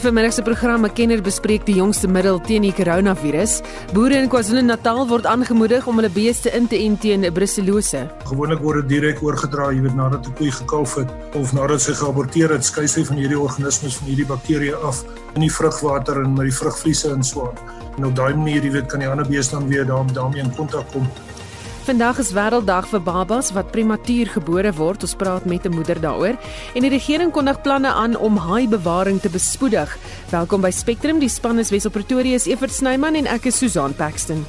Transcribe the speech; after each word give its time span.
In 0.00 0.06
vermiddag 0.06 0.32
se 0.32 0.42
program 0.42 0.84
'n 0.84 0.92
kenner 0.92 1.20
bespreek 1.22 1.66
die 1.66 1.74
jongste 1.74 2.08
middel 2.08 2.40
teen 2.40 2.62
die 2.62 2.72
koronavirus. 2.72 3.60
Boere 3.92 4.14
in 4.14 4.28
KwaZulu-Natal 4.28 5.08
word 5.08 5.26
aangemoedig 5.26 5.86
om 5.86 5.96
hulle 5.96 6.08
beeste 6.08 6.50
in 6.56 6.66
te 6.66 6.76
ent 6.76 7.00
teen 7.00 7.32
brucellose. 7.32 8.08
Gewoonlik 8.24 8.62
word 8.62 8.80
dit 8.80 8.88
direk 8.88 9.22
oorgedra, 9.22 9.70
jy 9.72 9.82
weet 9.82 9.94
nadat 9.94 10.26
'n 10.26 10.32
koei 10.32 10.50
gekalf 10.50 10.94
het 10.94 11.10
of 11.34 11.52
nadat 11.52 11.80
sy 11.80 11.92
geaborteer 11.92 12.48
het, 12.48 12.64
skei 12.64 12.88
sy 12.88 13.04
van 13.04 13.16
hierdie 13.16 13.38
organismes 13.38 13.96
van 13.96 14.06
hierdie 14.06 14.26
bakterieë 14.26 14.76
af 14.82 15.04
in 15.34 15.40
die 15.40 15.52
vrugwater 15.52 16.22
en 16.24 16.32
met 16.32 16.48
die 16.48 16.56
vrugvliese 16.56 17.10
in 17.10 17.22
swaan. 17.22 17.54
En 17.98 18.04
op 18.04 18.16
daai 18.16 18.34
manier, 18.34 18.64
jy 18.64 18.70
weet, 18.70 18.86
kan 18.86 19.00
die 19.00 19.08
ander 19.08 19.28
beeste 19.28 19.58
dan 19.58 19.68
weer 19.68 19.84
daarmee 19.86 20.42
in 20.42 20.54
kontak 20.56 20.90
kom. 20.92 21.06
Vandag 21.80 22.18
is 22.20 22.30
wêrelddag 22.36 22.84
vir 22.90 23.00
babas 23.00 23.54
wat 23.56 23.70
prematuur 23.72 24.28
gebore 24.34 24.72
word. 24.76 25.06
Ons 25.06 25.16
praat 25.16 25.44
met 25.48 25.64
'n 25.64 25.72
moeder 25.72 26.00
daaroor 26.00 26.36
en 26.74 26.82
die 26.82 26.90
regering 26.90 27.32
kondig 27.32 27.62
planne 27.62 27.88
aan 27.88 28.16
om 28.16 28.36
haaibewaring 28.36 29.20
te 29.20 29.30
bespoedig. 29.30 29.98
Welkom 30.30 30.60
by 30.60 30.70
Spectrum. 30.70 31.18
Die 31.18 31.28
span 31.28 31.58
is 31.58 31.70
Wesel 31.70 31.90
Pretoria 31.90 32.38
se 32.38 32.50
Evert 32.50 32.72
Snyman 32.72 33.14
en 33.14 33.26
ek 33.26 33.44
is 33.46 33.58
Susan 33.58 33.94
Paxton. 33.94 34.44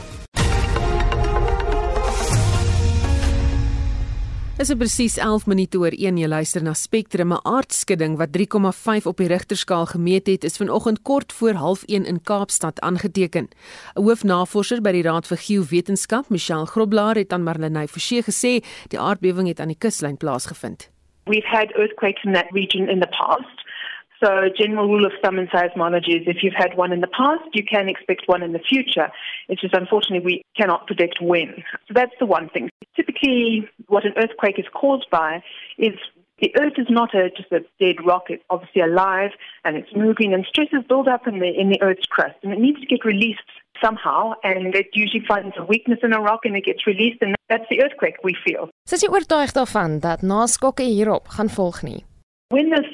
Dit 4.62 4.70
is 4.70 4.78
presies 4.78 5.16
11 5.18 5.48
minute 5.50 5.80
oor 5.82 5.96
1 5.98 6.20
jy 6.22 6.28
luister 6.30 6.62
na 6.62 6.76
Spectrum 6.78 7.32
'n 7.34 7.42
aardskudding 7.50 8.18
wat 8.18 8.30
3,5 8.32 9.08
op 9.10 9.18
die 9.18 9.28
Rigterskaal 9.28 9.86
gemeet 9.86 10.28
het 10.28 10.44
is 10.44 10.58
vanoggend 10.58 11.02
kort 11.02 11.34
voor 11.34 11.54
0.30 11.54 12.06
in 12.06 12.22
Kaapstad 12.22 12.80
aangeteken. 12.80 13.50
'n 13.96 14.02
Hoofnavorser 14.04 14.82
by 14.82 14.92
die 14.92 15.02
Raad 15.02 15.28
vir 15.28 15.38
Geowetenskap, 15.38 16.30
Michelle 16.30 16.66
Groblaar 16.66 17.16
het 17.16 17.34
aan 17.34 17.44
Marlenae 17.44 17.88
Forsie 17.88 18.22
gesê 18.22 18.64
die 18.90 19.00
aardbewing 19.00 19.48
het 19.48 19.60
aan 19.60 19.74
die 19.74 19.78
kuslyn 19.80 20.18
plaasgevind. 20.18 20.90
We've 21.26 21.48
had 21.48 21.72
earthquakes 21.74 22.24
in 22.24 22.34
that 22.34 22.52
region 22.52 22.88
in 22.88 23.00
the 23.00 23.10
past. 23.18 23.66
So, 24.24 24.30
general 24.56 24.88
rule 24.88 25.06
of 25.06 25.14
thumb 25.24 25.40
in 25.40 25.48
seismology 25.48 26.22
is 26.22 26.28
if 26.28 26.44
you've 26.44 26.54
had 26.56 26.78
one 26.78 26.92
in 26.92 27.02
the 27.02 27.08
past, 27.08 27.50
you 27.54 27.64
can 27.64 27.90
expect 27.90 28.24
one 28.28 28.44
in 28.44 28.54
the 28.54 28.60
future. 28.60 29.10
It's 29.50 29.62
just 29.62 29.74
unfortunately 29.74 30.24
we 30.24 30.44
cannot 30.56 30.86
predict 30.86 31.20
when. 31.22 31.64
So, 31.88 31.94
that's 31.96 32.14
the 32.20 32.28
one 32.28 32.50
thing. 32.50 32.70
Typically, 32.96 33.68
what 33.88 34.06
an 34.06 34.14
earthquake 34.18 34.60
is 34.60 34.66
caused 34.74 35.10
by 35.10 35.42
is 35.78 35.96
the 36.40 36.54
earth 36.60 36.74
is 36.78 36.88
not 36.90 37.14
a, 37.16 37.30
just 37.30 37.52
a 37.52 37.62
dead 37.80 37.98
rock, 38.06 38.26
it's 38.30 38.44
obviously 38.50 38.82
alive 38.82 39.32
and 39.64 39.78
it's 39.78 39.90
moving, 39.96 40.34
and 40.34 40.46
stresses 40.46 40.84
build 40.88 41.08
up 41.08 41.28
in 41.28 41.40
the, 41.40 41.48
in 41.48 41.70
the 41.70 41.82
earth's 41.82 42.06
crust, 42.08 42.36
and 42.44 42.52
it 42.52 42.60
needs 42.60 42.80
to 42.80 42.88
get 42.88 43.06
released 43.06 43.42
somehow 43.84 44.34
and 44.44 44.76
it 44.76 44.88
usually 44.94 45.24
finds 45.28 45.56
a 45.58 45.66
weakness 45.66 46.00
in 46.04 46.14
a 46.14 46.22
rock 46.22 46.42
and 46.44 46.56
it 46.56 46.64
gets 46.64 46.86
released 46.86 47.18
and 47.22 47.36
that's 47.50 47.66
the 47.70 47.82
earthquake 47.82 48.16
we 48.24 48.36
feel. 48.46 48.70
Sis 48.86 49.02
jy 49.02 49.10
oortuig 49.10 49.54
daarvan 49.58 50.00
dat 50.04 50.22
naskokke 50.22 50.86
hierop 50.86 51.34
gaan 51.34 51.50
volg 51.50 51.82
nie? 51.88 52.04
When 52.54 52.70
this 52.70 52.86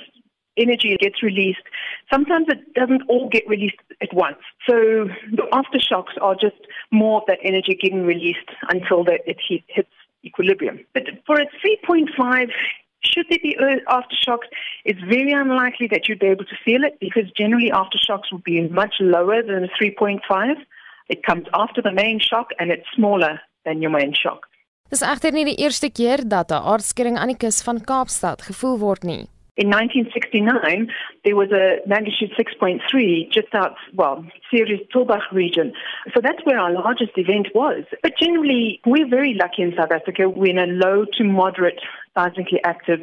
energy 0.58 0.96
gets 1.00 1.22
released, 1.24 1.66
sometimes 2.12 2.48
it 2.50 2.74
doesn't 2.74 3.04
all 3.08 3.30
get 3.30 3.48
released 3.48 3.78
at 4.02 4.14
once. 4.14 4.38
So 4.68 5.08
the 5.32 5.48
aftershocks 5.52 6.22
are 6.22 6.36
just 6.36 6.62
more 6.92 7.22
of 7.22 7.28
that 7.28 7.40
energy 7.44 7.78
getting 7.80 8.06
released 8.06 8.50
until 8.70 9.04
the, 9.04 9.20
it 9.26 9.38
hits 9.48 9.90
equilibrium. 10.24 10.80
But 10.94 11.04
for 11.26 11.40
a 11.40 11.46
3.5, 11.64 12.50
should 13.02 13.28
there 13.30 13.40
be 13.42 13.58
aftershocks, 13.88 14.48
it's 14.86 15.00
very 15.02 15.32
unlikely 15.32 15.88
that 15.92 16.08
you'd 16.08 16.20
be 16.20 16.28
able 16.28 16.46
to 16.46 16.58
feel 16.66 16.84
it 16.84 16.98
because 17.00 17.32
generally 17.38 17.72
aftershocks 17.72 18.32
will 18.32 18.44
be 18.44 18.68
much 18.70 18.96
lower 19.00 19.42
than 19.42 19.64
a 19.64 19.84
3.5. 19.84 20.56
It 21.10 21.24
comes 21.24 21.48
after 21.54 21.82
the 21.82 21.94
main 21.94 22.20
shock 22.20 22.50
and 22.60 22.72
it's 22.72 22.86
smaller 22.96 23.40
than 23.66 23.82
your 23.82 23.92
main 23.92 24.14
shock. 24.14 24.48
Dis 24.88 25.04
egter 25.04 25.34
nie 25.36 25.44
die 25.44 25.58
eerste 25.60 25.90
keer 25.92 26.22
dat 26.24 26.52
'n 26.52 26.64
aardskudding 26.64 27.18
aan 27.20 27.28
die 27.28 27.38
kus 27.38 27.60
van 27.64 27.84
Kaapstad 27.84 28.42
gevoel 28.42 28.80
word 28.80 29.04
nie. 29.04 29.28
In 29.58 29.72
1969, 29.72 30.88
there 31.26 31.36
was 31.36 31.50
a 31.52 31.82
magnitude 31.88 32.32
6.3 32.38 33.32
just 33.32 33.54
out, 33.56 33.76
well, 33.96 34.24
Ceres 34.52 34.82
Tulbach 34.94 35.32
region. 35.32 35.74
So 36.14 36.22
that's 36.22 36.44
where 36.44 36.60
our 36.60 36.72
largest 36.72 37.14
event 37.16 37.48
was. 37.56 37.84
But 38.04 38.14
generally, 38.22 38.80
we're 38.86 39.10
very 39.10 39.34
lucky 39.34 39.64
in 39.64 39.74
South 39.76 39.92
Africa. 39.92 40.30
We're 40.30 40.52
in 40.52 40.60
a 40.60 40.68
low 40.68 41.06
to 41.18 41.24
moderate 41.24 41.80
seismically 42.16 42.62
active 42.64 43.02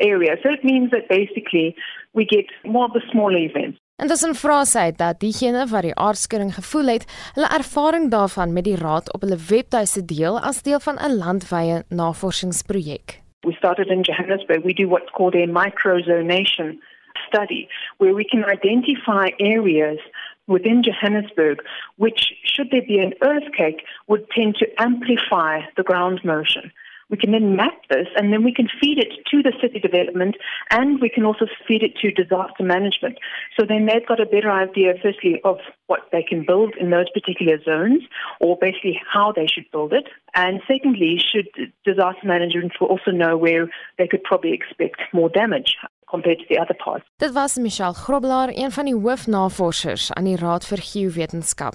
area. 0.00 0.36
So 0.42 0.50
it 0.50 0.64
means 0.64 0.90
that 0.90 1.08
basically 1.08 1.76
we 2.14 2.24
get 2.24 2.46
more 2.64 2.86
of 2.86 2.92
the 2.92 3.02
smaller 3.12 3.38
events. 3.38 3.78
En 3.96 4.08
dis 4.08 4.24
'n 4.26 4.34
vraesheid 4.34 4.98
dat 4.98 5.20
diegene 5.20 5.66
wat 5.66 5.82
die 5.82 5.94
aardskudding 5.94 6.54
gevoel 6.54 6.86
het, 6.86 7.04
hulle 7.34 7.46
ervaring 7.46 8.10
daarvan 8.10 8.52
met 8.52 8.64
die 8.64 8.76
raad 8.76 9.12
op 9.12 9.20
hulle 9.20 9.38
webtuiste 9.48 10.04
deel 10.04 10.40
as 10.40 10.62
deel 10.62 10.80
van 10.80 10.98
'n 10.98 11.16
landwyse 11.16 11.84
navorsingsprojek. 11.88 13.21
We 13.44 13.54
started 13.56 13.88
in 13.88 14.04
Johannesburg. 14.04 14.64
We 14.64 14.72
do 14.72 14.88
what's 14.88 15.10
called 15.10 15.34
a 15.34 15.46
microzonation 15.46 16.78
study, 17.26 17.68
where 17.98 18.14
we 18.14 18.24
can 18.24 18.44
identify 18.44 19.30
areas 19.40 19.98
within 20.46 20.82
Johannesburg 20.82 21.62
which, 21.96 22.32
should 22.44 22.70
there 22.70 22.82
be 22.82 22.98
an 22.98 23.14
earthquake, 23.22 23.84
would 24.06 24.28
tend 24.30 24.56
to 24.56 24.66
amplify 24.80 25.60
the 25.76 25.82
ground 25.82 26.20
motion. 26.24 26.72
We 27.12 27.18
can 27.18 27.32
then 27.32 27.56
map 27.56 27.76
this 27.90 28.08
and 28.16 28.32
then 28.32 28.42
we 28.42 28.54
can 28.54 28.68
feed 28.80 28.98
it 28.98 29.12
to 29.30 29.42
the 29.42 29.52
city 29.60 29.78
development 29.78 30.36
and 30.70 30.98
we 30.98 31.10
can 31.10 31.24
also 31.24 31.46
feed 31.68 31.82
it 31.82 31.94
to 32.00 32.10
disaster 32.10 32.64
management. 32.64 33.18
So 33.58 33.66
then 33.68 33.84
they've 33.84 34.06
got 34.08 34.18
a 34.18 34.24
better 34.24 34.50
idea, 34.50 34.94
firstly, 35.02 35.38
of 35.44 35.58
what 35.88 36.08
they 36.10 36.22
can 36.22 36.46
build 36.46 36.74
in 36.80 36.88
those 36.88 37.10
particular 37.10 37.62
zones 37.62 38.02
or 38.40 38.56
basically 38.58 38.98
how 39.12 39.30
they 39.30 39.46
should 39.46 39.70
build 39.70 39.92
it. 39.92 40.08
And 40.34 40.62
secondly, 40.66 41.20
should 41.20 41.48
disaster 41.84 42.26
management 42.26 42.72
also 42.80 43.10
know 43.10 43.36
where 43.36 43.68
they 43.98 44.08
could 44.08 44.24
probably 44.24 44.54
expect 44.54 45.02
more 45.12 45.28
damage. 45.28 45.76
compared 46.12 46.38
to 46.38 46.44
the 46.48 46.60
other 46.60 46.76
parts. 46.84 47.04
Dit 47.16 47.32
was 47.32 47.56
Michelle 47.56 47.94
Groblaar, 47.94 48.48
een 48.52 48.70
van 48.70 48.84
die 48.84 48.94
hoofnavorsers 48.94 50.12
aan 50.12 50.28
die 50.28 50.36
Raad 50.36 50.66
vir 50.68 50.84
Geowetenskap. 50.84 51.74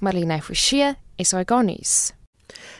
Marlene 0.00 0.40
Forsie, 0.40 0.94
SAGNIS. 1.16 2.23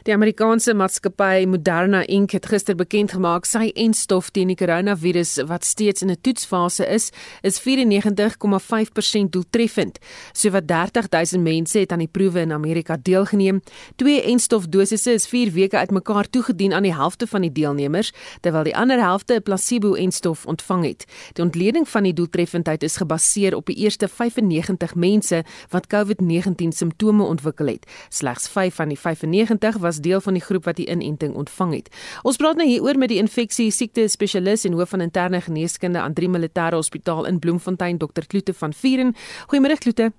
Die 0.05 0.13
Amerikaanse 0.13 0.75
maatskappy 0.75 1.47
Moderna 1.49 2.03
Inc 2.07 2.35
het 2.37 2.47
gister 2.47 2.75
bekend 2.77 3.13
gemaak 3.13 3.47
sy 3.49 3.71
enstof 3.75 4.31
teen 4.31 4.51
die 4.53 4.57
koronavirus 4.57 5.39
wat 5.49 5.65
steeds 5.65 6.03
in 6.03 6.11
'n 6.11 6.21
toetsfase 6.21 6.87
is, 6.87 7.11
is 7.43 7.59
94,5% 7.61 9.33
doeltreffend. 9.33 9.99
Sowat 10.33 10.67
30000 10.67 11.43
mense 11.43 11.79
het 11.79 11.93
aan 11.93 11.99
die 12.05 12.09
proewe 12.13 12.41
in 12.41 12.53
Amerika 12.53 12.97
deelgeneem. 13.03 13.63
Twee 13.97 14.23
enstofdosisse 14.23 15.13
is 15.13 15.27
4 15.27 15.53
weke 15.53 15.79
uitmekaar 15.79 16.31
toegedien 16.31 16.73
aan 16.73 16.83
die 16.83 16.95
helfte 16.95 17.27
van 17.27 17.41
die 17.41 17.53
deelnemers, 17.53 18.13
terwyl 18.41 18.65
die 18.65 18.77
ander 18.77 19.01
helfte 19.01 19.35
'n 19.35 19.43
placebo-enstof 19.43 20.47
ontvang 20.47 20.85
het. 20.85 21.05
Die 21.33 21.45
ontleding 21.45 21.89
van 21.89 22.03
die 22.03 22.13
doeltreffendheid 22.13 22.83
is 22.83 22.97
gebaseer 22.97 23.57
op 23.57 23.67
die 23.67 23.77
eerste 23.77 24.09
95 24.09 24.95
mense 24.95 25.45
wat 25.71 25.87
COVID-19 25.87 26.69
simptome 26.69 27.25
ontwikkel 27.25 27.67
het. 27.67 27.87
Slegs 28.09 28.49
5 28.49 28.75
van 28.75 28.89
die 28.89 28.99
95 28.99 29.64
was 29.73 30.01
deel 30.01 30.21
van 30.21 30.33
die 30.33 30.43
groep 30.43 30.65
wat 30.65 30.77
die 30.77 30.91
inenting 30.91 31.35
ontvang 31.35 31.73
het. 31.75 31.89
Ons 32.23 32.37
praat 32.37 32.57
nou 32.57 32.69
hieroor 32.69 32.99
met 32.99 33.09
die 33.09 33.19
infeksie 33.19 33.71
siekte 33.71 34.09
spesialis 34.09 34.65
en 34.65 34.73
hoof 34.73 34.89
van 34.89 35.01
interne 35.01 35.41
geneeskunde 35.41 35.99
aan 35.99 36.13
drie 36.13 36.29
militêre 36.29 36.77
hospitaal 36.77 37.25
in 37.25 37.39
Bloemfontein 37.39 37.99
Dr 37.99 38.27
Kloete 38.29 38.55
van 38.55 38.73
Vieren. 38.73 39.15
Goeiemôre 39.49 39.79
Kloete. 39.79 40.13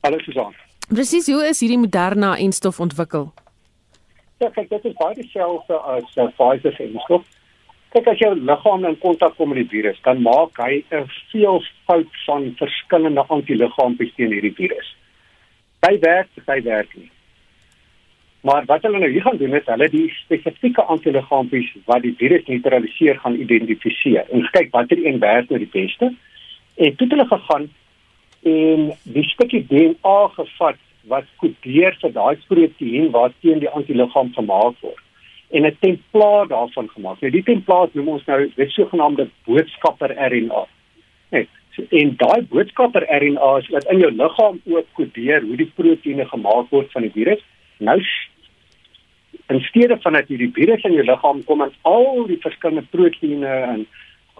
Hallo 0.00 0.18
Susan. 0.18 0.54
Presies, 0.88 1.26
hoe 1.26 1.44
is 1.48 1.60
hierdie 1.60 1.78
Moderna 1.78 2.36
enstof 2.36 2.80
ontwikkel? 2.80 3.32
Ja, 4.40 4.50
kyk, 4.50 4.68
dit 4.72 4.84
is 4.84 4.96
baie 4.98 5.14
dieselfde 5.14 5.76
as 5.76 6.16
uh, 6.16 6.26
Pfizer 6.34 6.74
se 6.74 6.88
enstof. 6.88 7.28
Kyk 7.92 8.08
as 8.08 8.18
jou 8.18 8.32
liggaam 8.34 8.88
in 8.88 8.96
kontak 8.98 9.36
kom 9.36 9.52
met 9.52 9.60
die 9.60 9.68
virus, 9.68 10.00
dan 10.02 10.24
maak 10.24 10.56
hy 10.56 10.80
'n 10.90 11.06
veel 11.30 11.60
fout 11.86 12.12
van 12.26 12.54
verskillende 12.56 13.22
antiliggaampie 13.28 14.12
teen 14.16 14.32
hierdie 14.32 14.54
virus. 14.56 14.96
Hy 15.86 15.98
werk, 16.00 16.30
hy 16.46 16.62
werk 16.62 16.96
nie. 16.96 17.11
Maar 18.42 18.64
wat 18.66 18.82
hulle 18.82 18.98
nou 18.98 19.10
hier 19.10 19.22
gaan 19.22 19.36
doen 19.38 19.54
is 19.54 19.68
hulle 19.70 19.88
die 19.90 20.08
spesifieke 20.16 20.82
antiliggaampies 20.82 21.68
wat 21.90 22.02
die 22.02 22.14
virus 22.18 22.46
neutraliseer 22.50 23.20
gaan 23.22 23.38
identifiseer 23.38 24.26
en 24.30 24.48
kyk 24.56 24.72
watter 24.74 24.98
een 24.98 25.20
werk 25.22 25.50
nou 25.50 25.60
die 25.62 25.70
beste. 25.70 26.10
En 26.74 26.96
toe 26.96 27.06
het 27.06 27.14
hulle 27.14 27.28
gegaan 27.30 27.68
en 28.54 28.88
die 29.14 29.24
stukkie 29.30 29.62
DNA 29.68 30.18
gevat 30.34 30.80
wat 31.12 31.30
kodeer 31.42 31.94
vir 32.00 32.12
daai 32.18 32.42
proteïen 32.48 33.10
waarteen 33.14 33.62
die 33.62 33.70
antiliggaam 33.70 34.34
gemaak 34.34 34.74
word 34.80 35.02
en 35.52 35.66
'n 35.66 35.76
templaat 35.80 36.48
daarvan 36.48 36.88
gemaak. 36.88 37.20
Nou 37.20 37.32
die 37.32 37.42
templaat 37.42 37.94
noem 37.94 38.08
ons 38.08 38.24
nou 38.24 38.50
die 38.54 38.68
sogenaamde 38.70 39.28
boodskapper 39.44 40.10
RNA. 40.32 40.66
Net 41.30 41.48
en 41.88 42.14
daai 42.16 42.42
boodskapper 42.42 43.06
RNA 43.08 43.56
is 43.58 43.68
wat 43.68 43.84
in 43.84 43.98
jou 43.98 44.12
liggaam 44.12 44.60
ook 44.64 44.86
kodeer 44.92 45.42
hoe 45.42 45.56
die 45.56 45.72
proteïene 45.74 46.26
gemaak 46.26 46.70
word 46.70 46.90
van 46.92 47.02
die 47.02 47.14
virus. 47.14 47.42
Nou 47.78 48.00
in 49.52 49.60
steede 49.60 49.98
van 50.00 50.12
dat 50.12 50.28
hierdie 50.28 50.52
virus 50.52 50.84
in 50.88 50.96
jou 50.96 51.04
liggaam 51.04 51.44
kom 51.44 51.62
en 51.64 51.74
al 51.88 52.26
die 52.28 52.40
verskillende 52.40 52.86
proteïene 52.94 53.52
en 53.74 53.86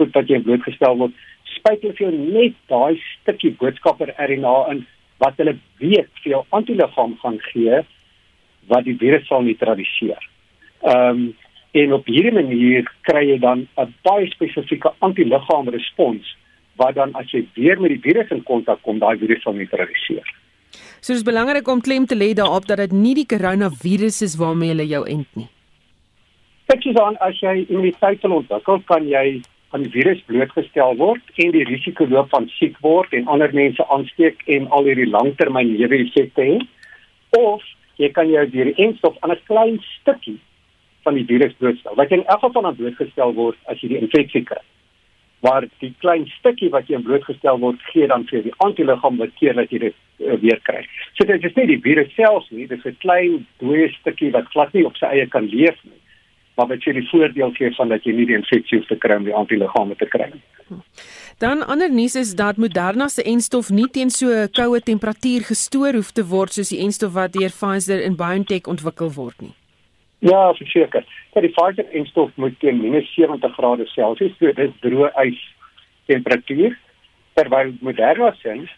goed 0.00 0.12
wat 0.16 0.30
jy 0.30 0.40
blootgestel 0.44 0.98
word, 1.00 1.14
spuit 1.56 1.82
hulle 1.82 1.96
vir 1.98 2.06
jou 2.06 2.12
net 2.18 2.56
daai 2.72 3.00
stukkie 3.04 3.52
boodskapper 3.60 4.14
RNA 4.16 4.56
in 4.72 4.84
wat 5.22 5.38
hulle 5.40 5.56
weet 5.82 6.10
vir 6.22 6.36
jou 6.36 6.42
antiliggaam 6.58 7.16
gaan 7.22 7.38
gee 7.50 7.82
wat 8.70 8.86
die 8.88 8.98
virus 8.98 9.26
sal 9.28 9.46
neutraliseer. 9.46 10.28
Ehm 10.82 11.08
um, 11.08 11.32
en 11.72 11.92
op 11.96 12.04
hierdie 12.04 12.34
manier 12.36 12.88
kry 13.08 13.22
jy 13.24 13.38
dan 13.40 13.62
'n 13.80 13.94
baie 14.04 14.26
spesifieke 14.28 14.90
antiliggaamrespons 14.98 16.36
wat 16.76 16.94
dan 16.94 17.14
as 17.14 17.30
jy 17.32 17.46
weer 17.54 17.80
met 17.80 17.94
die 17.94 18.02
virus 18.08 18.28
in 18.30 18.42
kontak 18.42 18.82
kom, 18.82 18.98
daai 18.98 19.16
virus 19.16 19.42
sal 19.42 19.56
neutraliseer. 19.56 20.26
So 21.00 21.12
dis 21.12 21.24
belangrik 21.26 21.68
om 21.68 21.80
klem 21.80 22.06
te 22.06 22.16
lê 22.16 22.32
daarop 22.34 22.66
dat 22.66 22.78
dit 22.78 22.92
nie 22.92 23.14
die 23.14 23.26
koronavirus 23.26 24.22
is 24.22 24.36
waarmee 24.40 24.72
hulle 24.74 24.86
jou 24.86 25.02
ent 25.08 25.28
nie. 25.36 25.48
Kyk 26.70 26.86
jy 26.86 26.92
dan 26.96 27.18
as 27.20 27.40
jy 27.42 27.66
immuniteit 27.68 28.24
ontwikkel, 28.24 28.80
kan 28.86 29.08
jy 29.08 29.42
aan 29.72 29.84
die 29.86 29.92
virus 29.92 30.20
blootgestel 30.28 30.96
word 31.00 31.42
en 31.42 31.52
die 31.54 31.64
risiko 31.68 32.06
loop 32.06 32.30
van 32.32 32.48
siek 32.58 32.76
word 32.84 33.12
en 33.16 33.28
ander 33.32 33.52
mense 33.56 33.84
aansteek 33.94 34.44
en 34.56 34.68
al 34.76 34.88
hierdie 34.88 35.08
langtermyn 35.08 35.72
neeweffekte 35.72 36.44
hê. 36.44 36.58
Of 37.38 37.64
jy 38.00 38.12
kan 38.12 38.28
jou 38.32 38.44
deur 38.52 38.70
die 38.72 38.86
enstof 38.86 39.16
aan 39.20 39.32
'n 39.32 39.44
klein 39.48 39.78
stukkie 40.00 40.38
van 41.04 41.14
die 41.14 41.24
virus 41.24 41.54
blootstel. 41.58 41.96
Wat 41.96 42.10
jy 42.10 42.20
in 42.20 42.26
elk 42.26 42.40
geval 42.40 42.66
aan 42.66 42.76
blootgestel 42.76 43.34
word 43.34 43.58
as 43.66 43.80
jy 43.80 43.88
die 43.88 44.02
infeksie 44.04 44.44
kry. 44.44 44.60
Maar 45.42 45.66
die 45.82 45.90
klein 45.98 46.28
stukkie 46.38 46.70
wat 46.70 46.86
jy 46.90 47.00
blootgestel 47.02 47.58
word, 47.58 47.80
gee 47.90 48.06
dan 48.06 48.22
vir 48.28 48.44
die 48.44 48.54
antiliggaam 48.62 49.16
wat 49.18 49.32
keer 49.40 49.56
dat 49.58 49.72
jy 49.74 49.80
dit 49.88 49.96
uh, 50.22 50.36
weer 50.42 50.60
kry. 50.68 50.84
So 51.18 51.26
dit 51.26 51.42
is 51.48 51.56
nie 51.56 51.66
die 51.72 51.80
virus 51.82 52.12
self 52.14 52.46
nie, 52.50 52.68
dit 52.70 52.78
is 52.78 52.86
'n 52.86 53.00
klein 53.02 53.46
dooie 53.58 53.88
stukkie 53.98 54.30
wat 54.30 54.46
glad 54.54 54.72
nie 54.72 54.86
op 54.86 54.96
sy 54.96 55.10
eie 55.10 55.26
kan 55.26 55.48
leef 55.50 55.78
nie. 55.82 55.98
Maar 56.54 56.68
wat 56.68 56.84
jy 56.84 56.92
die 56.92 57.08
voordeel 57.08 57.50
gee 57.58 57.74
van 57.74 57.88
dat 57.88 58.04
jy 58.04 58.12
nie 58.12 58.26
die 58.26 58.38
infeksie 58.38 58.78
hoef 58.78 58.86
te 58.86 58.96
kry 58.96 59.16
om 59.16 59.24
die 59.24 59.34
antiliggame 59.34 59.96
te 59.96 60.06
kry 60.06 60.30
nie. 60.30 60.42
Dan 61.38 61.66
ander 61.66 61.90
nuus 61.90 62.14
is 62.14 62.34
dat 62.34 62.56
Moderna 62.56 63.08
se 63.08 63.22
enstof 63.22 63.70
nie 63.70 63.88
teen 63.90 64.10
so 64.10 64.26
'n 64.28 64.48
koue 64.52 64.80
temperatuur 64.80 65.42
gestoor 65.50 65.94
hoef 65.94 66.12
te 66.12 66.24
word 66.24 66.52
soos 66.52 66.68
die 66.68 66.78
enstof 66.86 67.12
wat 67.12 67.32
deur 67.32 67.50
Pfizer 67.50 68.02
en 68.02 68.16
BioNTech 68.16 68.66
ontwikkel 68.66 69.10
word 69.12 69.40
nie. 69.40 69.54
Ja, 70.22 70.54
verseker. 70.54 71.04
Dat 71.32 71.42
die 71.42 71.50
Pfizer 71.50 71.88
enstof 71.98 72.30
moet 72.34 72.58
teen 72.60 72.78
-70 72.80 73.54
grade 73.56 73.86
Celsius, 73.86 74.36
so 74.38 74.52
dis 74.52 74.70
droë 74.84 75.10
ys 75.24 75.40
temperatuur, 76.06 76.78
terwyl 77.34 77.72
Moderna 77.80 78.30
se 78.38 78.48
ehm 78.52 78.68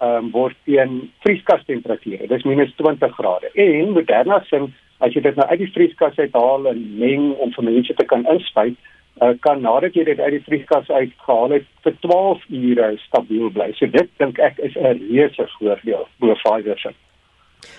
um, 0.00 0.30
word 0.30 0.56
teen 0.64 1.10
vrieskas 1.24 1.64
temperature. 1.64 2.26
Dis 2.26 2.44
-20 2.44 3.14
grade. 3.16 3.50
En 3.54 3.90
Moderna 3.96 4.44
se 4.44 4.60
as 4.98 5.12
jy 5.14 5.20
dit 5.24 5.36
nou 5.36 5.48
uit 5.48 5.58
die 5.58 5.72
vrieskas 5.72 6.18
uithaal 6.18 6.68
en 6.68 6.98
meng 6.98 7.32
om 7.32 7.52
vir 7.52 7.64
mense 7.64 7.94
te 7.94 8.04
kan 8.04 8.26
inspuit, 8.26 8.76
uh, 9.22 9.32
kan 9.40 9.60
nadat 9.60 9.94
jy 9.96 10.04
dit 10.04 10.20
uit 10.20 10.32
die 10.36 10.44
vrieskas 10.44 10.88
uitgehaal 10.88 11.50
het 11.56 11.68
vir 11.82 11.96
12 12.00 12.48
ure 12.48 12.96
stabiel 13.06 13.50
bly. 13.50 13.72
So 13.78 13.86
dit 13.86 14.10
dink 14.18 14.38
ek 14.38 14.58
is 14.58 14.76
'n 14.76 15.00
reuse 15.00 15.48
voordeel 15.58 16.08
bo 16.18 16.34
Pfizer 16.34 16.78
se. 16.78 16.92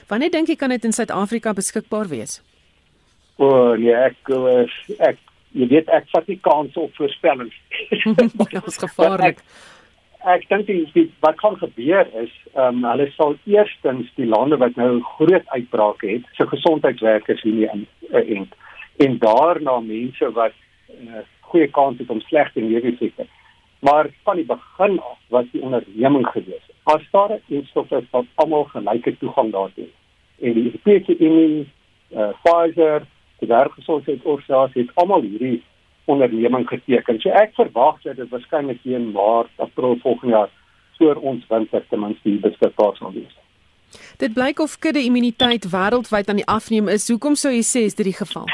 Wanneer 0.07 0.31
dink 0.31 0.47
jy 0.47 0.55
kan 0.55 0.69
dit 0.69 0.83
in 0.83 0.91
Suid-Afrika 0.91 1.53
beskikbaar 1.53 2.07
wees? 2.07 2.41
O, 3.35 3.45
oh, 3.45 3.77
nee, 3.77 3.93
ek 3.95 4.29
uh, 4.29 4.65
ek 4.99 5.19
jy 5.51 5.67
weet 5.67 5.89
ek 5.91 6.07
vat 6.13 6.27
nie 6.27 6.39
kans 6.39 6.77
op 6.79 6.95
voorspellings. 6.95 7.55
Dit 8.51 8.67
is 8.67 8.77
gevaarlik. 8.77 9.41
Ek, 10.21 10.43
ek 10.45 10.67
dink 10.67 10.67
die, 10.93 11.07
wat 11.25 11.39
kan 11.41 11.55
gebeur 11.57 12.05
is, 12.21 12.33
ehm 12.53 12.83
um, 12.83 12.83
hulle 12.91 13.07
sal 13.15 13.35
eerstens 13.49 14.11
die 14.19 14.27
lande 14.29 14.59
wat 14.61 14.75
nou 14.77 14.99
groot 15.15 15.47
uitbrake 15.55 16.09
het, 16.11 16.27
se 16.37 16.45
gesondheidswerkers 16.47 17.41
hier 17.41 17.71
in 17.73 17.87
uh, 18.11 18.21
en 18.21 18.45
en 19.01 19.17
daarna 19.17 19.79
mense 19.79 20.29
wat 20.37 20.53
'n 20.93 21.07
uh, 21.07 21.23
goeie 21.49 21.67
kans 21.67 21.97
het 21.97 22.09
om 22.09 22.21
slegte 22.21 22.61
neeweffekte. 22.61 23.25
Maar 23.79 24.09
van 24.23 24.35
die 24.35 24.45
begin 24.45 24.99
af 24.99 25.17
was 25.27 25.45
die 25.51 25.61
onderneming 25.61 26.27
gewees. 26.27 26.65
As 26.83 27.01
daar 27.11 27.33
'n 27.33 27.41
instof 27.47 27.91
is 27.91 28.09
wat 28.11 28.25
almal 28.35 28.63
gelyke 28.63 29.17
toegang 29.17 29.51
daartoe 29.51 29.83
het. 29.83 29.97
En 30.45 30.53
die 30.53 30.63
Europese 30.63 31.17
Unie, 31.17 31.69
uh, 32.13 32.29
Pfizer, 32.43 33.01
die 33.41 33.49
Wêreldgesondheidsorganisasie 33.49 34.85
het 34.85 34.95
almal 35.01 35.25
hierdie 35.25 35.59
onderneming 36.11 36.67
geteken. 36.69 37.19
So 37.21 37.33
ek 37.41 37.53
verwag 37.57 38.01
dat 38.05 38.19
dit 38.21 38.29
waarskynlik 38.29 38.81
in 38.85 39.11
Maart, 39.15 39.51
April 39.57 39.97
volgende 40.01 40.35
jaar 40.35 40.51
voor 40.97 41.15
ons 41.15 41.45
winter 41.49 41.85
ten 41.89 41.99
minste 41.99 42.29
hier 42.29 42.41
beskikbaar 42.41 42.97
sal 42.97 43.13
wees. 43.13 43.37
Dit 44.21 44.33
blyk 44.33 44.59
of 44.59 44.77
kudde 44.79 45.01
immuniteit 45.03 45.65
wêreldwyd 45.71 46.29
aan 46.29 46.41
die 46.41 46.47
afneem 46.47 46.87
is. 46.87 47.09
Hoekom 47.09 47.35
sou 47.35 47.51
jy 47.53 47.63
sê 47.65 47.85
is 47.89 47.97
dit 47.97 48.07
die 48.11 48.17
geval? 48.17 48.45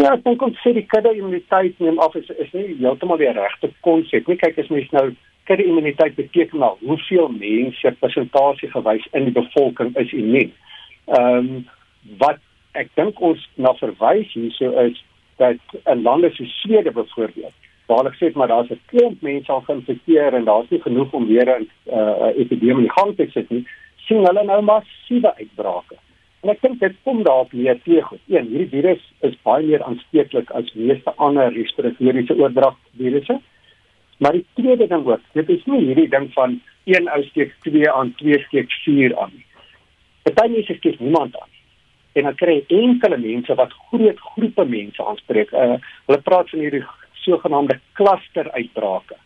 Ja, 0.00 0.10
ek 0.16 0.24
dink 0.24 0.42
ons 0.42 0.56
sê 0.64 0.72
die 0.74 0.86
kudde 0.90 1.12
immuniteit 1.14 1.78
neem 1.82 2.00
af 2.02 2.16
is 2.18 2.30
is 2.42 2.50
nie 2.56 2.72
heeltemal 2.80 3.20
die 3.20 3.30
regte 3.30 3.70
konsep 3.86 4.26
nie. 4.30 4.40
Kyk 4.40 4.58
as 4.64 4.72
mens 4.72 4.90
nou 4.96 5.06
kudde 5.48 5.68
immuniteit 5.68 6.16
beteken 6.16 6.64
nou 6.64 6.72
hoeveel 6.80 7.28
mense 7.36 7.92
persentasie 8.00 8.72
gewys 8.72 9.06
in 9.12 9.28
die 9.28 9.36
bevolking 9.36 9.94
is 10.00 10.16
immuun. 10.16 10.50
Ehm 11.18 11.38
um, 11.38 11.62
wat 12.20 12.40
ek 12.74 12.90
dink 12.94 13.20
ons 13.20 13.42
na 13.56 13.74
verwys 13.80 14.32
hierso 14.32 14.70
is 14.86 15.04
dat 15.38 15.60
'n 15.86 16.02
lande 16.02 16.30
so 16.34 16.44
Swede 16.44 16.90
byvoorbeeld 16.90 17.54
waar 17.86 17.98
hulle 17.98 18.14
sê 18.16 18.32
maar 18.34 18.48
daar's 18.48 18.70
'n 18.70 18.80
klomp 18.86 19.22
mense 19.22 19.52
al 19.52 19.60
geïnfekteer 19.60 20.34
en 20.34 20.44
daar's 20.44 20.68
nie 20.68 20.80
genoeg 20.80 21.12
om 21.12 21.26
weer 21.26 21.48
'n 21.58 21.68
uh, 21.86 22.30
epidemie 22.36 22.84
in 22.84 22.90
gang 22.90 23.16
te 23.16 23.26
sit 23.30 23.50
nie, 23.50 23.66
sien 23.96 24.26
hulle 24.26 24.44
nou 24.44 24.62
massiewe 24.62 25.34
uitbrake. 25.36 25.96
En 26.42 26.50
ek 26.50 26.60
dink 26.60 26.80
dit 26.80 26.96
kom 27.02 27.22
daarop 27.22 27.52
neer 27.52 27.78
twee 27.82 28.02
goed. 28.02 28.20
Een, 28.28 28.46
hierdie 28.46 28.68
virus 28.68 29.02
is 29.20 29.36
baie 29.42 29.66
meer 29.66 29.82
aansteeklik 29.82 30.50
as 30.50 30.74
meeste 30.74 31.12
ander 31.16 31.52
respiratoriese 31.52 32.36
oordragvirusse. 32.36 33.40
Maar 34.18 34.32
die 34.32 34.46
tweede 34.54 34.86
ding 34.86 35.06
ook, 35.06 35.20
dit 35.32 35.48
is 35.48 35.64
nie 35.64 35.80
hierdie 35.84 36.08
ding 36.08 36.32
van 36.32 36.60
een 36.84 37.08
ou 37.08 37.22
steek 37.22 37.54
2 37.62 37.90
aan, 37.92 38.14
2 38.14 38.42
steek 38.46 38.70
4 38.84 39.16
aan 39.18 39.30
nie. 39.32 39.46
Party 40.22 40.52
mense 40.52 40.74
steek 40.74 41.00
niemand 41.00 41.40
aan. 41.40 41.53
En 42.14 42.28
dan 42.28 42.34
kry 42.38 42.56
jy 42.60 42.80
enkele 42.82 43.18
mense 43.18 43.54
wat 43.58 43.72
groot 43.90 44.20
groepe 44.32 44.64
mense 44.64 45.04
aanspreek. 45.04 45.52
Uh, 45.52 45.76
hulle 46.06 46.20
praat 46.22 46.50
van 46.50 46.62
hierdie 46.62 46.84
sogenaamde 47.24 47.78
klusteruitbrake. 47.98 49.16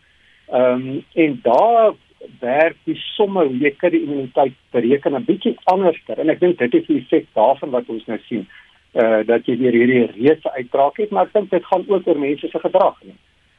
Ehm 0.49 0.87
um, 0.87 1.03
en 1.13 1.39
daar 1.43 1.93
werk 2.39 2.75
die 2.83 2.97
somme 3.15 3.45
hoe 3.45 3.57
jy 3.57 3.71
kan 3.77 3.93
die 3.93 4.01
immuniteit 4.03 4.55
bereken 4.71 5.15
'n 5.15 5.25
bietjie 5.25 5.55
anderster 5.63 6.19
en 6.19 6.29
ek 6.29 6.39
dink 6.39 6.57
dit 6.57 6.73
is 6.73 6.87
die 6.87 6.97
effek 6.99 7.27
daarvan 7.33 7.69
wat 7.69 7.89
ons 7.89 8.05
nou 8.05 8.19
sien 8.27 8.47
uh 8.93 9.21
dat 9.25 9.45
jy 9.45 9.57
weer 9.57 9.77
hierdie 9.77 10.05
reuse 10.05 10.51
uitbraak 10.51 10.97
het 10.97 11.11
maar 11.11 11.25
ek 11.25 11.33
dink 11.33 11.49
dit 11.49 11.65
gaan 11.65 11.85
ook 11.87 12.07
oor 12.07 12.19
mense 12.19 12.47
se 12.47 12.59
gedrag 12.59 12.97
nie. 13.03 13.15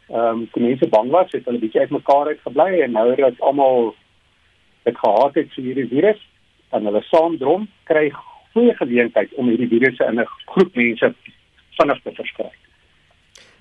Ehm 0.09 0.27
um, 0.27 0.49
die 0.53 0.62
mense 0.62 0.88
bang 0.88 1.11
was 1.11 1.32
het 1.32 1.44
hulle 1.44 1.59
bietjie 1.59 1.81
uitmekaar 1.81 2.27
uitgebly 2.27 2.81
en 2.81 2.93
nou 2.93 3.15
dat 3.15 3.41
almal 3.41 3.94
dit 4.82 4.99
gehad 4.99 5.35
het 5.35 5.55
vir 5.55 5.65
hierdie 5.65 5.89
virus 5.89 6.20
dan 6.70 6.84
hulle 6.84 7.03
saamdrom 7.03 7.69
kry 7.84 8.10
goeie 8.52 8.74
geleentheid 8.76 9.34
om 9.38 9.48
hierdie 9.48 9.69
virusse 9.69 10.04
in 10.04 10.20
'n 10.20 10.26
groep 10.46 10.74
mense 10.74 11.14
vinnig 11.78 12.02
te 12.02 12.12
versprei. 12.14 12.50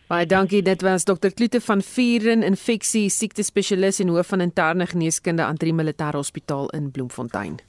Baie 0.10 0.26
dankie. 0.26 0.62
Dit 0.62 0.82
was 0.82 1.04
Dr. 1.04 1.30
Kloete 1.30 1.62
van 1.62 1.82
Vuren, 1.82 2.44
infeksie 2.44 3.10
siekte 3.10 3.44
spesialis 3.44 4.00
en 4.00 4.08
hoof 4.08 4.28
van 4.28 4.42
interne 4.42 4.86
geneeskunde 4.86 5.44
aan 5.44 5.56
die 5.56 5.74
Militêre 5.74 6.18
Hospitaal 6.18 6.70
in 6.70 6.92
Bloemfontein. 6.92 7.60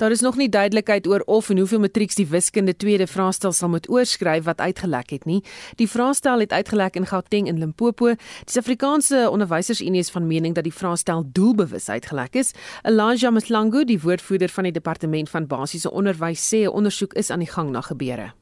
Daar 0.00 0.10
is 0.10 0.20
nog 0.20 0.36
nie 0.36 0.48
duidelikheid 0.48 1.06
oor 1.06 1.20
of 1.26 1.50
en 1.50 1.58
hoeveel 1.58 1.80
matrieks 1.80 2.16
die 2.16 2.24
wiskunde 2.26 2.72
tweede 2.76 3.06
vraestel 3.06 3.52
sal 3.52 3.68
moet 3.68 3.88
oorskryf 3.92 4.46
wat 4.46 4.60
uitgelek 4.60 5.10
het 5.12 5.26
nie. 5.28 5.42
Die 5.76 5.88
vraestel 5.88 6.40
het 6.40 6.54
uitgelek 6.56 6.96
in 6.96 7.06
Gauteng 7.06 7.48
en 7.48 7.58
Limpopo. 7.58 8.14
Die 8.14 8.48
Suid-Afrikaanse 8.48 9.28
Onderwysersunie 9.30 10.00
is 10.00 10.10
van 10.10 10.26
mening 10.26 10.54
dat 10.56 10.64
die 10.64 10.72
vraestel 10.72 11.26
doelbewus 11.32 11.90
uitgelek 11.90 12.34
is. 12.34 12.54
Elijah 12.82 13.32
Mthlangu, 13.32 13.84
die 13.84 14.00
woordvoerder 14.00 14.48
van 14.48 14.70
die 14.70 14.72
departement 14.72 15.30
van 15.30 15.46
basiese 15.46 15.92
onderwys, 15.92 16.48
sê 16.48 16.64
'n 16.64 16.72
ondersoek 16.72 17.12
is 17.12 17.30
aan 17.30 17.44
die 17.44 17.52
gang 17.52 17.70
na 17.70 17.80
gebeure. 17.80 18.32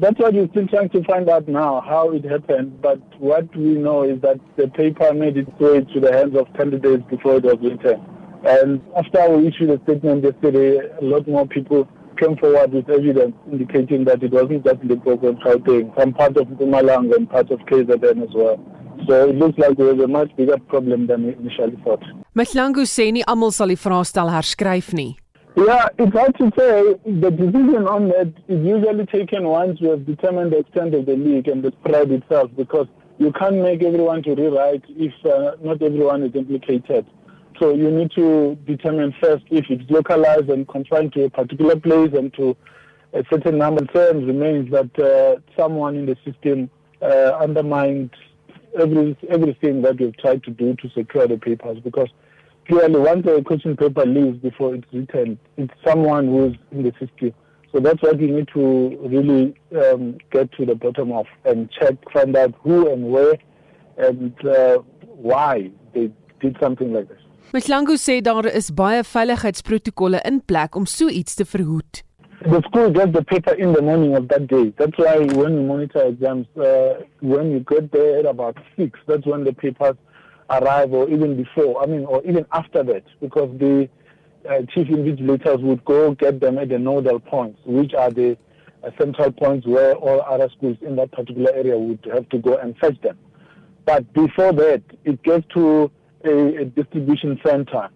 That's 0.00 0.18
what 0.18 0.32
we're 0.32 0.48
still 0.48 0.66
trying 0.66 0.90
to 0.90 1.02
find 1.02 1.28
out 1.28 1.46
now, 1.46 1.84
how 1.84 2.14
it 2.14 2.24
happened. 2.24 2.80
But 2.80 3.00
what 3.18 3.44
we 3.52 3.74
know 3.74 4.02
is 4.04 4.20
that 4.20 4.36
the 4.56 4.68
paper 4.68 5.14
made 5.14 5.36
its 5.40 5.58
way 5.58 5.84
to 5.84 6.00
the 6.00 6.12
hands 6.12 6.36
of 6.36 6.46
candidates 6.52 7.04
before 7.10 7.36
it 7.36 7.44
was 7.44 7.60
written. 7.60 8.15
And 8.46 8.80
after 8.96 9.28
we 9.30 9.48
issued 9.48 9.70
a 9.70 9.82
statement 9.82 10.22
yesterday, 10.22 10.78
a 10.78 11.04
lot 11.04 11.26
more 11.26 11.46
people 11.48 11.88
came 12.16 12.36
forward 12.36 12.72
with 12.72 12.88
evidence 12.88 13.34
indicating 13.50 14.04
that 14.04 14.22
it 14.22 14.30
wasn't 14.32 14.64
just 14.64 14.82
Limpopo 14.84 15.30
and 15.30 15.40
Gauteng, 15.40 15.98
some 15.98 16.12
part 16.14 16.36
of 16.36 16.46
Mpumalanga 16.46 17.16
and 17.16 17.28
part 17.28 17.50
of 17.50 17.58
KZN 17.60 18.22
as 18.22 18.34
well. 18.34 18.58
So 19.08 19.28
it 19.28 19.36
looks 19.36 19.58
like 19.58 19.76
there 19.76 19.92
was 19.92 20.02
a 20.02 20.08
much 20.08 20.34
bigger 20.36 20.58
problem 20.68 21.08
than 21.08 21.24
initially 21.24 21.76
thought. 21.84 22.02
Mthlangu 22.36 22.86
sê 22.86 23.12
nie 23.12 23.24
almal 23.26 23.52
sal 23.52 23.68
die 23.68 23.76
vraestel 23.82 24.30
herskryf 24.30 24.92
nie. 24.94 25.16
Yeah, 25.56 25.88
it's 25.98 26.12
hard 26.12 26.36
to 26.38 26.50
say. 26.56 26.94
The 27.04 27.30
decision 27.30 27.88
on 27.88 28.08
that 28.08 28.32
is 28.46 28.64
usually 28.64 29.06
taken 29.06 29.48
once 29.48 29.80
you 29.80 29.90
have 29.90 30.06
determined 30.06 30.52
the 30.52 30.58
extent 30.58 30.94
of 30.94 31.06
the 31.06 31.16
leak 31.16 31.46
and 31.48 31.62
the 31.62 31.72
spread 31.80 32.12
itself 32.12 32.50
because 32.56 32.86
you 33.18 33.32
can't 33.32 33.56
make 33.56 33.82
everyone 33.82 34.22
to 34.24 34.34
rewrite 34.34 34.84
if 34.88 35.14
uh, 35.24 35.56
not 35.62 35.82
everyone 35.82 36.22
is 36.22 36.34
implicated. 36.34 37.06
So 37.58 37.74
you 37.74 37.90
need 37.90 38.10
to 38.12 38.56
determine 38.66 39.14
first 39.20 39.44
if 39.50 39.64
it's 39.70 39.90
localized 39.90 40.50
and 40.50 40.68
confined 40.68 41.14
to 41.14 41.24
a 41.24 41.30
particular 41.30 41.76
place 41.76 42.10
and 42.12 42.32
to 42.34 42.56
a 43.14 43.24
certain 43.30 43.58
number. 43.58 43.84
Concern 43.86 44.26
remains 44.26 44.70
that 44.72 44.98
uh, 44.98 45.40
someone 45.58 45.96
in 45.96 46.06
the 46.06 46.16
system 46.24 46.68
uh, 47.00 47.38
undermined 47.40 48.10
every 48.78 49.16
everything 49.30 49.82
that 49.82 49.98
we've 49.98 50.16
tried 50.18 50.42
to 50.44 50.50
do 50.50 50.74
to 50.76 50.90
secure 50.90 51.26
the 51.26 51.38
papers 51.38 51.78
because 51.80 52.08
clearly 52.68 53.00
once 53.00 53.24
the 53.24 53.42
question 53.42 53.76
paper 53.76 54.04
leaves 54.04 54.38
before 54.38 54.74
it's 54.74 54.86
written, 54.92 55.38
it's 55.56 55.72
someone 55.84 56.26
who's 56.26 56.56
in 56.72 56.82
the 56.82 56.92
system. 56.92 57.32
So 57.72 57.80
that's 57.80 58.02
what 58.02 58.18
we 58.18 58.28
need 58.28 58.48
to 58.54 58.98
really 59.02 59.54
um, 59.82 60.18
get 60.30 60.52
to 60.52 60.66
the 60.66 60.74
bottom 60.74 61.12
of 61.12 61.26
and 61.44 61.70
check, 61.70 61.94
find 62.12 62.36
out 62.36 62.54
who 62.62 62.90
and 62.92 63.10
where 63.10 63.38
and 63.96 64.34
uh, 64.46 64.78
why 65.00 65.70
they 65.94 66.10
did 66.40 66.56
something 66.60 66.92
like 66.92 67.08
this. 67.08 67.20
Mhlangu 67.54 67.94
sê 67.96 68.20
daar 68.20 68.46
is 68.46 68.72
baie 68.74 69.02
veiligheidsprotokolle 69.06 70.18
in 70.26 70.40
plek 70.50 70.74
om 70.76 70.86
so 70.86 71.06
iets 71.08 71.34
te 71.38 71.44
verhoed. 71.46 72.02
The 72.42 72.60
school 72.66 72.90
gets 72.90 73.12
the 73.12 73.22
paper 73.22 73.54
in 73.54 73.72
the 73.72 73.82
morning 73.82 74.16
of 74.16 74.26
that 74.28 74.48
day. 74.48 74.72
That's 74.76 74.98
why 74.98 75.18
when 75.18 75.54
you 75.54 75.62
monitor 75.62 76.02
exams, 76.02 76.46
uh, 76.56 77.04
when 77.20 77.52
you 77.52 77.60
get 77.60 77.92
there 77.92 78.18
at 78.18 78.26
about 78.26 78.56
six, 78.76 78.98
that's 79.06 79.24
when 79.26 79.44
the 79.44 79.52
papers 79.52 79.94
arrive, 80.50 80.92
or 80.92 81.08
even 81.08 81.36
before. 81.36 81.82
I 81.82 81.86
mean, 81.86 82.04
or 82.04 82.20
even 82.24 82.46
after 82.52 82.82
that, 82.82 83.04
because 83.20 83.56
the 83.58 83.88
uh, 84.50 84.62
chief 84.74 84.88
invigilators 84.88 85.62
would 85.62 85.84
go 85.84 86.14
get 86.14 86.40
them 86.40 86.58
at 86.58 86.68
the 86.68 86.78
nodal 86.80 87.20
points, 87.20 87.60
which 87.64 87.94
are 87.94 88.10
the 88.10 88.36
uh, 88.82 88.90
central 88.98 89.30
points 89.30 89.66
where 89.66 89.94
all 89.94 90.20
other 90.22 90.48
schools 90.56 90.78
in 90.82 90.96
that 90.96 91.12
particular 91.12 91.52
area 91.52 91.78
would 91.78 92.06
have 92.12 92.28
to 92.30 92.38
go 92.38 92.56
and 92.56 92.76
fetch 92.78 93.00
them. 93.02 93.18
But 93.84 94.12
before 94.12 94.52
that, 94.52 94.82
it 95.04 95.22
gets 95.22 95.46
to 95.54 95.92
a, 96.26 96.62
a 96.62 96.64
distribution 96.64 97.40
center 97.44 97.88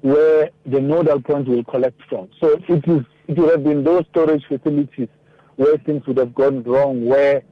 where 0.00 0.50
the 0.66 0.80
nodal 0.80 1.20
points 1.20 1.48
will 1.48 1.64
collect 1.64 2.00
from. 2.08 2.28
So 2.40 2.60
it 2.68 2.88
is 2.88 3.04
it 3.26 3.38
would 3.38 3.50
have 3.50 3.64
been 3.64 3.84
those 3.84 4.04
storage 4.10 4.44
facilities 4.48 5.08
where 5.56 5.76
things 5.78 6.06
would 6.06 6.16
have 6.16 6.34
gone 6.34 6.62
wrong, 6.62 7.04
where 7.04 7.42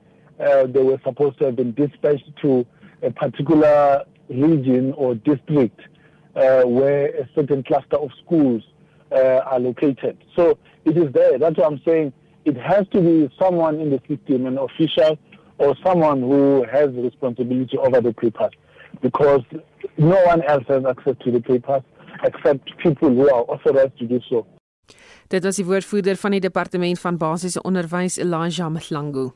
uh, 0.41 0.67
they 0.67 0.83
were 0.83 0.99
supposed 1.05 1.39
to 1.39 1.47
have 1.47 1.57
been 1.57 1.75
dispatched 1.75 2.31
to 2.43 2.65
a 3.03 3.11
particular 3.11 4.05
region 4.29 4.93
or 4.97 5.15
district 5.17 5.81
uh, 6.35 6.63
where 6.63 7.09
a 7.09 7.29
certain 7.35 7.63
cluster 7.63 7.97
of 7.97 8.11
schools 8.25 8.63
uh, 9.13 9.41
are 9.45 9.61
located. 9.61 10.17
So 10.35 10.59
it 10.85 10.97
is 10.97 11.13
there. 11.13 11.39
That's 11.39 11.57
what 11.59 11.67
I'm 11.67 11.81
saying. 11.85 12.13
It 12.45 12.57
has 12.57 12.87
to 12.93 13.01
be 13.01 13.35
someone 13.39 13.81
in 13.81 13.91
the 13.91 14.01
system, 14.09 14.47
an 14.47 14.57
official 14.59 15.19
or 15.59 15.75
someone 15.85 16.21
who 16.21 16.65
has 16.71 16.91
responsibility 16.93 17.77
over 17.79 18.01
the 18.01 18.13
papers 18.13 18.53
because 19.01 19.45
no 19.97 20.21
one 20.25 20.43
else 20.43 20.65
has 20.69 20.85
access 20.85 21.17
to 21.25 21.31
the 21.31 21.41
papers 21.41 21.83
except 22.25 22.77
people 22.79 23.09
who 23.09 23.29
are 23.29 23.45
authorized 23.49 23.99
to 23.99 24.07
do 24.07 24.21
so. 24.29 24.47
Dit 25.29 25.43
was 25.43 25.57
die 25.59 25.67
woordvoerder 25.67 26.17
van 26.17 26.31
die 26.31 26.41
departement 26.41 27.01
van 27.01 27.17
basiese 27.19 27.63
onderwys 27.63 28.17
Elijah 28.17 28.71
Mthlangu. 28.71 29.33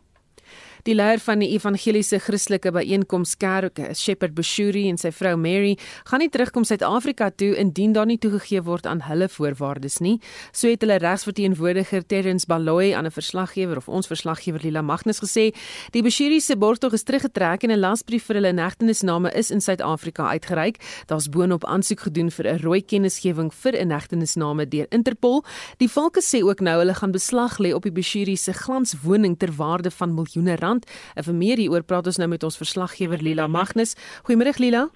Die 0.87 0.95
leier 0.95 1.21
van 1.21 1.43
die 1.43 1.51
Evangeliese 1.53 2.19
Christelike 2.25 2.71
Byeenkoms 2.73 3.35
Kerk, 3.37 3.81
Shepherd 3.95 4.33
Bushuri 4.35 4.87
en 4.89 4.97
sy 4.97 5.11
vrou 5.13 5.35
Mary, 5.37 5.75
gaan 6.09 6.23
nie 6.23 6.31
terugkom 6.33 6.65
Suid-Afrika 6.65 7.29
toe 7.31 7.51
indien 7.61 7.93
daar 7.93 8.09
nie 8.09 8.17
toegegee 8.21 8.63
word 8.65 8.87
aan 8.89 9.03
hulle 9.05 9.29
voorwaardes 9.29 9.99
nie. 10.01 10.17
So 10.57 10.71
het 10.73 10.81
hulle 10.81 10.97
regsverteenwoordiger 11.03 12.07
Terrence 12.09 12.49
Baloyi 12.49 12.95
aan 12.97 13.07
'n 13.07 13.13
verslaggewer 13.13 13.77
of 13.77 13.89
ons 13.89 14.07
verslaggewer 14.07 14.61
Lila 14.63 14.83
Magnus 14.83 15.21
gesê, 15.21 15.53
die 15.93 16.03
Bushuri 16.03 16.41
se 16.41 16.57
borgtog 16.57 16.93
is 16.93 17.03
teruggetrek 17.03 17.63
en 17.65 17.71
'n 17.71 17.81
lasbrief 17.81 18.25
vir 18.25 18.37
hulle 18.37 18.53
negtenisname 18.53 19.31
is 19.35 19.51
in 19.51 19.61
Suid-Afrika 19.61 20.29
uitgereik. 20.29 20.81
Daar's 21.07 21.29
boonop 21.29 21.65
aansoek 21.65 22.01
gedoen 22.01 22.31
vir 22.31 22.47
'n 22.47 22.63
rooi 22.63 22.83
kennisgewing 22.83 23.53
vir 23.53 23.77
'n 23.77 23.89
negtenisname 23.89 24.69
deur 24.69 24.87
Interpol. 24.91 25.45
Die 25.79 25.89
volke 25.89 26.23
sê 26.23 26.43
ook 26.43 26.61
nou 26.61 26.79
hulle 26.79 26.95
gaan 26.95 27.13
beslag 27.13 27.59
lê 27.59 27.75
op 27.75 27.83
die 27.83 27.93
Bushuri 27.93 28.37
se 28.37 28.53
glanswoning 28.53 29.37
ter 29.39 29.53
waarde 29.53 29.91
van 29.91 30.15
miljoene 30.15 30.57
rand 30.57 30.70
rand. 30.71 30.89
En 31.19 31.27
vir 31.27 31.39
meer 31.43 31.63
hieroor 31.65 31.85
praat 31.85 32.07
ons 32.11 32.23
nou 32.23 32.31
met 32.31 32.47
ons 32.47 32.63
verslaggewer 32.63 33.23
Lila 33.23 33.51
Magnus. 33.51 33.97
Goeiemôre 34.25 34.57
Lila. 34.63 34.89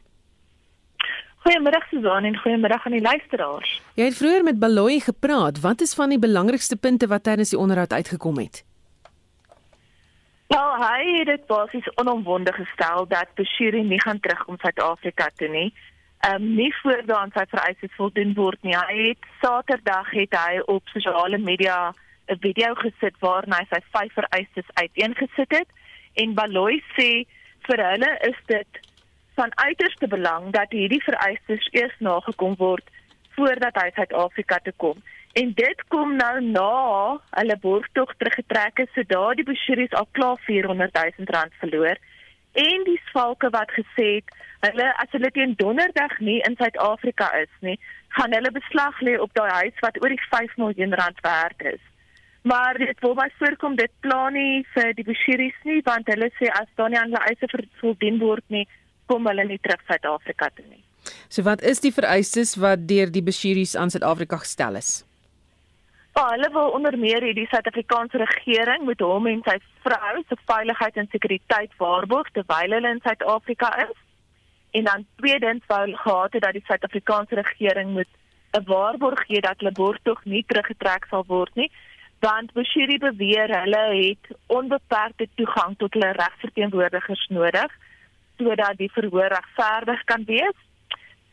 Goeiemôre 1.44 1.80
Susan 1.90 2.24
en 2.24 2.36
goeiemôre 2.40 2.78
aan 2.84 2.94
die 2.96 3.04
luisteraars. 3.04 3.72
Jy 4.00 4.04
het 4.08 4.16
vroeër 4.16 4.44
met 4.46 4.60
Baloyi 4.62 5.00
gepraat. 5.04 5.60
Wat 5.60 5.82
is 5.84 5.92
van 5.94 6.14
die 6.14 6.18
belangrikste 6.18 6.76
punte 6.76 7.10
wat 7.10 7.26
tydens 7.26 7.52
die 7.52 7.58
onderhoud 7.60 7.92
uitgekom 7.92 8.38
het? 8.40 8.62
Wel, 10.54 10.70
hy 10.80 11.18
het 11.18 11.26
dit 11.26 11.44
basies 11.46 11.90
onomwonde 12.00 12.52
gestel 12.52 13.04
dat 13.08 13.34
Bashiri 13.36 13.82
nie 13.82 14.00
gaan 14.00 14.20
terugkom 14.20 14.56
Suid-Afrika 14.62 15.28
toe 15.36 15.48
nie. 15.48 15.68
Ehm 16.24 16.40
um, 16.40 16.54
nie 16.56 16.72
voordat 16.80 17.36
sy 17.36 17.44
vereistes 17.52 17.92
voldoen 17.98 18.32
word 18.34 18.62
nie. 18.62 18.76
Hy 18.76 19.08
het 19.10 19.28
Saterdag 19.42 20.10
het 20.16 20.36
hy 20.38 20.62
op 20.64 20.88
sosiale 20.96 21.38
media 21.38 21.92
'n 22.28 22.38
video 22.40 22.74
gesit 22.74 23.16
waarin 23.20 23.52
hy 23.52 23.64
sy 23.70 23.80
vyf 23.96 24.12
vereistes 24.20 24.74
uiteengesit 24.80 25.50
het 25.58 25.68
en 26.22 26.34
Baloy 26.34 26.82
sê 26.96 27.10
vir 27.66 27.82
hulle 27.90 28.12
is 28.30 28.38
dit 28.46 28.80
van 29.34 29.50
uiterste 29.54 30.08
belang 30.08 30.52
dat 30.52 30.70
hierdie 30.70 31.02
vereistes 31.02 31.68
eers 31.72 31.96
nagekom 31.98 32.54
word 32.58 32.86
voordat 33.36 33.74
hy 33.82 33.90
Suid-Afrika 33.94 34.58
toe 34.62 34.74
kom. 34.76 35.02
En 35.34 35.52
dit 35.58 35.80
kom 35.90 36.16
nou 36.16 36.40
na 36.40 37.18
hulle 37.40 37.56
borgtog 37.58 38.12
teruggetrek 38.18 38.84
is, 38.84 38.92
so 38.94 39.02
daardie 39.02 39.46
beshiris 39.48 39.96
al 39.98 40.06
klaar 40.12 40.38
400 40.46 40.94
000 41.18 41.32
rand 41.34 41.56
verloor 41.62 41.98
en 42.54 42.84
die 42.86 43.00
svalke 43.10 43.50
wat 43.50 43.72
gesê 43.74 44.06
het 44.18 44.34
hulle 44.64 44.86
as 45.02 45.10
hulle 45.12 45.30
teen 45.34 45.56
donderdag 45.58 46.14
nie 46.20 46.38
in 46.48 46.54
Suid-Afrika 46.56 47.32
is 47.40 47.50
nie, 47.66 47.74
gaan 48.16 48.32
hulle 48.32 48.52
beslag 48.54 49.00
lê 49.02 49.16
op 49.20 49.34
daai 49.34 49.50
huis 49.64 49.82
wat 49.82 49.98
oor 50.02 50.14
die 50.14 50.28
5 50.30 50.54
miljoen 50.62 50.94
rand 51.00 51.18
werd 51.26 51.66
is. 51.74 51.82
Maar 52.44 52.76
dit 52.78 53.00
wil 53.00 53.14
my 53.16 53.30
voorkom 53.38 53.76
dit 53.76 53.92
plan 54.04 54.32
nie 54.36 54.66
vir 54.74 54.90
die 54.96 55.04
Bushiris 55.04 55.56
nie 55.64 55.80
want 55.86 56.10
hulle 56.12 56.28
sê 56.36 56.50
as 56.52 56.68
daar 56.76 56.90
nie 56.92 56.98
aan 57.00 57.14
hulle 57.14 57.30
eise 57.30 57.68
voldien 57.80 58.18
word 58.20 58.44
nie, 58.52 58.66
kom 59.08 59.24
hulle 59.30 59.46
nie 59.48 59.56
terug 59.64 59.80
Suid-Afrika 59.88 60.50
toe 60.52 60.66
nie. 60.68 60.82
So 61.32 61.44
wat 61.46 61.64
is 61.64 61.80
die 61.80 61.92
vereistes 61.92 62.52
wat 62.60 62.84
deur 62.90 63.12
die 63.12 63.24
Bushiris 63.24 63.72
aan 63.80 63.92
Suid-Afrika 63.94 64.42
gestel 64.42 64.76
is? 64.80 64.90
Ja, 66.14 66.26
hulle 66.34 66.50
wil 66.52 66.76
onder 66.76 66.98
meer 67.00 67.24
hê 67.24 67.32
die 67.32 67.46
Suid-Afrikaanse 67.48 68.20
regering 68.20 68.84
moet 68.90 69.00
hom 69.00 69.30
en 69.32 69.40
sy 69.48 69.56
vrou 69.86 70.20
se 70.28 70.38
veiligheid 70.52 71.00
en 71.00 71.08
sekuriteit 71.16 71.72
waarborg 71.80 72.28
terwyl 72.36 72.76
hulle 72.76 72.92
in 72.92 73.02
Suid-Afrika 73.06 73.72
is. 73.86 73.96
En 74.76 74.84
dan 74.90 75.08
tweedens 75.22 75.64
wou 75.72 75.80
hulle 75.86 76.04
gehad 76.04 76.36
het 76.36 76.44
dat 76.44 76.60
die 76.60 76.64
Suid-Afrikaanse 76.68 77.40
regering 77.40 77.96
moet 77.96 78.12
'n 78.52 78.64
waarborg 78.68 79.24
gee 79.32 79.40
dat 79.40 79.58
hulle 79.58 79.72
borgtog 79.72 80.24
nie 80.24 80.44
teruggetrek 80.46 81.08
sal 81.10 81.24
word 81.26 81.54
nie 81.54 81.70
want 82.24 82.52
Bushiri 82.56 82.96
beweer 82.98 83.50
hulle 83.60 83.82
het 83.92 84.30
onbeperkte 84.46 85.26
toegang 85.34 85.76
tot 85.78 85.92
hulle 85.96 86.12
regsverteenwoordigers 86.16 87.26
nodig 87.38 87.72
sodat 88.38 88.78
die 88.78 88.90
verhoor 88.92 89.30
regverdig 89.30 90.00
kan 90.10 90.24
wees. 90.26 90.56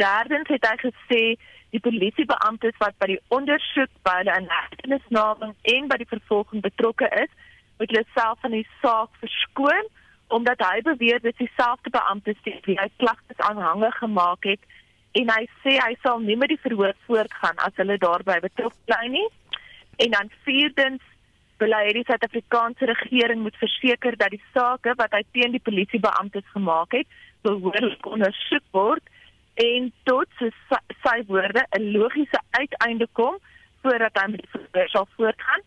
Derdens 0.01 0.51
het 0.53 0.67
hy 0.67 0.75
gesê 0.81 1.21
die 1.71 1.81
polisiebeamptes 1.85 2.77
wat 2.83 2.97
by 2.99 3.07
die 3.13 3.21
ondersoek 3.37 3.93
by 4.05 4.17
hulle 4.19 4.35
inhegtenisname 4.43 5.53
en 5.75 5.89
by 5.89 5.97
die 6.01 6.09
vervolging 6.11 6.63
betrokke 6.65 7.07
is, 7.23 7.31
moet 7.79 7.93
hulle 7.93 8.05
self 8.17 8.43
van 8.43 8.57
die 8.57 8.67
saak 8.83 9.15
verskoon 9.23 9.91
omdat 10.35 10.61
hy 10.63 10.83
beweer 10.87 11.19
dit 11.23 11.37
dieselfde 11.39 11.91
beamptes 11.91 12.39
wie 12.67 12.77
hy 12.79 12.87
klagtes 13.03 13.41
aanhange 13.47 13.89
gemaak 13.97 14.47
het 14.47 14.61
en 15.19 15.31
hy 15.33 15.43
sê 15.63 15.75
hy 15.79 15.95
sal 16.03 16.21
nie 16.23 16.37
met 16.39 16.51
die 16.53 16.61
verhoor 16.63 16.93
voortgaan 17.07 17.59
as 17.65 17.79
hulle 17.79 17.97
daarbey 17.99 18.39
betrokke 18.43 18.91
bly 18.91 19.07
nie. 19.15 19.27
En 20.01 20.11
dan 20.11 20.29
vierdens 20.43 21.01
wil 21.61 21.73
hy 21.77 21.91
die 21.93 22.05
Suid-Afrikaanse 22.07 22.87
regering 22.89 23.41
moet 23.45 23.57
verseker 23.61 24.15
dat 24.17 24.33
die 24.33 24.43
sake 24.53 24.95
wat 24.97 25.13
hy 25.13 25.21
teen 25.35 25.53
die 25.53 25.61
polisiebeamptes 25.61 26.47
gemaak 26.55 26.95
het, 26.97 27.09
behoorlik 27.45 28.05
ondersoek 28.09 28.65
word 28.77 29.11
en 29.61 29.91
tot 30.09 30.29
sy, 30.39 30.49
sy 31.03 31.17
woorde 31.27 31.65
'n 31.77 31.91
logiese 31.97 32.39
uiteinde 32.57 33.07
kom 33.19 33.37
voordat 33.83 34.17
hy 34.21 34.25
met 34.31 34.41
die 34.41 34.53
verhoor 34.55 34.89
sal 34.89 35.07
voortgaan. 35.17 35.61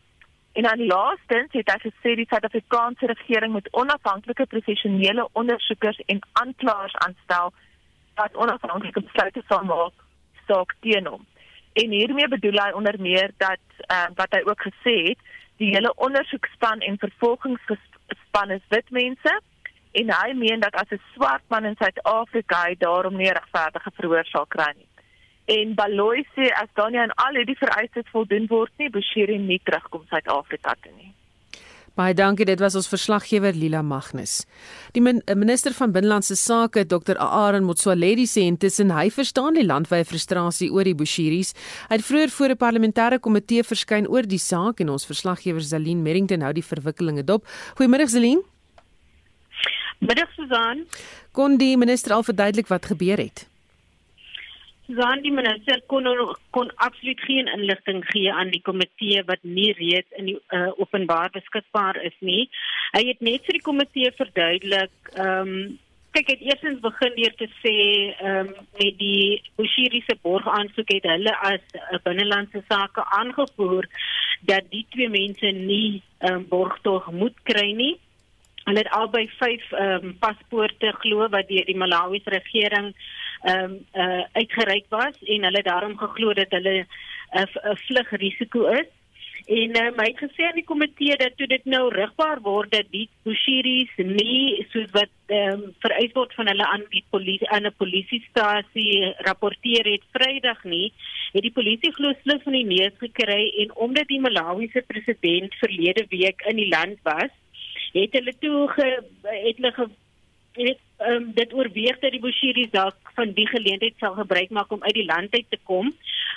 En 0.54 0.62
dan 0.62 0.86
laastens 0.86 1.52
het 1.52 1.70
hy 1.72 1.78
gesê 1.86 2.14
die 2.14 2.26
Suid-Afrikaanse 2.30 3.06
regering 3.06 3.52
moet 3.52 3.70
onafhanklike 3.72 4.46
professionele 4.46 5.28
ondersoekers 5.32 6.00
en 6.06 6.18
aanklaers 6.32 6.96
aanstel 7.06 7.52
wat 8.14 8.34
onafhanklike 8.34 9.00
besluite 9.00 9.42
sal 9.48 9.64
maak 9.64 9.94
saak 10.46 10.74
teen 10.80 11.06
hom. 11.06 11.22
En 11.74 11.90
hiermee 11.90 12.28
bedoel 12.28 12.60
hy 12.62 12.70
onder 12.78 13.00
meer 13.00 13.32
dat 13.42 13.62
uh, 13.90 14.06
wat 14.14 14.30
hy 14.36 14.42
ook 14.46 14.62
gesê 14.62 14.94
het, 15.08 15.18
die 15.62 15.72
hele 15.74 15.94
ondersoekspan 16.06 16.80
en 16.86 16.98
vervolgingsspan 16.98 18.50
is 18.50 18.62
wit 18.68 18.90
mense 18.90 19.34
en 20.00 20.10
hy 20.10 20.32
meen 20.38 20.62
dat 20.62 20.74
as 20.74 20.90
'n 20.90 21.02
swart 21.14 21.42
man 21.48 21.64
in 21.64 21.76
Suid-Afrika 21.78 22.62
hy 22.66 22.74
daarom 22.78 23.16
nie 23.16 23.30
regverdige 23.30 23.90
verhoor 23.98 24.26
sal 24.30 24.46
kry 24.46 24.70
nie. 24.76 24.90
En 25.44 25.74
Baloyi 25.74 26.24
sê 26.34 26.46
as 26.62 26.70
dan 26.74 26.92
nie 26.92 27.00
aan 27.00 27.14
al 27.14 27.34
hierdie 27.38 27.58
vereistes 27.58 28.10
voldoen 28.12 28.46
word 28.48 28.72
nie, 28.78 28.90
Bashiri 28.90 29.38
nie 29.38 29.60
terugkom 29.64 30.06
Suid-Afrika 30.08 30.74
toe 30.80 30.92
nie. 30.96 31.12
Baie 31.94 32.10
dankie, 32.18 32.42
dit 32.42 32.58
was 32.58 32.74
ons 32.74 32.88
verslaggewer 32.90 33.54
Lila 33.54 33.78
Magnus. 33.86 34.40
Die 34.96 35.02
eh, 35.06 35.36
minister 35.38 35.70
van 35.76 35.92
binnelandse 35.94 36.34
sake, 36.34 36.82
Dr. 36.90 37.14
Aaron 37.22 37.62
Motsoaledi 37.68 38.24
sê 38.26 38.48
intussen 38.50 38.90
hy 38.90 39.12
verstaan 39.14 39.54
die 39.54 39.62
landwyse 39.62 40.08
frustrasie 40.10 40.72
oor 40.74 40.90
die 40.90 40.96
Bushiris. 40.98 41.54
Hy 41.86 42.00
het 42.00 42.06
vroeër 42.08 42.34
voor 42.34 42.50
'n 42.50 42.62
parlementêre 42.64 43.20
komitee 43.20 43.62
verskyn 43.62 44.10
oor 44.10 44.26
die 44.26 44.42
saak 44.42 44.80
en 44.80 44.90
ons 44.90 45.06
verslaggewer 45.06 45.62
Zelin 45.62 46.02
Merrington 46.02 46.42
hou 46.42 46.52
die 46.52 46.66
verwikkelinge 46.66 47.22
dop. 47.22 47.46
Goeiemôre 47.78 48.10
Zelin. 48.10 48.42
Middag 50.00 50.34
Susan. 50.34 50.86
Kon 51.32 51.56
die 51.56 51.76
minister 51.76 52.12
al 52.12 52.22
verduidelik 52.22 52.66
wat 52.66 52.86
gebeur 52.86 53.18
het? 53.18 53.46
Susan, 54.86 55.22
die 55.24 55.32
minister 55.32 55.80
kon 55.88 56.04
kon 56.52 56.70
absoluut 56.76 57.20
geen 57.24 57.48
inligting 57.48 58.02
gee 58.10 58.32
aan 58.32 58.50
die 58.52 58.60
komitee 58.62 59.22
wat 59.24 59.40
nie 59.42 59.72
reeds 59.78 60.18
in 60.18 60.28
die 60.28 60.36
uh, 60.52 60.68
openbaar 60.76 61.32
beskikbaar 61.32 61.96
is 62.04 62.16
nie. 62.20 62.50
Hy 62.92 63.06
het 63.08 63.24
net 63.24 63.48
vir 63.48 63.58
die 63.58 63.64
komitee 63.70 64.12
verduidelik, 64.18 64.94
ehm 65.14 65.54
um, 65.54 65.80
kyk 66.14 66.28
het 66.30 66.42
eersins 66.46 66.78
begin 66.78 67.16
deur 67.16 67.32
te 67.40 67.48
sê 67.62 67.72
ehm 68.12 68.52
um, 68.52 68.52
met 68.78 68.98
die 69.00 69.40
Bushiri 69.58 70.04
se 70.06 70.14
borg 70.22 70.46
aansoek 70.46 70.92
het 70.94 71.08
hulle 71.10 71.32
as 71.48 71.64
'n 71.80 72.02
binnelandse 72.04 72.62
sake 72.68 73.02
aangevoer 73.18 73.88
dat 74.50 74.68
die 74.70 74.86
twee 74.92 75.08
mense 75.08 75.50
nie 75.50 76.02
ehm 76.20 76.34
um, 76.34 76.48
borgtog 76.48 77.10
moet 77.10 77.36
kry 77.42 77.72
nie. 77.72 77.96
Hulle 78.64 78.84
het 78.84 78.94
albei 79.00 79.26
vyf 79.40 79.72
ehm 79.72 80.04
um, 80.04 80.16
paspoorte 80.20 80.92
glo 81.00 81.28
wat 81.28 81.48
deur 81.48 81.66
die 81.72 81.80
Malawiese 81.82 82.36
regering 82.36 82.92
ehm 83.44 83.64
um, 83.64 83.86
uh, 83.94 84.24
uitgereik 84.32 84.86
was 84.88 85.16
en 85.22 85.44
hulle 85.44 85.62
daarom 85.62 85.96
geglo 85.98 86.32
dat 86.32 86.50
hulle 86.50 86.76
'n 86.80 86.86
uh, 87.38 87.74
vlugrisiko 87.86 88.66
is. 88.66 88.90
En 89.44 89.76
uh, 89.76 89.90
my 89.96 90.06
gesê 90.16 90.46
aan 90.48 90.56
die 90.56 90.64
komitee 90.64 91.16
dat 91.20 91.36
toe 91.36 91.46
dit 91.46 91.64
nou 91.68 91.90
rigbaar 91.92 92.40
word 92.40 92.70
dat 92.72 92.86
die 92.90 93.08
Bushiris 93.26 93.92
nie 93.96 94.64
soos 94.72 94.88
wat 94.96 95.12
ehm 95.26 95.52
um, 95.52 95.74
vereis 95.84 96.14
word 96.16 96.32
van 96.38 96.48
hulle 96.48 96.66
aan 96.66 96.86
die 96.94 97.04
polisie 97.10 97.48
aan 97.52 97.66
'n 97.68 97.76
polisiestasie 97.76 99.12
rapporteer 99.28 99.84
het 99.92 100.06
Vrydag 100.16 100.64
nie, 100.64 100.92
het 101.32 101.42
die 101.42 101.56
polisie 101.58 101.92
glo 101.92 102.14
sluk 102.22 102.42
van 102.42 102.56
die 102.56 102.64
neus 102.64 102.96
gekry 103.04 103.52
en 103.62 103.76
omdat 103.76 104.08
die 104.08 104.20
Malawiese 104.20 104.84
president 104.86 105.54
verlede 105.60 106.06
week 106.08 106.40
in 106.48 106.56
die 106.56 106.68
land 106.68 106.98
was, 107.02 107.30
het 107.92 108.12
hulle 108.12 108.34
toe 108.40 108.68
ge, 108.68 108.88
het 109.22 109.56
hulle 109.56 109.72
ge, 109.72 109.88
het 110.52 110.83
um, 110.98 111.32
dit 111.34 111.54
oorweeg 111.54 111.98
dat 111.98 112.10
die 112.10 112.20
Bushiris 112.20 112.70
dalk 112.70 113.12
van 113.14 113.32
die 113.32 113.46
geleentheid 113.48 113.94
sal 113.98 114.14
gebruik 114.14 114.50
maak 114.50 114.72
om 114.72 114.82
uit 114.82 114.94
die 114.94 115.08
land 115.08 115.34
uit 115.34 115.46
te 115.48 115.58
kom, 115.62 115.92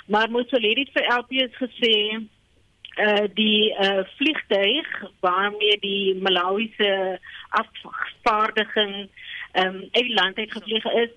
maar 0.06 0.30
Mussolini 0.30 0.86
het 0.86 0.96
vir 0.96 1.08
LPS 1.18 1.62
gesê 1.62 1.94
uh 2.98 3.26
die 3.34 3.70
uh 3.78 4.02
vliegtuig 4.16 4.86
waarmee 5.20 5.78
die 5.80 6.14
Malawiese 6.18 7.20
afvaardiging 7.48 9.08
um, 9.54 9.84
uit 9.92 10.08
land 10.08 10.38
uit 10.38 10.52
gevlieg 10.52 10.84
is 10.84 11.14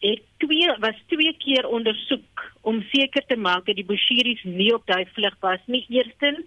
het 0.00 0.22
twee 0.36 0.72
was 0.78 0.98
twee 1.06 1.32
keer 1.38 1.68
ondersoek 1.68 2.52
om 2.60 2.82
seker 2.92 3.24
te 3.26 3.36
maak 3.36 3.66
dat 3.66 3.78
die 3.78 3.86
Bushiris 3.86 4.42
nie 4.44 4.74
op 4.74 4.86
daai 4.86 5.06
vlug 5.14 5.36
was 5.40 5.62
nie. 5.66 5.84
Eerstens 5.88 6.44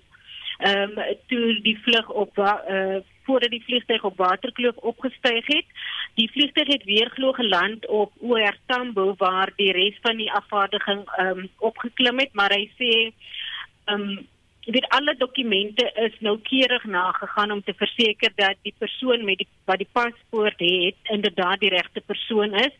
ehm 0.60 0.98
um, 0.98 1.16
toe 1.28 1.62
die 1.64 1.78
vlug 1.84 2.10
op 2.10 2.38
uh 2.38 3.00
voordat 3.30 3.54
die 3.54 3.64
vliegtuig 3.68 4.04
op 4.10 4.18
Waterkloof 4.18 4.82
opgestyg 4.94 5.54
het 5.54 5.78
die 6.22 6.30
vliegtuig 6.34 6.74
het 6.74 6.84
weer 6.90 7.14
glo 7.14 7.32
geland 7.38 7.88
op 8.02 8.12
OR 8.32 8.58
Tambo 8.66 9.14
waar 9.22 9.54
die 9.62 9.72
res 9.78 10.02
van 10.02 10.18
die 10.18 10.32
afvaardiging 10.42 11.06
ehm 11.06 11.46
um, 11.46 11.48
opgeklim 11.72 12.26
het 12.26 12.36
maar 12.42 12.58
hy 12.58 12.66
sê 12.82 12.92
ehm 13.06 14.10
um, 14.10 14.28
dit 14.76 14.86
alle 14.98 15.16
dokumente 15.18 15.92
is 16.06 16.16
noukeurig 16.20 16.84
nagegaan 16.84 17.52
om 17.52 17.64
te 17.64 17.74
verseker 17.74 18.32
dat 18.36 18.58
die 18.62 18.74
persoon 18.78 19.26
met 19.26 19.42
die 19.42 19.48
wat 19.66 19.82
die 19.82 19.90
paspoort 19.92 20.60
het 20.60 21.14
inderdaad 21.16 21.60
die 21.60 21.74
regte 21.74 22.02
persoon 22.06 22.54
is. 22.54 22.76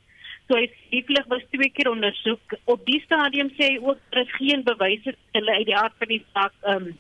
So 0.48 0.58
hy 0.58 1.02
vlug 1.06 1.28
was 1.34 1.46
twee 1.50 1.70
keer 1.74 1.90
ondersoek. 1.92 2.58
Op 2.66 2.86
die 2.86 3.02
stadium 3.06 3.52
sê 3.58 3.74
hy 3.74 3.80
ook 3.82 4.02
daar 4.10 4.26
is 4.26 4.36
geen 4.38 4.66
bewyse 4.66 5.16
hulle 5.38 5.56
uit 5.58 5.70
die 5.70 5.78
aard 5.78 5.96
van 6.02 6.14
die 6.14 6.24
saak 6.34 6.54
ehm 6.62 6.90
um, 6.90 6.98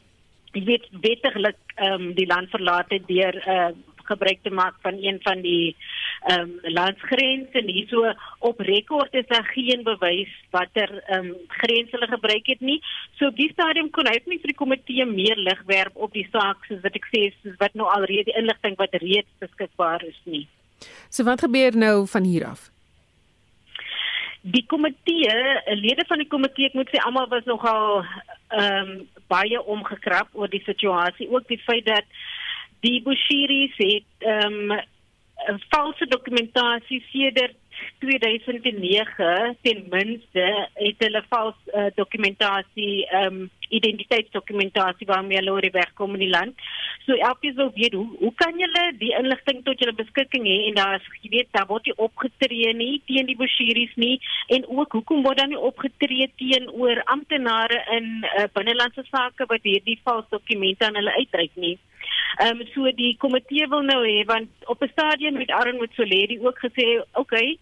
weet 0.51 0.87
wettiglik 1.01 1.57
ehm 1.75 1.93
um, 1.93 2.13
die 2.13 2.27
land 2.27 2.49
verlaat 2.49 2.89
het 2.89 3.07
deur 3.07 3.35
uh, 3.47 3.69
gebruik 4.09 4.39
te 4.43 4.49
maak 4.49 4.75
van 4.81 4.97
een 4.97 5.19
van 5.21 5.41
die 5.41 5.75
ehm 6.19 6.39
um, 6.39 6.73
landsgrense 6.75 7.59
en 7.61 7.69
hierso 7.71 8.13
op 8.39 8.59
rekord 8.59 9.13
is 9.13 9.27
daar 9.27 9.49
geen 9.53 9.83
bewys 9.83 10.31
watter 10.55 11.03
ehm 11.05 11.25
um, 11.25 11.35
grens 11.47 11.91
hulle 11.91 12.07
gebruik 12.07 12.47
het 12.53 12.59
nie. 12.59 12.79
So 13.17 13.27
op 13.27 13.35
die 13.35 13.51
stadium 13.51 13.89
kon 13.89 14.09
hy 14.09 14.17
net 14.17 14.41
vir 14.41 14.53
die 14.53 14.61
komitee 14.63 15.05
meer 15.05 15.37
lig 15.37 15.61
werp 15.65 15.95
op 15.95 16.13
die 16.13 16.27
saak 16.31 16.65
soos 16.67 16.81
wat 16.85 16.97
ek 17.01 17.07
sê 17.13 17.21
soos 17.41 17.59
wat 17.61 17.77
nou 17.77 17.87
alreeds 17.93 18.31
die 18.31 18.39
inligting 18.41 18.75
wat 18.81 18.99
reeds 19.05 19.31
beskikbaar 19.45 20.03
is 20.09 20.19
nie. 20.25 20.47
So 21.09 21.23
wat 21.23 21.45
gebeur 21.45 21.75
nou 21.75 22.07
van 22.07 22.23
hier 22.23 22.47
af? 22.47 22.69
Die 24.41 24.63
komitee, 24.71 25.31
lede 25.75 26.05
van 26.07 26.21
die 26.21 26.29
komitee, 26.31 26.69
ek 26.69 26.77
moet 26.77 26.91
sê 26.93 27.01
almal 27.03 27.27
was 27.31 27.47
nogal 27.49 28.05
ehm 28.49 28.91
um, 28.91 29.07
baie 29.29 29.59
omgekrap 29.61 30.29
oor 30.33 30.49
die 30.49 30.63
situasie, 30.65 31.29
ook 31.29 31.47
die 31.47 31.61
feit 31.61 31.85
dat 31.85 32.05
die 32.81 33.01
Bushiris 33.05 33.75
het 33.77 34.27
ehm 34.29 34.71
um, 34.71 34.79
valse 35.69 36.05
dokumentasie 36.05 37.03
sedert 37.11 37.55
2009 37.99 39.55
ten 39.61 39.85
minste 39.89 40.45
het 40.73 41.05
hulle 41.05 41.23
vals 41.29 41.55
uh, 41.73 41.89
dokumentasie 41.95 43.05
ehm 43.07 43.41
um, 43.41 43.49
identiteitsdokumentasie 43.69 45.07
waarmee 45.07 45.37
hulle 45.37 45.51
oor 45.51 45.65
die 45.65 45.75
weg 45.75 45.91
kom 45.93 46.15
in 46.17 46.23
die 46.23 46.31
land. 46.33 46.61
So 47.05 47.13
elkeen 47.13 47.55
wil 47.55 47.71
weet 47.75 47.93
hoe 47.93 48.07
hoe 48.19 48.31
kan 48.35 48.57
julle 48.57 48.85
die 49.01 49.11
inligting 49.17 49.61
tot 49.65 49.81
julle 49.83 49.93
beskikking 49.99 50.47
hê 50.49 50.57
en 50.69 50.79
daar 50.79 50.95
is 50.97 51.09
jy 51.21 51.29
weet 51.35 51.51
daar 51.57 51.67
word 51.69 51.85
nie 51.85 51.97
opgetree 52.07 52.73
nie 52.73 53.01
teen 53.11 53.29
die 53.29 53.37
Bushiris 53.39 53.93
nie 53.95 54.15
en 54.55 54.65
ook 54.67 54.97
hoekom 54.97 55.23
word 55.27 55.41
dan 55.41 55.53
nie 55.53 55.61
opgetree 55.71 56.31
teenoor 56.41 57.03
amptenare 57.15 57.83
in 57.97 58.09
uh, 58.25 58.47
binnelandse 58.57 59.05
sake 59.11 59.47
wat 59.53 59.69
hierdie 59.69 59.99
vals 60.03 60.27
dokumente 60.33 60.85
aan 60.85 60.97
hulle 60.99 61.15
uitreik 61.21 61.55
nie. 61.55 61.77
Ehm 62.39 62.61
um, 62.61 62.67
so 62.73 62.91
die 62.95 63.15
komitee 63.21 63.67
wil 63.69 63.85
nou 63.85 64.01
hê 64.05 64.19
want 64.25 64.69
op 64.73 64.83
'n 64.83 64.93
stadium 64.97 65.39
het 65.43 65.51
Aaron 65.51 65.81
Motsoaledi 65.81 66.39
ook 66.39 66.59
gesê, 66.65 66.85
"Oké, 66.99 67.19
okay, 67.19 67.57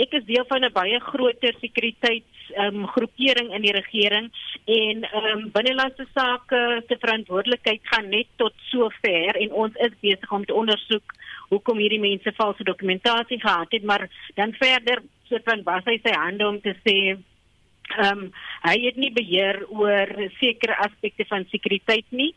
ek 0.00 0.14
is 0.18 0.24
deel 0.24 0.44
van 0.48 0.64
'n 0.64 0.72
baie 0.72 1.00
groter 1.00 1.54
sekuriteits 1.60 2.52
um, 2.56 2.86
groepering 2.86 3.52
in 3.54 3.62
die 3.62 3.72
regering 3.72 4.30
en 4.64 5.04
um, 5.20 5.50
binnelandse 5.52 6.06
sake 6.14 6.82
se 6.88 6.96
verantwoordelikheid 7.00 7.80
gaan 7.82 8.08
net 8.08 8.28
tot 8.36 8.54
so 8.70 8.88
ver 9.02 9.36
en 9.36 9.52
ons 9.52 9.74
is 9.74 9.94
besig 10.00 10.32
om 10.32 10.44
te 10.44 10.54
ondersoek 10.54 11.12
hoekom 11.52 11.78
hierdie 11.78 12.00
mense 12.00 12.32
valse 12.36 12.64
dokumentasie 12.64 13.40
gehad 13.40 13.68
het, 13.70 13.84
maar 13.84 14.08
dan 14.34 14.52
verder 14.52 15.02
soort 15.28 15.44
van 15.44 15.62
was 15.68 15.84
hy 15.84 15.98
sy 16.02 16.14
hande 16.16 16.48
om 16.48 16.60
te 16.60 16.74
sê 16.86 16.98
ehm 17.12 18.08
um, 18.08 18.32
hy 18.62 18.76
het 18.86 18.96
nie 18.96 19.12
beheer 19.12 19.58
oor 19.68 20.08
sekere 20.38 20.76
aspekte 20.84 21.24
van 21.28 21.44
sekuriteit 21.50 22.06
nie. 22.08 22.30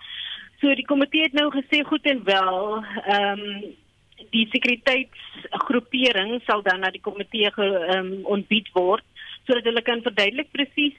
So 0.60 0.74
die 0.76 0.88
komitee 0.90 1.28
het 1.28 1.36
nou 1.38 1.52
gesê 1.54 1.84
goed 1.86 2.06
en 2.12 2.24
wel, 2.28 2.84
ehm 3.06 3.44
um, 3.48 3.76
die 4.32 4.46
sekuriteitsgroepering 4.52 6.40
sal 6.46 6.64
dan 6.66 6.84
na 6.84 6.92
die 6.92 7.04
komitee 7.04 7.52
ehm 7.52 7.98
um, 7.98 8.14
ontbied 8.38 8.70
word 8.74 9.04
sodat 9.46 9.68
hulle 9.70 9.84
kan 9.86 10.02
verduidelik 10.06 10.52
presies 10.52 10.96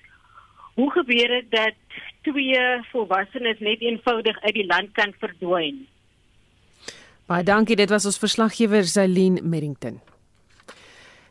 hoe 0.77 0.91
gebeur 0.93 1.29
dit 1.29 1.51
dat 1.51 2.01
twee 2.29 2.65
volwassenes 2.93 3.63
net 3.65 3.81
eenvoudig 3.81 4.37
uit 4.43 4.55
die 4.55 4.67
land 4.67 4.93
kan 4.93 5.15
verdwyn. 5.23 5.87
Baie 7.27 7.43
dankie, 7.43 7.77
dit 7.77 7.91
was 7.91 8.07
ons 8.07 8.21
verslaggewer 8.23 8.85
Zailien 8.85 9.41
Merrington. 9.43 9.99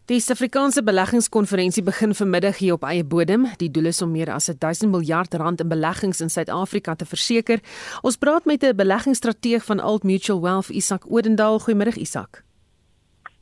Die 0.05 0.19
Suid-Afrikaanse 0.21 0.83
beleggingskonferensie 0.85 1.81
begin 1.83 2.11
vanmiddag 2.13 2.59
hier 2.61 2.75
op 2.75 2.83
eie 2.85 3.01
bodem. 3.01 3.47
Die 3.57 3.71
doel 3.73 3.87
is 3.89 4.03
om 4.05 4.11
meer 4.13 4.29
as 4.29 4.45
1000 4.45 4.91
miljard 4.93 5.33
rand 5.33 5.63
in 5.63 5.71
beleggings 5.71 6.19
in 6.21 6.29
Suid-Afrika 6.29 6.93
te 6.93 7.07
verseker. 7.09 7.63
Ons 8.05 8.19
praat 8.21 8.45
met 8.45 8.61
'n 8.63 8.75
beleggingsstrateeg 8.75 9.65
van 9.65 9.81
Old 9.81 10.03
Mutual 10.03 10.41
Wealth, 10.41 10.69
Isak 10.69 11.09
Odendaal. 11.09 11.57
Goeiemôre 11.59 11.97
Isak. 11.97 12.43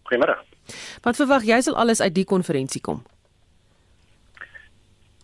Goeiemôre. 0.07 0.37
Wat 1.01 1.15
verwag 1.15 1.43
jy 1.43 1.61
sal 1.61 1.75
alles 1.75 2.01
uit 2.01 2.15
die 2.15 2.25
konferensie 2.25 2.81
kom? 2.81 3.03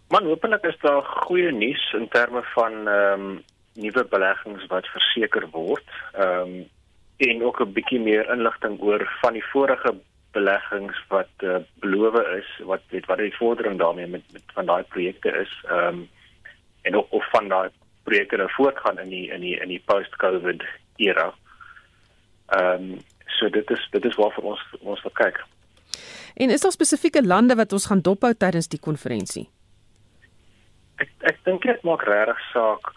Man, 0.09 0.25
hopelik 0.25 0.63
is 0.63 0.77
daar 0.81 1.03
goeie 1.03 1.51
nuus 1.51 1.93
in 1.93 2.09
terme 2.09 2.43
van 2.43 2.87
ehm 2.87 3.21
um, 3.21 3.43
nuwe 3.73 4.03
beleggings 4.03 4.67
wat 4.67 4.85
verseker 4.87 5.47
word. 5.51 5.87
Ehm 6.13 6.41
um, 6.41 6.69
en 7.17 7.43
ook 7.43 7.61
'n 7.61 7.73
bietjie 7.73 7.99
meer 7.99 8.29
inligting 8.29 8.81
oor 8.81 9.17
van 9.21 9.33
die 9.33 9.45
vorige 9.51 9.95
beleggings 10.31 10.97
wat 11.07 11.29
uh, 11.43 11.59
beloof 11.81 12.19
is 12.37 12.49
wat 12.69 12.81
weet 12.93 13.05
wat 13.05 13.17
die 13.17 13.35
vordering 13.37 13.79
daarmee 13.79 14.07
met, 14.07 14.23
met 14.31 14.43
van 14.53 14.65
daai 14.65 14.83
projekte 14.83 15.33
is 15.41 15.53
ehm 15.67 15.87
um, 15.87 16.09
en 16.81 16.95
of, 16.95 17.05
of 17.09 17.29
van 17.29 17.47
daai 17.47 17.69
projekte 18.03 18.37
nou 18.37 18.49
voortgaan 18.51 18.99
in 18.99 19.09
die 19.09 19.27
in 19.29 19.41
die 19.41 19.55
in 19.59 19.67
die 19.67 19.83
post-covid 19.85 20.63
era. 20.95 21.33
Ehm 22.47 22.91
um, 22.91 22.99
so 23.39 23.49
dit 23.49 23.69
is 23.69 23.87
dit 23.91 24.05
is 24.05 24.15
waarvoor 24.15 24.43
ons 24.53 24.63
ons 24.79 25.01
wil 25.01 25.11
kyk. 25.11 25.43
En 26.35 26.49
is 26.49 26.61
daar 26.61 26.71
spesifieke 26.71 27.25
lande 27.25 27.55
wat 27.55 27.73
ons 27.73 27.85
gaan 27.85 28.01
dophou 28.01 28.33
tydens 28.33 28.67
die 28.67 28.79
konferensie? 28.79 29.49
Ek 31.03 31.11
ek 31.31 31.43
dink 31.43 31.67
dit 31.67 31.83
maak 31.87 32.03
regtig 32.07 32.41
saak 32.53 32.93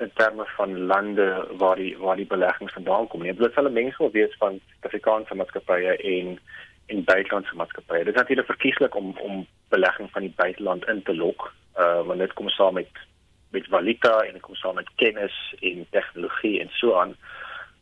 in 0.00 0.10
terme 0.14 0.44
van 0.56 0.78
lande 0.86 1.46
waar 1.56 1.76
die 1.76 1.98
waar 1.98 2.16
die 2.16 2.26
beleggings 2.26 2.72
vandaan 2.72 3.06
kom. 3.08 3.24
Jy 3.24 3.34
moet 3.38 3.54
hulle 3.54 3.70
mengsel 3.70 4.10
wees 4.10 4.34
van 4.38 4.60
Afrikaanse 4.80 5.34
maatskappye 5.34 5.96
en 5.96 6.38
en 6.86 7.04
buitelandse 7.04 7.54
maatskappye. 7.54 8.04
Dit 8.04 8.14
is 8.14 8.20
natuurlik 8.20 8.46
verkieslik 8.46 8.94
om 8.94 9.14
om 9.18 9.46
belegging 9.68 10.10
van 10.10 10.26
die 10.26 10.34
buiteland 10.36 10.88
in 10.88 11.02
te 11.02 11.14
lok, 11.14 11.52
uh 11.78 12.00
want 12.06 12.18
dit 12.18 12.32
kom 12.32 12.48
saam 12.48 12.74
met 12.74 13.06
met 13.50 13.66
valuta 13.66 14.18
en 14.20 14.32
dit 14.32 14.42
kom 14.42 14.54
saam 14.54 14.74
met 14.74 14.90
kennis 14.96 15.54
en 15.60 15.86
tegnologie 15.90 16.60
en 16.60 16.68
so 16.70 16.94
aan. 16.94 17.16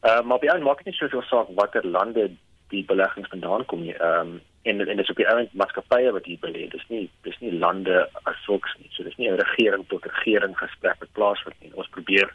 Uh, 0.03 0.21
maar 0.23 0.39
by 0.39 0.59
maak 0.63 0.77
dit 0.77 0.93
nie 0.93 0.95
soveel 0.95 1.23
saak 1.23 1.49
watter 1.55 1.87
lande 1.87 2.31
die 2.69 2.85
beleggings 2.85 3.29
vandaan 3.29 3.65
kom 3.65 3.83
nie. 3.83 3.95
Ehm 3.97 4.21
um, 4.21 4.41
en 4.69 4.85
en 4.85 5.01
dis 5.01 5.11
op 5.11 5.21
die 5.21 5.29
ouend 5.29 5.53
maatskappye 5.63 6.13
wat 6.17 6.29
hier 6.31 6.41
belê. 6.45 6.69
Dis 6.73 6.87
nie 6.93 7.05
dis 7.27 7.39
nie 7.41 7.53
lande 7.65 8.05
as 8.31 8.39
sulks 8.45 8.75
nie. 8.79 8.91
So 8.93 9.03
dis 9.07 9.17
nie 9.17 9.31
'n 9.31 9.41
regering 9.41 9.85
tot 9.89 10.07
regering 10.07 10.57
gesprek 10.59 11.01
wat 11.01 11.13
plaasvind 11.19 11.61
nie. 11.61 11.75
Ons 11.75 11.89
probeer 11.97 12.33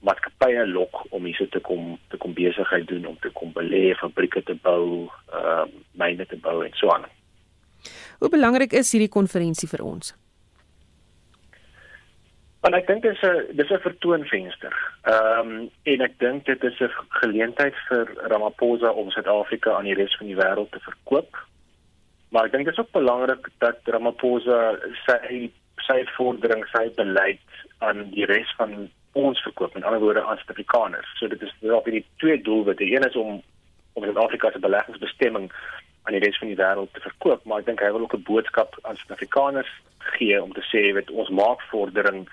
maatskappye 0.00 0.66
lok 0.66 1.06
om 1.10 1.24
hier 1.24 1.48
te 1.50 1.60
kom 1.60 1.98
te 2.10 2.16
kom 2.16 2.34
besigheid 2.34 2.88
doen 2.88 3.06
om 3.06 3.18
te 3.20 3.30
kom 3.30 3.52
belê, 3.52 3.94
fabrieke 3.94 4.42
te 4.42 4.54
bou, 4.54 5.08
ehm 5.32 5.62
uh, 5.62 5.66
myne 5.94 6.26
te 6.26 6.36
bou 6.36 6.64
en 6.64 6.74
so 6.74 6.90
aan. 6.90 7.04
Hoe 8.18 8.30
belangrik 8.30 8.72
is 8.72 8.92
hierdie 8.92 9.12
konferensie 9.12 9.68
vir 9.68 9.82
ons? 9.84 10.14
Want 12.62 12.76
ek 12.78 12.86
dink 12.86 13.02
dit 13.02 13.16
is 13.16 13.22
'n 13.26 13.56
dis 13.58 13.70
'n 13.70 13.86
vertoonvenster. 13.88 14.74
Ehm 15.02 15.38
um, 15.38 15.70
en 15.82 16.00
ek 16.00 16.18
dink 16.18 16.44
dit 16.46 16.64
is 16.64 16.80
'n 16.80 16.90
geleentheid 17.08 17.74
vir 17.88 18.06
Ramaphosa 18.30 18.90
om 18.90 19.10
Suid-Afrika 19.10 19.72
aan 19.74 19.88
die 19.90 19.98
res 19.98 20.16
van 20.16 20.26
die 20.26 20.36
wêreld 20.36 20.70
te 20.70 20.80
verkoop. 20.80 21.36
Maar 22.30 22.44
ek 22.44 22.52
dink 22.52 22.64
dit 22.64 22.72
is 22.72 22.78
ook 22.78 22.92
belangrik 22.92 23.48
dat 23.58 23.78
Ramaphosa 23.84 24.78
sy 25.06 25.50
sy 25.76 26.04
vordering, 26.16 26.64
sy 26.72 26.90
beleid 26.94 27.48
aan 27.78 28.10
die 28.10 28.26
res 28.26 28.54
van 28.56 28.90
ons 29.12 29.42
verkoop 29.42 29.74
met 29.74 29.84
ander 29.84 30.00
woorde 30.00 30.22
aan 30.22 30.36
Suid-Afrikaners. 30.36 31.18
So 31.18 31.28
dit 31.28 31.42
is 31.42 31.54
wel 31.60 31.82
baie 31.82 32.04
twee 32.16 32.42
doelwitte. 32.42 32.84
Een 32.84 33.08
is 33.08 33.16
om 33.16 33.42
om 33.92 34.04
Suid-Afrika 34.04 34.50
se 34.50 34.58
beleggingsbestemming 34.58 35.52
aan 36.02 36.16
die 36.16 36.22
res 36.24 36.38
van 36.38 36.48
die 36.48 36.58
wêreld 36.58 36.92
te 36.92 37.00
verkoop, 37.00 37.44
maar 37.44 37.62
ek 37.62 37.66
dink 37.66 37.80
hy 37.80 37.92
wil 37.92 38.06
ook 38.06 38.16
'n 38.18 38.28
boodskap 38.28 38.78
aan 38.82 38.96
Suid-Afrikaners 38.96 39.72
gee 40.18 40.42
om 40.42 40.52
te 40.52 40.64
sê 40.70 40.92
weet 40.94 41.10
ons 41.10 41.30
maak 41.30 41.60
vordering 41.70 42.26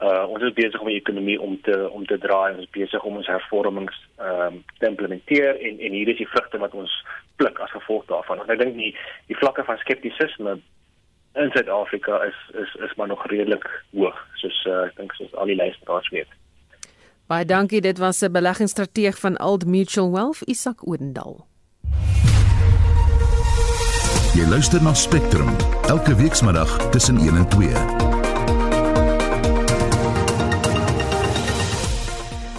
uh 0.00 0.24
ons 0.32 0.42
is 0.42 0.54
besig 0.56 0.80
om 0.80 0.88
die 0.88 1.00
ekonomie 1.00 1.40
om 1.40 1.58
te 1.60 1.76
om 1.90 2.06
te 2.06 2.18
draai 2.18 2.54
ons 2.54 2.62
is 2.64 2.70
besig 2.76 3.02
om 3.04 3.16
ons 3.20 3.26
hervormings 3.26 3.96
ehm 4.16 4.46
um, 4.46 4.64
te 4.78 4.86
implementeer 4.86 5.60
en 5.60 5.80
en 5.86 5.96
hier 5.98 6.08
is 6.08 6.20
die 6.22 6.32
vrugte 6.34 6.58
wat 6.58 6.74
ons 6.74 6.94
pluk 7.36 7.58
as 7.58 7.70
gevolg 7.70 8.06
daarvan. 8.08 8.40
En 8.40 8.54
ek 8.54 8.62
dink 8.62 8.76
die 8.76 8.94
die 9.28 9.36
vlakke 9.42 9.64
van 9.64 9.78
skeptisisme 9.82 10.56
in 11.34 11.52
Suid-Afrika 11.52 12.22
is 12.30 12.38
is 12.62 12.74
is 12.88 12.96
maar 12.96 13.12
nog 13.12 13.26
redelik 13.26 13.66
hoog 13.92 14.16
soos 14.42 14.64
uh, 14.66 14.86
ek 14.88 14.96
dink 15.02 15.12
soos 15.18 15.34
al 15.34 15.52
die 15.52 15.60
luisteraars 15.60 16.08
weet. 16.16 16.32
Baie 17.30 17.44
dankie, 17.44 17.80
dit 17.80 17.98
was 17.98 18.22
'n 18.24 18.32
beleggingsstrateeg 18.32 19.18
van 19.18 19.38
Old 19.38 19.66
Mutual 19.66 20.10
Wealth, 20.10 20.42
Isak 20.48 20.86
Odendal. 20.88 21.46
Jy 24.30 24.44
luister 24.46 24.78
na 24.78 24.92
Spectrum 24.94 25.48
elke 25.90 26.14
weekmiddag 26.14 26.70
tussen 26.90 27.16
1 27.18 27.36
en 27.36 27.48
2. 27.48 27.70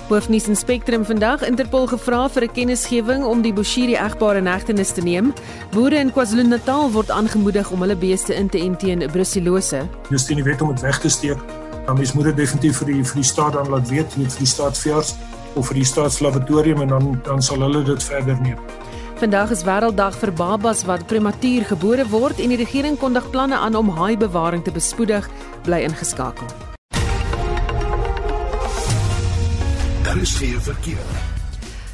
Hoofnuus 0.08 0.48
in 0.48 0.56
Spectrum 0.56 1.06
vandag 1.06 1.46
Interpol 1.48 1.88
gevra 1.88 2.28
vir 2.30 2.44
'n 2.44 2.52
kennisgewing 2.52 3.24
om 3.24 3.42
die 3.42 3.54
Bushiri 3.54 3.96
egpaar 3.96 4.36
in 4.36 4.48
hegtenis 4.48 4.92
te 4.92 5.02
neem. 5.02 5.34
Boere 5.72 5.96
in 5.96 6.12
KwaZulu-Natal 6.12 6.92
word 6.92 7.10
aangemoedig 7.10 7.72
om 7.72 7.80
hulle 7.80 7.96
beeste 7.96 8.36
in 8.36 8.50
te 8.50 8.60
ent 8.60 8.80
teen 8.80 9.10
brucellose. 9.12 9.88
Dis 10.10 10.26
teen 10.26 10.44
die 10.44 10.44
wet 10.44 10.62
om 10.62 10.68
dit 10.68 10.82
weg 10.82 11.00
te 11.00 11.10
steek. 11.10 11.40
Dan 11.86 11.96
mens 11.96 12.14
moet 12.14 12.24
dit 12.24 12.38
definitief 12.38 12.78
vir 12.78 12.88
die 12.88 13.04
vir 13.04 13.16
die 13.16 13.24
staat 13.24 13.54
dan 13.54 13.70
laat 13.70 13.90
weet, 13.90 14.18
nie 14.18 14.30
vir 14.30 14.40
die 14.40 14.48
staatsveers 14.48 15.16
of 15.54 15.68
vir 15.68 15.76
die 15.76 15.86
staatslaboratorium 15.86 16.82
en 16.82 16.88
dan 16.88 17.22
dan 17.24 17.42
sal 17.42 17.60
hulle 17.60 17.84
dit 17.84 18.04
verder 18.04 18.42
neem. 18.42 18.58
Vandag 19.22 19.52
is 19.54 19.62
wêrelddag 19.62 20.16
vir 20.18 20.32
babas 20.34 20.80
wat 20.90 21.04
prematuur 21.06 21.68
gebore 21.70 22.08
word 22.10 22.40
en 22.42 22.50
die 22.50 22.58
regering 22.58 22.96
kondig 22.98 23.28
planne 23.30 23.54
aan 23.54 23.76
om 23.78 23.92
haaibewaring 23.94 24.64
te 24.66 24.74
bespoedig, 24.74 25.28
bly 25.62 25.84
ingeskakel. 25.86 26.48
Daar 30.08 30.18
is 30.18 30.34
geen 30.40 30.58
verkeer. 30.66 31.06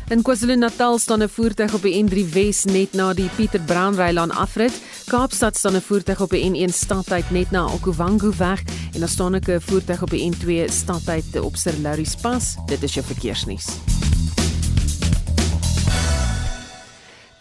In 0.07 0.23
KwaZulu-Natal 0.23 0.99
staan 1.03 1.23
'n 1.23 1.29
voertuig 1.29 1.73
op 1.73 1.81
die 1.81 1.99
N3 2.03 2.31
Wes 2.31 2.63
net 2.63 2.93
na 2.93 3.13
die 3.13 3.29
Pieter 3.35 3.59
Brown 3.59 3.95
Rylaan 3.95 4.31
afrit. 4.31 4.73
Kaapstad 5.07 5.57
staan 5.57 5.75
'n 5.75 5.81
voertuig 5.81 6.21
op 6.21 6.29
die 6.29 6.47
N1 6.49 6.73
stadtyd 6.73 7.29
net 7.31 7.51
na 7.51 7.65
Okuwangu 7.65 8.31
weg 8.37 8.63
en 8.93 8.99
daar 8.99 9.09
staan 9.09 9.35
'n 9.35 9.59
voertuig 9.59 10.01
op 10.01 10.09
die 10.09 10.31
N2 10.31 10.71
stadtyd 10.71 11.39
op 11.39 11.55
Sir 11.55 11.73
Larry's 11.81 12.15
Pass. 12.15 12.55
Dit 12.65 12.83
is 12.83 12.93
jou 12.93 13.05
verkeersnuus. 13.05 13.67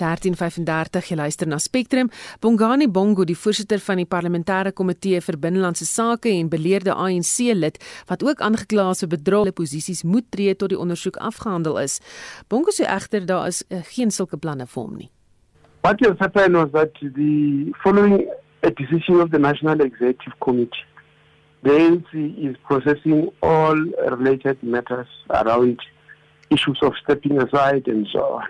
1335 0.00 1.10
jy 1.10 1.18
luister 1.18 1.48
na 1.48 1.58
Spectrum. 1.58 2.10
Bongani 2.40 2.88
Bongo, 2.88 3.24
die 3.24 3.36
voorsitter 3.36 3.82
van 3.82 4.00
die 4.02 4.06
parlementêre 4.06 4.72
komitee 4.72 5.20
vir 5.20 5.38
binnelandse 5.42 5.86
sake 5.88 6.30
en 6.32 6.50
beleerde 6.52 6.94
ANC 6.94 7.52
lid 7.54 7.78
wat 8.08 8.24
ook 8.24 8.40
aangekla 8.40 8.90
is 8.94 9.04
vir 9.04 9.12
bedrog, 9.16 9.52
posisies 9.56 10.04
moet 10.04 10.30
tree 10.30 10.54
tot 10.54 10.72
die 10.74 10.80
ondersoek 10.80 11.16
afgehandel 11.16 11.78
is. 11.82 12.00
Bongo 12.48 12.74
sê 12.74 12.88
egter 12.88 13.26
daar 13.26 13.48
is 13.52 13.62
uh, 13.70 13.82
geen 13.94 14.10
sulke 14.10 14.36
planne 14.36 14.66
vir 14.66 14.82
hom 14.82 14.96
nie. 14.96 15.10
What 15.82 16.00
has 16.02 16.18
happened 16.18 16.56
was 16.56 16.70
that 16.72 16.92
the 17.00 17.72
following 17.82 18.26
a 18.62 18.70
decision 18.70 19.20
of 19.20 19.30
the 19.30 19.38
National 19.38 19.80
Executive 19.80 20.34
Committee 20.40 20.84
the 21.66 21.72
ANC 21.72 22.48
is 22.48 22.56
processing 22.64 23.28
all 23.42 23.74
related 23.74 24.62
matters 24.62 25.08
around 25.30 25.80
issues 26.50 26.78
of 26.82 26.92
stepping 27.02 27.38
aside 27.42 27.88
and 27.88 28.06
so 28.12 28.20
on. 28.20 28.46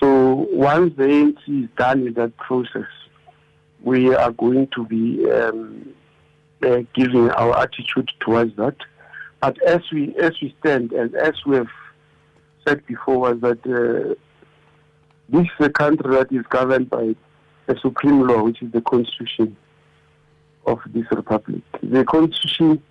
So 0.00 0.46
once 0.52 0.94
the 0.96 1.04
ANC 1.04 1.64
is 1.64 1.68
done 1.76 2.04
with 2.04 2.14
that 2.16 2.36
process, 2.36 2.88
we 3.82 4.14
are 4.14 4.32
going 4.32 4.68
to 4.74 4.84
be 4.86 5.30
um, 5.30 5.94
uh, 6.62 6.82
giving 6.94 7.30
our 7.30 7.58
attitude 7.58 8.10
towards 8.20 8.56
that. 8.56 8.76
But 9.40 9.60
as 9.62 9.80
we 9.92 10.14
as 10.20 10.32
we 10.40 10.54
stand 10.60 10.92
and 10.92 11.14
as 11.16 11.34
we 11.44 11.56
have 11.56 11.70
said 12.66 12.86
before, 12.86 13.18
was 13.18 13.40
that 13.40 13.58
uh, 13.66 14.14
this 15.28 15.46
is 15.58 15.66
a 15.66 15.70
country 15.70 16.14
that 16.14 16.32
is 16.32 16.46
governed 16.48 16.90
by 16.90 17.16
a 17.68 17.76
supreme 17.80 18.26
law, 18.26 18.42
which 18.42 18.62
is 18.62 18.70
the 18.72 18.80
constitution 18.82 19.56
of 20.66 20.78
this 20.86 21.06
republic. 21.10 21.62
The 21.82 22.04
constitution 22.04 22.82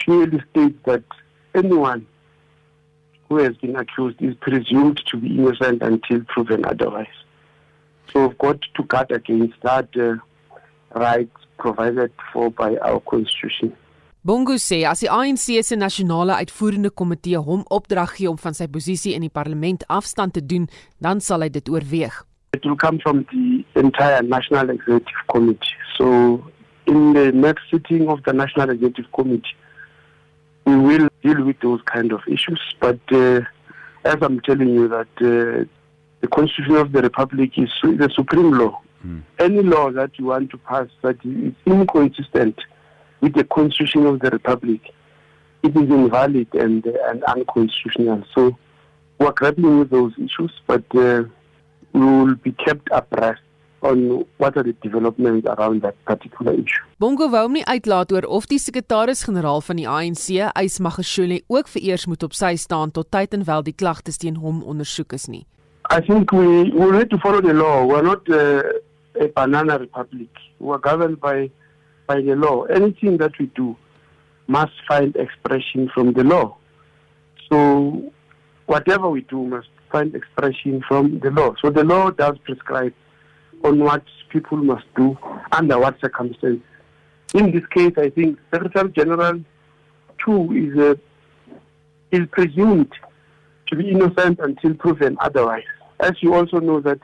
clearly 0.00 0.42
states 0.50 0.78
that 0.84 1.04
anyone 1.54 2.06
who 3.34 3.42
has 3.42 3.56
been 3.56 3.76
accused 3.76 4.22
is 4.22 4.34
presumed 4.40 5.00
to 5.10 5.16
be 5.16 5.28
innocent 5.38 5.82
until 5.82 6.20
proven 6.28 6.64
otherwise. 6.64 7.16
So 8.12 8.28
we've 8.28 8.38
got 8.38 8.60
to 8.76 8.82
guard 8.84 9.10
against 9.10 9.54
that 9.62 9.88
uh, 9.96 10.16
right 10.98 11.30
provided 11.58 12.12
for 12.32 12.50
by 12.50 12.76
our 12.76 13.00
constitution. 13.00 13.72
Bongo 14.22 14.54
sê 14.56 14.84
as 14.88 15.02
die 15.04 15.10
ANC 15.12 15.58
se 15.66 15.76
nasionale 15.76 16.36
uitvoerende 16.40 16.90
komitee 16.90 17.40
hom 17.48 17.64
opdrag 17.74 18.14
gee 18.16 18.30
om 18.30 18.38
van 18.40 18.54
sy 18.56 18.70
posisie 18.72 19.12
in 19.18 19.26
die 19.26 19.32
parlement 19.32 19.82
afstand 19.92 20.38
te 20.38 20.40
doen, 20.40 20.64
dan 21.04 21.20
sal 21.20 21.44
hy 21.44 21.50
dit 21.52 21.68
oorweeg. 21.68 22.22
It 22.56 22.64
will 22.64 22.78
come 22.78 23.02
from 23.02 23.26
the 23.34 23.64
entire 23.80 24.22
National 24.22 24.70
Executive 24.70 25.26
Committee. 25.28 25.74
So 25.98 26.40
in 26.86 27.12
the 27.12 27.32
next 27.34 27.68
sitting 27.70 28.08
of 28.08 28.22
the 28.24 28.32
National 28.32 28.70
Executive 28.70 29.10
Committee, 29.12 29.58
deal 31.24 31.42
with 31.44 31.58
those 31.60 31.80
kind 31.86 32.12
of 32.12 32.20
issues. 32.28 32.60
But 32.78 33.00
uh, 33.10 33.40
as 34.04 34.16
I'm 34.20 34.40
telling 34.40 34.68
you 34.68 34.88
that 34.88 35.08
uh, 35.16 35.64
the 36.20 36.28
Constitution 36.28 36.76
of 36.76 36.92
the 36.92 37.02
Republic 37.02 37.52
is 37.56 37.70
the 37.82 38.10
supreme 38.14 38.52
law. 38.52 38.80
Mm. 39.06 39.22
Any 39.38 39.62
law 39.62 39.90
that 39.90 40.18
you 40.18 40.26
want 40.26 40.50
to 40.50 40.58
pass 40.58 40.88
that 41.02 41.16
is 41.24 41.54
inconsistent 41.66 42.58
with 43.20 43.34
the 43.34 43.44
Constitution 43.44 44.06
of 44.06 44.20
the 44.20 44.30
Republic, 44.30 44.80
it 45.62 45.76
is 45.76 45.90
invalid 45.90 46.48
and, 46.54 46.84
and 46.86 47.24
unconstitutional. 47.24 48.24
So 48.34 48.56
we're 49.18 49.32
grappling 49.32 49.78
with 49.80 49.90
those 49.90 50.12
issues, 50.18 50.52
but 50.66 50.84
uh, 50.94 51.24
we 51.92 52.00
will 52.00 52.34
be 52.36 52.52
kept 52.52 52.88
abreast 52.90 53.40
on 53.84 54.24
what 54.38 54.56
are 54.56 54.64
the 54.64 54.74
developments 54.82 55.46
around 55.46 55.82
that 55.82 55.94
particular 56.04 56.54
issue. 56.54 56.82
Bongo 56.98 57.28
wou 57.28 57.48
nie 57.52 57.64
uitlaat 57.68 58.12
oor 58.12 58.24
of 58.26 58.48
die 58.48 58.58
sekretaris-generaal 58.58 59.60
van 59.66 59.80
die 59.80 59.88
ANC, 59.88 60.30
Ys 60.56 60.80
Magashule, 60.80 61.42
ook 61.52 61.68
vereers 61.68 62.06
moet 62.08 62.24
op 62.24 62.32
sy 62.36 62.54
staan 62.60 62.94
tot 62.96 63.10
tyd 63.12 63.36
en 63.36 63.44
wel 63.44 63.66
die 63.66 63.76
klagtes 63.76 64.20
teen 64.22 64.40
hom 64.40 64.62
ondersoek 64.64 65.12
is 65.18 65.28
nie. 65.28 65.44
I 65.92 66.00
think 66.00 66.32
we 66.32 66.72
we 66.72 66.90
need 66.96 67.10
to 67.10 67.18
follow 67.18 67.42
the 67.44 67.52
law. 67.52 67.84
We're 67.84 68.02
not 68.02 68.28
uh, 68.28 68.62
a 69.20 69.28
banana 69.36 69.78
republic. 69.78 70.32
We're 70.58 70.80
governed 70.80 71.20
by 71.20 71.50
by 72.06 72.22
the 72.22 72.36
law. 72.36 72.64
Anything 72.64 73.18
that 73.18 73.36
we 73.38 73.50
do 73.54 73.76
must 74.46 74.72
find 74.88 75.14
expression 75.16 75.90
from 75.92 76.12
the 76.14 76.24
law. 76.24 76.56
So 77.50 78.12
whatever 78.66 79.10
we 79.10 79.22
do 79.22 79.44
must 79.44 79.68
find 79.92 80.14
expression 80.14 80.82
from 80.88 81.20
the 81.20 81.30
law. 81.30 81.54
So 81.62 81.70
the 81.70 81.84
law 81.84 82.10
does 82.10 82.36
prescribe 82.44 82.94
on 83.64 83.80
what 83.80 84.04
people 84.28 84.58
must 84.58 84.84
do 84.94 85.18
under 85.52 85.78
what 85.78 85.98
circumstances. 86.00 86.60
In 87.34 87.50
this 87.50 87.66
case, 87.74 87.92
I 87.96 88.10
think 88.10 88.38
Secretary 88.52 88.90
General 88.92 89.40
too 90.24 90.52
is 90.52 90.78
uh, 90.78 90.94
is 92.12 92.28
presumed 92.30 92.92
to 93.68 93.76
be 93.76 93.90
innocent 93.90 94.38
until 94.38 94.74
proven 94.74 95.16
otherwise. 95.20 95.64
As 95.98 96.12
you 96.20 96.34
also 96.34 96.60
know 96.60 96.80
that 96.80 97.00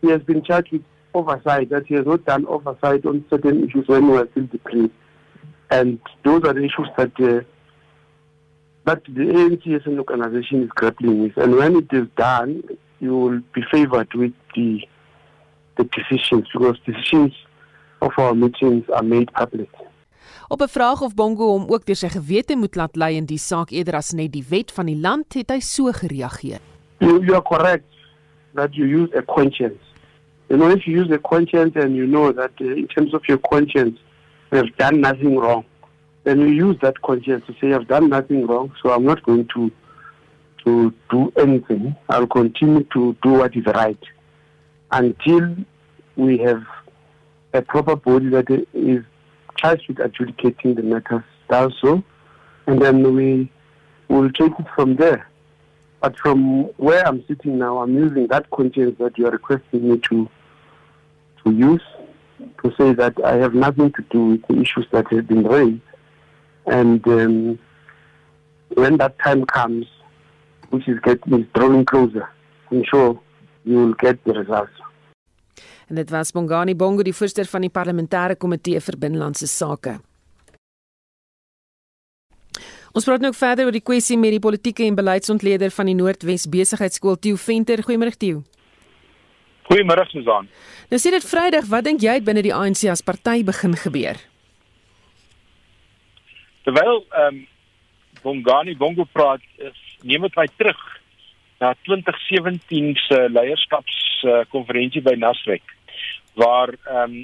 he 0.00 0.08
has 0.08 0.22
been 0.22 0.42
charged 0.42 0.72
with 0.72 0.82
oversight, 1.14 1.68
that 1.70 1.86
he 1.86 1.94
has 1.94 2.06
not 2.06 2.24
done 2.24 2.46
oversight 2.46 3.04
on 3.06 3.24
certain 3.30 3.68
issues 3.68 3.86
when 3.86 4.04
he 4.04 4.10
was 4.10 4.28
still 4.32 4.48
the 4.52 4.90
And 5.70 6.00
those 6.24 6.42
are 6.44 6.54
the 6.54 6.64
issues 6.64 6.88
that 6.96 7.12
uh, 7.20 7.44
that 8.84 9.04
the 9.04 9.20
ANC 9.20 9.76
as 9.76 9.86
an 9.86 9.98
organization 9.98 10.64
is 10.64 10.70
grappling 10.70 11.22
with. 11.22 11.36
And 11.36 11.54
when 11.54 11.76
it 11.76 11.92
is 11.92 12.08
done, 12.16 12.64
you 12.98 13.16
will 13.16 13.40
be 13.54 13.62
favored 13.70 14.12
with 14.14 14.32
the 14.56 14.80
the 15.76 15.84
decisions 15.84 16.48
because 16.52 16.78
decisions 16.86 17.32
of 18.00 18.12
our 18.18 18.34
meetings 18.34 18.84
are 18.90 19.02
made 19.02 19.32
public. 19.32 19.70
Op 20.48 20.60
'n 20.60 20.68
vraag 20.68 21.00
of 21.00 21.14
Bongo 21.14 21.46
hom 21.46 21.64
ook 21.68 21.86
deur 21.86 21.96
sy 21.96 22.08
gewete 22.08 22.56
moet 22.56 22.74
laat 22.74 22.96
lei 22.96 23.16
in 23.16 23.26
die 23.26 23.38
saak 23.38 23.70
eerder 23.70 23.94
as 23.94 24.12
net 24.12 24.32
die 24.32 24.44
wet 24.48 24.72
van 24.72 24.86
die 24.86 25.00
land, 25.00 25.34
het 25.34 25.50
hy 25.50 25.60
so 25.60 25.92
gereageer. 25.92 26.60
You, 26.98 27.22
you 27.24 27.34
are 27.34 27.42
correct 27.42 27.88
that 28.54 28.74
you 28.74 28.86
use 28.86 29.10
a 29.16 29.22
conscience. 29.22 29.80
You 30.48 30.58
know, 30.58 30.68
if 30.68 30.86
you 30.86 31.00
use 31.00 31.10
a 31.10 31.18
conscience 31.18 31.74
and 31.76 31.96
you 31.96 32.06
know 32.06 32.32
that 32.32 32.52
uh, 32.60 32.76
in 32.76 32.86
terms 32.86 33.14
of 33.14 33.22
your 33.28 33.38
conscience, 33.38 33.98
you 34.50 34.58
have 34.58 34.76
done 34.76 35.00
nothing 35.00 35.38
wrong, 35.38 35.64
then 36.24 36.40
you 36.40 36.68
use 36.68 36.76
that 36.82 37.00
conscience 37.00 37.46
to 37.46 37.54
say, 37.58 37.72
I've 37.72 37.88
done 37.88 38.10
nothing 38.10 38.46
wrong, 38.46 38.72
so 38.82 38.90
I'm 38.92 39.04
not 39.04 39.22
going 39.22 39.48
to 39.54 39.70
to 40.64 40.92
do 41.10 41.32
anything. 41.36 41.96
I'll 42.08 42.28
continue 42.28 42.84
to 42.92 43.16
do 43.22 43.30
what 43.32 43.56
is 43.56 43.66
right 43.66 43.98
until 44.92 45.56
we 46.16 46.38
have 46.38 46.62
a 47.54 47.62
proper 47.62 47.96
body 47.96 48.28
that 48.28 48.48
is 48.72 49.04
charged 49.56 49.88
with 49.88 49.98
adjudicating 49.98 50.74
the 50.74 50.82
matters 50.82 51.24
does 51.48 51.72
so, 51.80 52.02
and 52.66 52.80
then 52.80 53.14
we 53.14 53.50
will 54.08 54.30
take 54.30 54.52
it 54.58 54.66
from 54.74 54.96
there. 54.96 55.28
But 56.00 56.18
from 56.18 56.64
where 56.76 57.06
I'm 57.06 57.24
sitting 57.26 57.58
now, 57.58 57.78
I'm 57.78 57.94
using 57.94 58.26
that 58.28 58.50
conscience 58.50 58.96
that 58.98 59.16
you 59.18 59.26
are 59.26 59.30
requesting 59.30 59.88
me 59.88 59.98
to 59.98 60.28
to 61.44 61.52
use 61.52 61.82
to 62.62 62.72
say 62.78 62.92
that 62.92 63.14
I 63.24 63.36
have 63.36 63.54
nothing 63.54 63.92
to 63.92 64.02
do 64.10 64.26
with 64.26 64.46
the 64.46 64.60
issues 64.60 64.86
that 64.92 65.08
have 65.12 65.26
been 65.26 65.44
raised. 65.44 65.80
And 66.66 67.06
um, 67.08 67.58
when 68.74 68.96
that 68.98 69.18
time 69.18 69.44
comes, 69.46 69.86
which 70.70 70.88
is 70.88 70.98
getting 71.00 71.40
is 71.40 71.46
drawing 71.54 71.84
closer, 71.84 72.28
I'm 72.70 72.84
sure 72.84 73.20
you 73.64 73.78
will 73.78 73.94
get 73.96 74.24
the 74.24 74.32
results. 74.32 74.80
En 75.88 75.94
dit 75.94 76.10
was 76.10 76.32
Bongani 76.32 76.74
Bongo, 76.74 77.02
die 77.02 77.14
voorsteur 77.14 77.44
van 77.44 77.66
die 77.66 77.70
parlementêre 77.70 78.36
komitee 78.36 78.80
vir 78.80 78.96
binnelandse 78.98 79.46
sake. 79.46 79.98
Ons 82.92 83.06
praat 83.08 83.22
nou 83.24 83.32
verder 83.32 83.68
oor 83.68 83.76
die 83.76 83.84
kwessie 83.84 84.18
met 84.20 84.34
die 84.34 84.40
politieke 84.42 84.84
en 84.84 84.96
beleidsontleder 84.96 85.72
van 85.72 85.88
die 85.88 85.96
Noordwes 85.96 86.44
Besigheidsskool 86.52 87.16
Tieu 87.16 87.38
Venter. 87.40 87.80
Goeiemôre 87.84 88.16
Tieu. 88.16 88.42
Goeiemôre 89.70 90.04
Susan. 90.10 90.48
Nou 90.90 91.00
sê 91.00 91.12
dit 91.14 91.24
Vrydag, 91.24 91.68
wat 91.72 91.86
dink 91.88 92.04
jy 92.04 92.18
binne 92.24 92.44
die 92.44 92.52
ANC 92.52 92.84
as 92.92 93.04
party 93.04 93.40
begin 93.48 93.76
gebeur? 93.80 94.20
Terwyl 96.66 97.00
ehm 97.08 97.40
um, 97.40 97.46
Bongani 98.22 98.76
Bongo 98.78 99.02
praat, 99.10 99.42
is, 99.58 99.78
neem 100.06 100.22
dit 100.28 100.36
my 100.38 100.44
terug 100.60 100.78
na 101.62 101.74
2017 101.86 102.96
se 103.06 103.18
leierskapskonferensie 103.36 105.02
by 105.06 105.14
Nasrek 105.20 105.62
waar 106.34 106.74
ehm 106.74 107.20
um, 107.20 107.22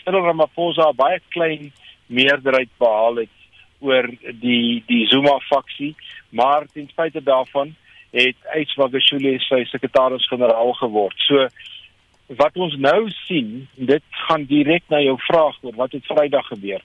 Cyril 0.00 0.24
Ramaphosa 0.24 0.86
baie 0.96 1.20
klein 1.28 1.72
meerderheid 2.08 2.70
behaal 2.80 3.20
het 3.20 3.36
oor 3.84 4.08
die 4.44 4.82
die 4.88 5.04
Zuma 5.12 5.36
faksie, 5.48 5.92
maar 6.30 6.66
ten 6.72 6.88
spyte 6.88 7.20
daarvan 7.24 7.74
het 8.16 8.48
Yswagashule 8.56 9.36
sy 9.44 9.60
sekretaris-generaal 9.70 10.72
geword. 10.80 11.16
So 11.28 11.46
wat 12.40 12.56
ons 12.56 12.76
nou 12.78 13.10
sien, 13.26 13.68
dit 13.74 14.04
gaan 14.26 14.46
direk 14.50 14.86
na 14.88 15.02
jou 15.04 15.16
vraag 15.28 15.60
oor 15.62 15.76
wat 15.78 15.96
het 15.96 16.08
Vrydag 16.08 16.48
gebeur. 16.52 16.82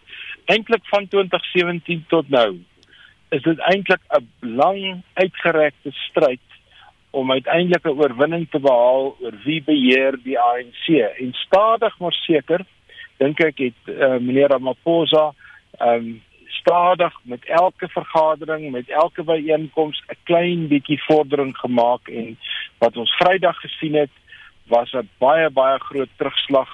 Eintlik 0.51 0.85
van 0.91 1.07
2017 1.07 2.05
tot 2.13 2.29
nou 2.29 2.49
is 3.35 3.41
dit 3.47 3.63
eintlik 3.71 4.03
'n 4.19 4.27
lang 4.59 5.01
uitgerekte 5.13 5.91
stryd 6.09 6.43
om 7.15 7.31
uiteindelik 7.31 7.85
'n 7.85 7.99
oorwinning 8.01 8.45
te 8.49 8.59
behaal 8.59 9.15
oor 9.21 9.35
wie 9.43 9.61
beheer 9.63 10.17
die 10.23 10.39
ANC. 10.39 10.85
En 11.19 11.33
stadig 11.33 11.99
maar 11.99 12.17
seker 12.27 12.65
dink 13.17 13.39
ek 13.39 13.57
het 13.57 13.81
uh, 13.85 14.17
meneer 14.19 14.51
Ramaphosa 14.51 15.31
um, 15.79 16.21
stadig 16.47 17.13
met 17.23 17.45
elke 17.45 17.87
vergadering, 17.87 18.71
met 18.71 18.89
elke 18.89 19.23
byeenkoms 19.23 20.03
'n 20.07 20.17
klein 20.23 20.67
bietjie 20.67 21.03
vordering 21.03 21.57
gemaak 21.57 22.07
en 22.07 22.37
wat 22.77 22.97
ons 22.97 23.15
Vrydag 23.15 23.59
gesien 23.59 23.95
het 23.95 24.13
was 24.67 24.91
'n 24.93 25.09
baie 25.17 25.49
baie 25.49 25.79
groot 25.79 26.09
terugslag 26.17 26.71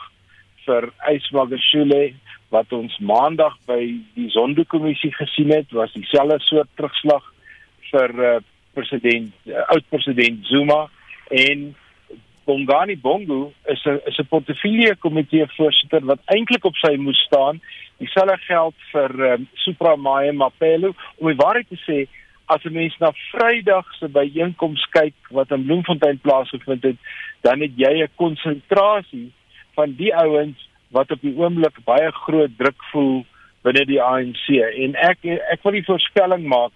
vir 0.66 0.90
Ysmagashule 1.10 2.14
wat 2.50 2.72
ons 2.72 2.98
Maandag 2.98 3.58
by 3.66 4.00
die 4.14 4.30
Zondo-kommissie 4.30 5.14
gesien 5.14 5.52
het 5.52 5.72
was 5.72 5.94
dieselfde 5.94 6.40
soort 6.40 6.70
terugslag 6.76 7.24
vir 7.92 8.10
uh, 8.24 8.40
president 8.74 9.34
uh, 9.46 9.64
oud 9.74 9.86
president 9.90 10.46
Zuma 10.46 10.90
en 11.30 11.76
Bongani 12.46 12.96
Bongo 12.98 13.54
is 13.68 13.86
'n 13.86 14.00
is 14.06 14.18
'n 14.20 14.28
portefeulje 14.28 14.96
komitee 14.96 15.46
voorsitter 15.58 16.06
wat 16.06 16.20
eintlik 16.26 16.66
op 16.66 16.76
sy 16.76 16.96
moes 16.96 17.22
staan. 17.28 17.62
Dieselfde 17.98 18.38
geld 18.38 18.76
vir 18.92 19.12
um, 19.34 19.48
Supra 19.54 19.96
Maye 19.96 20.32
Mapelo 20.32 20.94
om 21.18 21.28
die 21.28 21.42
waarheid 21.44 21.70
te 21.70 21.80
sê 21.88 22.08
as 22.46 22.66
'n 22.66 22.74
mens 22.74 22.98
na 23.00 23.12
Vrydag 23.32 23.94
se 24.00 24.08
byeenkoms 24.08 24.86
kyk 24.90 25.16
wat 25.30 25.52
in 25.52 25.66
Bloemfontein 25.66 26.20
plaasgevind 26.20 26.84
het, 26.84 26.98
dan 27.42 27.62
het 27.62 27.72
jy 27.76 28.04
'n 28.04 28.16
konsentrasie 28.16 29.32
van 29.76 29.96
die 29.96 30.16
ouens 30.16 30.58
wat 30.90 31.12
op 31.12 31.22
die 31.22 31.36
oomblik 31.38 31.78
baie 31.86 32.12
groot 32.12 32.58
druk 32.58 32.84
voel 32.92 33.26
binne 33.64 33.86
die 33.86 34.02
ANC 34.02 34.48
en 34.84 34.96
ek 34.96 35.26
ek 35.26 35.64
wil 35.64 35.72
die 35.72 35.88
voorspelling 35.88 36.48
maak 36.48 36.74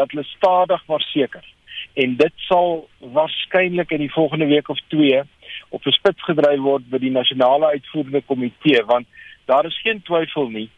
dat 0.00 0.10
hulle 0.14 0.24
stadig 0.24 0.86
maar 0.86 1.04
seker. 1.12 1.44
En 1.94 2.16
dit 2.16 2.32
sal 2.48 2.88
waarskynlik 2.98 3.90
in 3.90 4.04
die 4.06 4.12
volgende 4.12 4.46
week 4.46 4.68
of 4.68 4.80
2 4.88 5.22
op 5.68 5.86
'n 5.86 5.96
spits 6.00 6.22
gedryf 6.24 6.60
word 6.60 6.90
by 6.90 6.98
die 6.98 7.10
nasionale 7.10 7.66
uitvoerende 7.76 8.22
komitee 8.22 8.84
want 8.84 9.06
daar 9.44 9.66
is 9.66 9.80
geen 9.82 10.02
twyfel 10.02 10.48
nie 10.48 10.68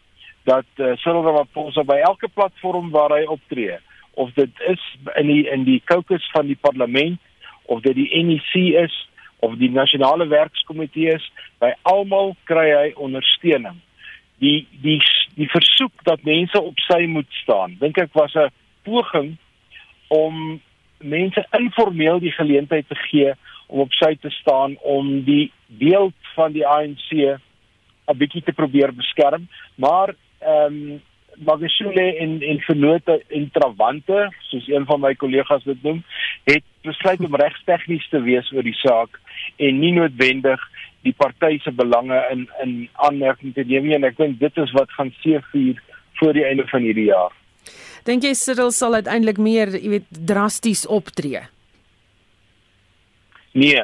dat 0.44 0.66
uh, 0.76 0.96
Cyril 0.96 1.22
Ramaphosa 1.22 1.82
by 1.82 2.00
elke 2.02 2.28
platform 2.28 2.90
waar 2.90 3.14
hy 3.14 3.24
optree 3.24 3.78
of 4.14 4.32
dit 4.34 4.60
is 4.68 4.82
in 5.14 5.26
die 5.26 5.44
in 5.50 5.64
die 5.64 5.80
caucus 5.84 6.30
van 6.32 6.46
die 6.46 6.58
parlement 6.60 7.20
of 7.62 7.80
dit 7.80 7.94
die 7.94 8.24
NEC 8.24 8.54
is 8.84 8.96
of 9.38 9.54
die 9.58 9.70
nasionale 9.70 10.26
werkskomitee 10.26 11.14
is 11.14 11.30
by 11.62 11.72
almal 11.82 12.34
kry 12.50 12.68
hy 12.70 12.88
ondersteuning. 12.94 13.78
Die 14.42 14.66
die 14.82 14.98
die 15.38 15.48
versoek 15.48 16.04
dat 16.08 16.26
mense 16.28 16.60
op 16.60 16.78
sy 16.88 17.06
moet 17.08 17.30
staan 17.42 17.78
dink 17.80 17.98
ek 17.98 18.12
was 18.18 18.34
'n 18.34 18.50
poging 18.82 19.36
om 20.08 20.60
mense 21.02 21.46
informeel 21.58 22.20
die 22.22 22.32
geleentheid 22.32 22.88
te 22.88 22.98
gee 23.08 23.32
om 23.66 23.86
op 23.86 23.94
sy 23.96 24.14
te 24.20 24.30
staan 24.30 24.76
om 24.82 25.22
die 25.24 25.52
beeld 25.66 26.14
van 26.34 26.52
die 26.52 26.66
ANC 26.66 27.08
'n 27.12 28.18
bietjie 28.18 28.42
te 28.42 28.52
probeer 28.52 28.92
beskerm. 28.94 29.48
Maar 29.74 30.14
ehm 30.38 30.76
um, 30.82 31.00
Magashule 31.36 32.16
en 32.16 32.42
en 32.42 32.60
vernote 32.60 33.22
en 33.28 33.50
trawante 33.52 34.32
soos 34.38 34.68
een 34.68 34.84
van 34.84 35.00
my 35.00 35.14
kollegas 35.14 35.64
dit 35.64 35.82
noem 35.82 36.04
het 36.44 36.64
besluit 36.82 37.20
om 37.24 37.36
regstegnies 37.36 38.08
te 38.08 38.20
wees 38.20 38.52
oor 38.52 38.62
die 38.62 38.76
saak 38.76 39.20
en 39.56 39.78
nie 39.78 39.92
noodwendig 39.92 40.60
die 41.02 41.14
party 41.16 41.58
se 41.58 41.72
belange 41.72 42.26
in 42.30 42.48
in 42.62 42.88
aanmerking 42.92 43.54
te 43.54 43.64
neem 43.64 43.86
nie. 43.86 43.94
En 43.94 44.04
ek 44.04 44.16
dink 44.16 44.40
dit 44.40 44.56
is 44.56 44.72
wat 44.72 44.90
gaan 44.90 45.14
seëvier 45.22 45.80
voor 46.20 46.32
die 46.32 46.44
einde 46.44 46.68
van 46.68 46.82
hierdie 46.82 47.08
jaar 47.08 47.41
Dink 48.04 48.24
jy 48.26 48.34
Cyril 48.34 48.72
sal 48.74 48.94
uiteindelik 48.98 49.38
meer, 49.38 49.68
jy 49.78 49.88
weet, 49.88 50.06
drasties 50.10 50.86
optree? 50.86 51.44
Nee. 53.52 53.82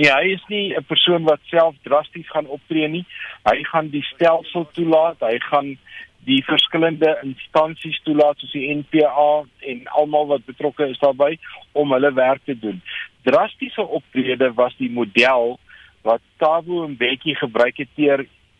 Nee, 0.00 0.08
hy 0.08 0.32
is 0.32 0.44
nie 0.48 0.74
'n 0.74 0.84
persoon 0.88 1.24
wat 1.24 1.40
self 1.50 1.76
drasties 1.82 2.28
gaan 2.30 2.46
optree 2.46 2.88
nie. 2.88 3.04
Hy 3.44 3.62
gaan 3.64 3.90
die 3.90 4.02
stelsel 4.02 4.66
toelaat. 4.72 5.20
Hy 5.20 5.38
gaan 5.38 5.76
die 6.24 6.42
verskillende 6.46 7.18
instansies 7.22 7.98
toelaat 8.06 8.38
soos 8.38 8.54
die 8.54 8.70
NPA 8.74 9.44
en 9.60 9.86
almal 9.98 10.26
wat 10.26 10.46
betrokke 10.46 10.86
is 10.88 11.00
daarbey 11.02 11.38
om 11.72 11.92
hulle 11.92 12.12
werk 12.14 12.44
te 12.44 12.54
doen. 12.58 12.80
Drastiese 13.26 13.82
optrede 13.82 14.52
was 14.54 14.74
die 14.78 14.90
model 14.90 15.58
wat 16.02 16.22
Thabo 16.38 16.88
Mbeki 16.88 17.34
gebruik 17.34 17.76
het 17.76 17.88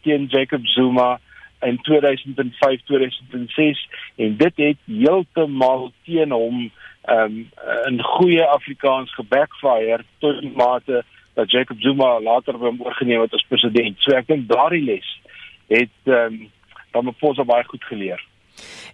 teen 0.03 0.27
Jacob 0.27 0.67
Zuma 0.67 1.21
in 1.63 1.79
2005 1.83 2.83
2006 2.85 3.89
en 4.17 4.37
dit 4.37 4.57
het 4.57 4.79
heeltemal 4.85 5.93
teen 6.05 6.31
hom 6.31 6.71
um, 7.11 7.37
in 7.89 8.03
goeie 8.03 8.45
Afrikaans 8.45 9.15
gebackfire 9.15 10.03
tot 10.19 10.41
die 10.41 10.53
mate 10.57 11.05
dat 11.35 11.51
Jacob 11.51 11.81
Zuma 11.81 12.21
later 12.21 12.59
hom 12.61 12.83
oorgeneem 12.83 13.21
het 13.21 13.33
as 13.33 13.47
president. 13.49 13.97
So 14.05 14.17
ek 14.17 14.29
dink 14.29 14.49
daardie 14.51 14.85
les 14.85 15.09
het 15.73 16.13
um, 16.13 16.45
Ramaphosa 16.93 17.45
baie 17.49 17.65
goed 17.65 17.85
geleer. 17.89 18.21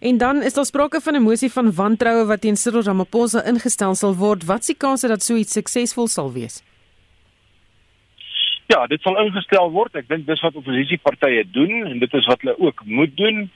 En 0.00 0.18
dan 0.18 0.42
is 0.42 0.54
daar 0.54 0.64
sprake 0.64 1.00
van 1.00 1.14
'n 1.14 1.22
mosie 1.22 1.52
van 1.52 1.74
wantroue 1.74 2.26
wat 2.26 2.40
teen 2.40 2.57
Cyril 2.57 2.83
Ramaphosa 2.83 3.44
ingestel 3.44 3.94
sal 3.94 4.14
word. 4.14 4.44
Wat 4.44 4.64
s'ie 4.64 4.76
kanse 4.76 5.09
dat 5.09 5.22
so 5.22 5.35
iets 5.35 5.52
suksesvol 5.52 6.07
sal 6.07 6.33
wees? 6.33 6.62
Ja, 8.68 8.87
dit 8.87 9.00
sal 9.02 9.16
ingestel 9.24 9.70
word. 9.72 9.94
Ek 9.96 10.09
dink 10.09 10.26
dis 10.26 10.40
wat 10.44 10.57
oppositiepartye 10.57 11.44
doen 11.50 11.87
en 11.88 11.98
dit 11.98 12.14
is 12.14 12.26
wat 12.26 12.40
hulle 12.44 12.59
ook 12.59 12.85
moet 12.85 13.16
doen 13.16 13.48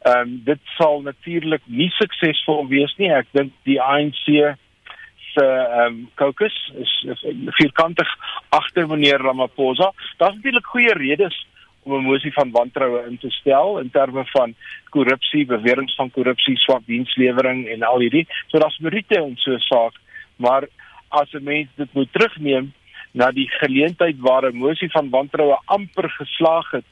Ehm 0.00 0.20
um, 0.20 0.40
dit 0.44 0.60
sal 0.78 1.02
natuurlik 1.04 1.60
nie 1.64 1.90
suksesvol 1.92 2.68
wees 2.68 2.92
nie. 2.96 3.10
Ek 3.12 3.26
dink 3.36 3.52
die 3.68 3.76
ANC 3.84 4.22
se 4.24 5.44
ehm 5.44 5.82
um, 5.86 5.98
caucus 6.16 6.56
is, 6.80 6.92
is 7.12 7.24
vierkantig 7.58 8.08
agter 8.48 8.88
meneer 8.88 9.20
Ramaphosa. 9.20 9.90
Daar's 10.16 10.38
natuurlik 10.38 10.72
goeie 10.72 10.94
redes 10.96 11.36
om 11.84 11.98
'n 11.98 12.08
mosie 12.08 12.32
van 12.32 12.50
wantroue 12.50 13.04
in 13.10 13.18
te 13.18 13.30
stel 13.30 13.78
in 13.78 13.90
terme 13.90 14.24
van 14.32 14.54
korrupsie, 14.88 15.44
beweringe 15.46 15.92
van 15.96 16.10
korrupsie, 16.10 16.56
swak 16.56 16.86
dienslewering 16.86 17.68
en 17.68 17.82
al 17.82 18.00
hierdie. 18.00 18.26
So 18.46 18.58
daar's 18.58 18.78
meriete 18.78 19.20
in 19.20 19.36
so 19.36 19.58
saak, 19.58 20.00
maar 20.36 20.64
as 21.08 21.32
'n 21.32 21.44
mens 21.44 21.68
dit 21.76 21.92
moet 21.92 22.12
terugneem 22.12 22.72
na 23.12 23.30
die 23.30 23.48
geleentheid 23.48 24.18
waar 24.18 24.44
'n 24.48 24.56
mosie 24.56 24.90
van 24.90 25.10
wantroue 25.10 25.58
amper 25.64 26.10
geslaag 26.10 26.70
het 26.70 26.88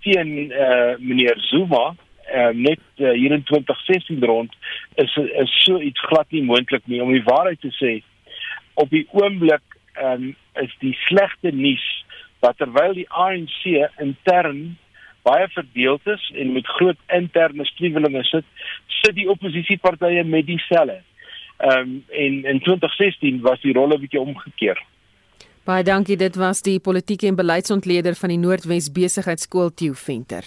teen 0.00 0.50
uh, 0.52 0.96
meneer 0.98 1.36
Zuma 1.38 1.94
uh, 2.34 2.48
net 2.52 2.80
uh, 2.96 3.10
hier 3.10 3.32
in 3.32 3.42
2016 3.42 4.24
rond 4.24 4.54
is 4.94 5.16
is 5.16 5.64
so 5.64 5.80
iets 5.80 6.00
glad 6.00 6.30
nie 6.30 6.42
moontlik 6.42 6.86
nie. 6.86 7.02
Om 7.02 7.12
die 7.12 7.24
waarheid 7.24 7.60
te 7.60 7.72
sê 7.80 8.02
op 8.74 8.90
die 8.90 9.06
oomblik 9.10 9.62
um, 10.02 10.36
is 10.60 10.74
die 10.78 10.94
slegte 11.06 11.50
nuus 11.50 12.04
dat 12.44 12.56
terwyl 12.58 12.92
die 12.92 13.08
ANC 13.08 13.90
intern 13.98 14.76
baie 15.24 15.48
verdeeld 15.48 16.06
is 16.06 16.32
en 16.36 16.52
met 16.52 16.66
groot 16.76 16.98
interne 17.06 17.64
striwelinge 17.64 18.24
sit 18.28 18.44
sit 19.00 19.14
die 19.16 19.28
oppositiepartye 19.30 20.24
met 20.24 20.46
dieselfde 20.46 21.00
ehm 21.56 21.78
um, 21.78 22.04
en 22.10 22.44
in 22.44 22.60
2016 22.60 23.40
was 23.40 23.60
die 23.62 23.72
rolle 23.72 23.98
bietjie 23.98 24.20
omgekeer 24.20 24.80
Baie 25.64 25.80
dankie 25.80 26.18
dit 26.20 26.34
was 26.36 26.58
die 26.60 26.76
politieke 26.76 27.24
en 27.24 27.38
beleidsontleder 27.38 28.12
van 28.20 28.28
die 28.28 28.36
Noordwes 28.36 28.90
Besigheidsskool 28.92 29.70
Tieu 29.72 29.94
Venter 29.96 30.44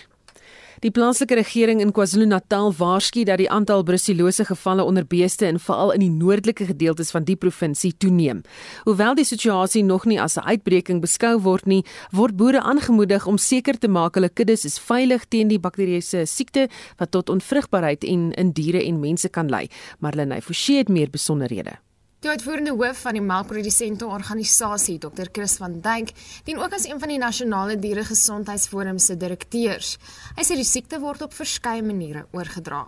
Die 0.83 0.91
plaaslike 0.93 1.33
regering 1.39 1.79
in 1.81 1.89
KwaZulu-Natal 1.89 2.69
waarsku 2.77 3.23
dat 3.25 3.41
die 3.41 3.47
aantal 3.49 3.81
bruselose 3.81 4.45
gevalle 4.45 4.85
onder 4.85 5.07
beeste 5.09 5.47
en 5.47 5.57
veral 5.57 5.95
in 5.95 6.03
die 6.03 6.11
noordelike 6.13 6.67
gedeeltes 6.69 7.09
van 7.15 7.25
die 7.25 7.35
provinsie 7.35 7.95
toeneem. 7.97 8.43
Hoewel 8.85 9.17
die 9.17 9.25
situasie 9.25 9.81
nog 9.83 10.05
nie 10.05 10.21
as 10.21 10.37
'n 10.37 10.45
uitbreking 10.45 11.01
beskou 11.01 11.41
word 11.41 11.65
nie, 11.65 11.83
word 12.11 12.37
boere 12.37 12.61
aangemoedig 12.61 13.25
om 13.25 13.37
seker 13.37 13.79
te 13.79 13.87
maak 13.87 14.13
hulle 14.15 14.29
kuddes 14.29 14.65
is 14.65 14.77
veilig 14.77 15.25
teen 15.25 15.47
die 15.47 15.59
bakterieuse 15.59 16.27
siekte 16.27 16.69
wat 16.97 17.11
tot 17.11 17.29
onvrugbaarheid 17.29 18.03
en 18.03 18.31
in 18.33 18.51
diere 18.51 18.85
en 18.85 18.99
mense 18.99 19.29
kan 19.29 19.49
lei. 19.49 19.67
Marlene 19.99 20.41
Forsie 20.41 20.77
het 20.77 20.89
meer 20.89 21.09
besonderhede. 21.09 21.86
Die 22.27 22.33
uitvoerende 22.35 22.73
hoof 22.75 23.05
van 23.05 23.15
die 23.15 23.21
melkprodusente 23.23 24.07
organisasie, 24.11 24.97
Dr. 24.99 25.29
Chris 25.31 25.53
van 25.61 25.77
Dijk, 25.79 26.09
dien 26.43 26.57
ook 26.59 26.73
as 26.75 26.83
een 26.83 26.97
van 26.99 27.07
die 27.13 27.19
nasionale 27.21 27.77
dieregesondheidsforum 27.79 28.97
se 28.99 29.15
direkteurs. 29.15 29.93
Hy 30.35 30.43
sê 30.43 30.57
die 30.59 30.65
siekte 30.67 30.99
word 30.99 31.21
op 31.23 31.37
verskeie 31.37 31.85
maniere 31.87 32.25
oorgedra. 32.35 32.81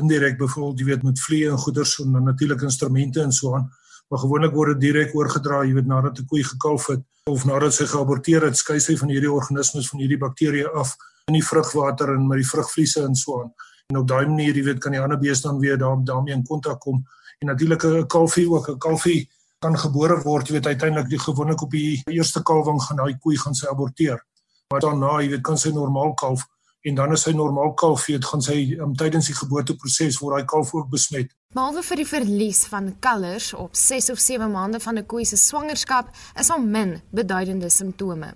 Indirek 0.00 0.38
byvoorbeeld, 0.40 0.80
jy 0.80 0.86
weet 0.88 1.04
met 1.04 1.20
vliee 1.20 1.50
en 1.52 1.60
goeders 1.60 1.92
en 2.06 2.16
natuurlik 2.24 2.64
instrumente 2.64 3.20
en 3.20 3.36
so 3.36 3.52
aan, 3.58 3.66
maar 4.08 4.22
gewoonlik 4.22 4.56
word 4.56 4.72
dit 4.72 4.86
direk 4.86 5.12
oorgedra, 5.12 5.60
jy 5.68 5.76
weet 5.76 5.92
nadat 5.92 6.22
'n 6.22 6.28
koei 6.32 6.42
gekalf 6.54 6.86
het 6.94 7.04
of 7.28 7.44
nadat 7.44 7.74
sy 7.74 7.84
geaborteer 7.84 8.48
het, 8.48 8.56
skei 8.56 8.80
sy 8.80 8.96
van 8.96 9.12
hierdie 9.12 9.32
organismes 9.32 9.90
van 9.92 10.00
hierdie 10.00 10.22
bakterieë 10.24 10.72
af 10.72 10.96
in 11.28 11.34
die 11.34 11.44
vrugwater 11.44 12.14
en 12.14 12.26
met 12.26 12.40
die 12.40 12.48
vrugvliese 12.48 13.04
en 13.04 13.14
so 13.14 13.42
aan. 13.42 13.52
En 13.92 13.96
op 13.96 14.08
daai 14.08 14.26
manier, 14.26 14.56
jy 14.56 14.64
weet, 14.64 14.80
kan 14.80 14.92
die 14.92 15.00
ander 15.00 15.18
beeste 15.18 15.48
dan 15.48 15.60
weer 15.60 15.76
daarmee 15.78 16.34
in 16.34 16.46
kontak 16.46 16.80
kom 16.80 17.04
en 17.38 17.46
natuurlik 17.46 17.84
'n 17.84 18.06
kalfie 18.06 18.50
ook. 18.50 18.68
'n 18.68 18.78
kalfie 18.78 19.28
kan 19.58 19.78
gebore 19.78 20.22
word. 20.22 20.48
Jy 20.48 20.52
weet 20.52 20.66
uiteindelik 20.66 21.08
die 21.08 21.18
gewoonlik 21.18 21.62
op 21.62 21.70
die 21.70 22.02
eerste 22.04 22.42
kalwing 22.42 22.82
gaan 22.82 22.96
daai 22.96 23.16
koei 23.18 23.36
gaan 23.36 23.54
sy 23.54 23.66
aborteer. 23.66 24.20
Maar 24.68 24.80
daarna 24.80 25.20
jy 25.22 25.28
weet 25.28 25.42
kan 25.42 25.58
sy 25.58 25.70
normaal 25.70 26.14
kalf 26.14 26.46
en 26.86 26.94
dan 26.94 27.12
as 27.12 27.24
hy 27.26 27.32
normaal 27.32 27.74
kalf 27.74 28.06
weet 28.06 28.24
gaan 28.24 28.42
sy 28.42 28.76
um, 28.78 28.94
tydens 28.94 29.26
die 29.26 29.34
geboorteproses 29.34 30.20
word 30.22 30.36
daai 30.36 30.46
kalf 30.46 30.74
ook 30.74 30.90
besmet. 30.90 31.32
Behalwe 31.54 31.82
vir 31.82 31.96
die 31.96 32.06
verlies 32.06 32.64
van 32.70 32.92
kalvers 33.00 33.52
op 33.54 33.74
6 33.74 34.10
of 34.10 34.18
7 34.22 34.50
maande 34.50 34.80
van 34.80 34.98
'n 34.98 35.06
koei 35.06 35.24
se 35.24 35.36
swangerskap 35.36 36.10
is 36.40 36.50
al 36.50 36.62
min 36.62 37.00
beduidende 37.10 37.70
simptome. 37.70 38.34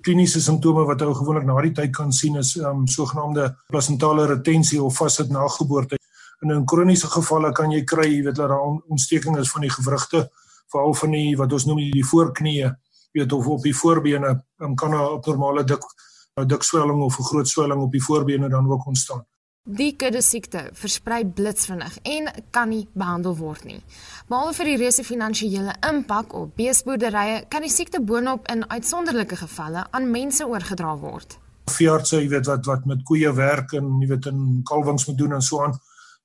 Kliniese 0.00 0.40
simptome 0.40 0.84
wat 0.84 1.02
ou 1.02 1.14
gewoonlik 1.14 1.44
na 1.44 1.60
die 1.60 1.72
tyd 1.72 1.92
kan 1.96 2.12
sien 2.12 2.36
is 2.36 2.56
um, 2.56 2.86
sogenaamde 2.86 3.56
placentale 3.68 4.26
retensie 4.26 4.82
of 4.82 4.96
vassit 4.96 5.28
na 5.30 5.48
geboorte 6.42 6.58
in 6.58 6.66
kroniese 6.66 7.06
gevalle 7.06 7.52
kan 7.52 7.70
jy 7.70 7.84
kry, 7.84 8.08
jy 8.08 8.22
weet 8.24 8.36
dat 8.36 8.48
daar 8.48 8.82
ontsteking 8.88 9.38
is 9.38 9.50
van 9.50 9.62
die 9.62 9.70
gewrigte, 9.70 10.30
veral 10.70 10.94
van 10.94 11.10
die 11.10 11.36
wat 11.36 11.52
ons 11.52 11.66
noem 11.66 11.78
die 11.92 12.04
voorknieë, 12.04 12.70
jy 13.12 13.20
weet 13.20 13.32
of 13.32 13.46
op 13.46 13.62
die 13.62 13.74
voorbene, 13.74 14.42
dan 14.58 14.74
kan 14.76 14.90
'n 14.90 15.18
abnormale 15.18 15.64
dik 15.64 15.82
dik 16.34 16.62
swelling 16.62 17.02
of 17.02 17.18
'n 17.18 17.22
groot 17.22 17.48
swelling 17.48 17.82
op 17.82 17.92
die 17.92 18.02
voorbene 18.02 18.48
dan 18.48 18.66
ook 18.66 18.86
ontstaan. 18.86 19.24
Die 19.64 19.94
kudde 19.96 20.22
siekte 20.22 20.70
versprei 20.72 21.24
blitsvinnig 21.24 21.98
en 22.02 22.32
kan 22.50 22.68
nie 22.68 22.88
behandel 22.94 23.36
word 23.36 23.64
nie. 23.64 23.82
Behalwe 24.28 24.54
vir 24.54 24.64
die 24.64 24.76
reuse 24.76 25.04
finansiële 25.04 25.74
impak 25.90 26.34
op 26.34 26.56
beesboerderye, 26.56 27.44
kan 27.48 27.60
die 27.60 27.70
siekte 27.70 28.00
boonop 28.00 28.48
in 28.48 28.68
uitsonderlike 28.68 29.36
gevalle 29.36 29.86
aan 29.90 30.10
mense 30.10 30.46
oorgedra 30.46 30.96
word. 30.96 31.38
Veeartse, 31.70 32.16
jy 32.16 32.28
weet 32.28 32.46
wat 32.46 32.66
wat 32.66 32.84
met 32.84 33.04
koeie 33.04 33.32
werk 33.32 33.72
en 33.72 34.00
jy 34.00 34.08
weet 34.08 34.26
in 34.26 34.62
kalwings 34.64 35.06
moet 35.06 35.18
doen 35.18 35.32
en 35.32 35.42
so 35.42 35.62
aan 35.62 35.78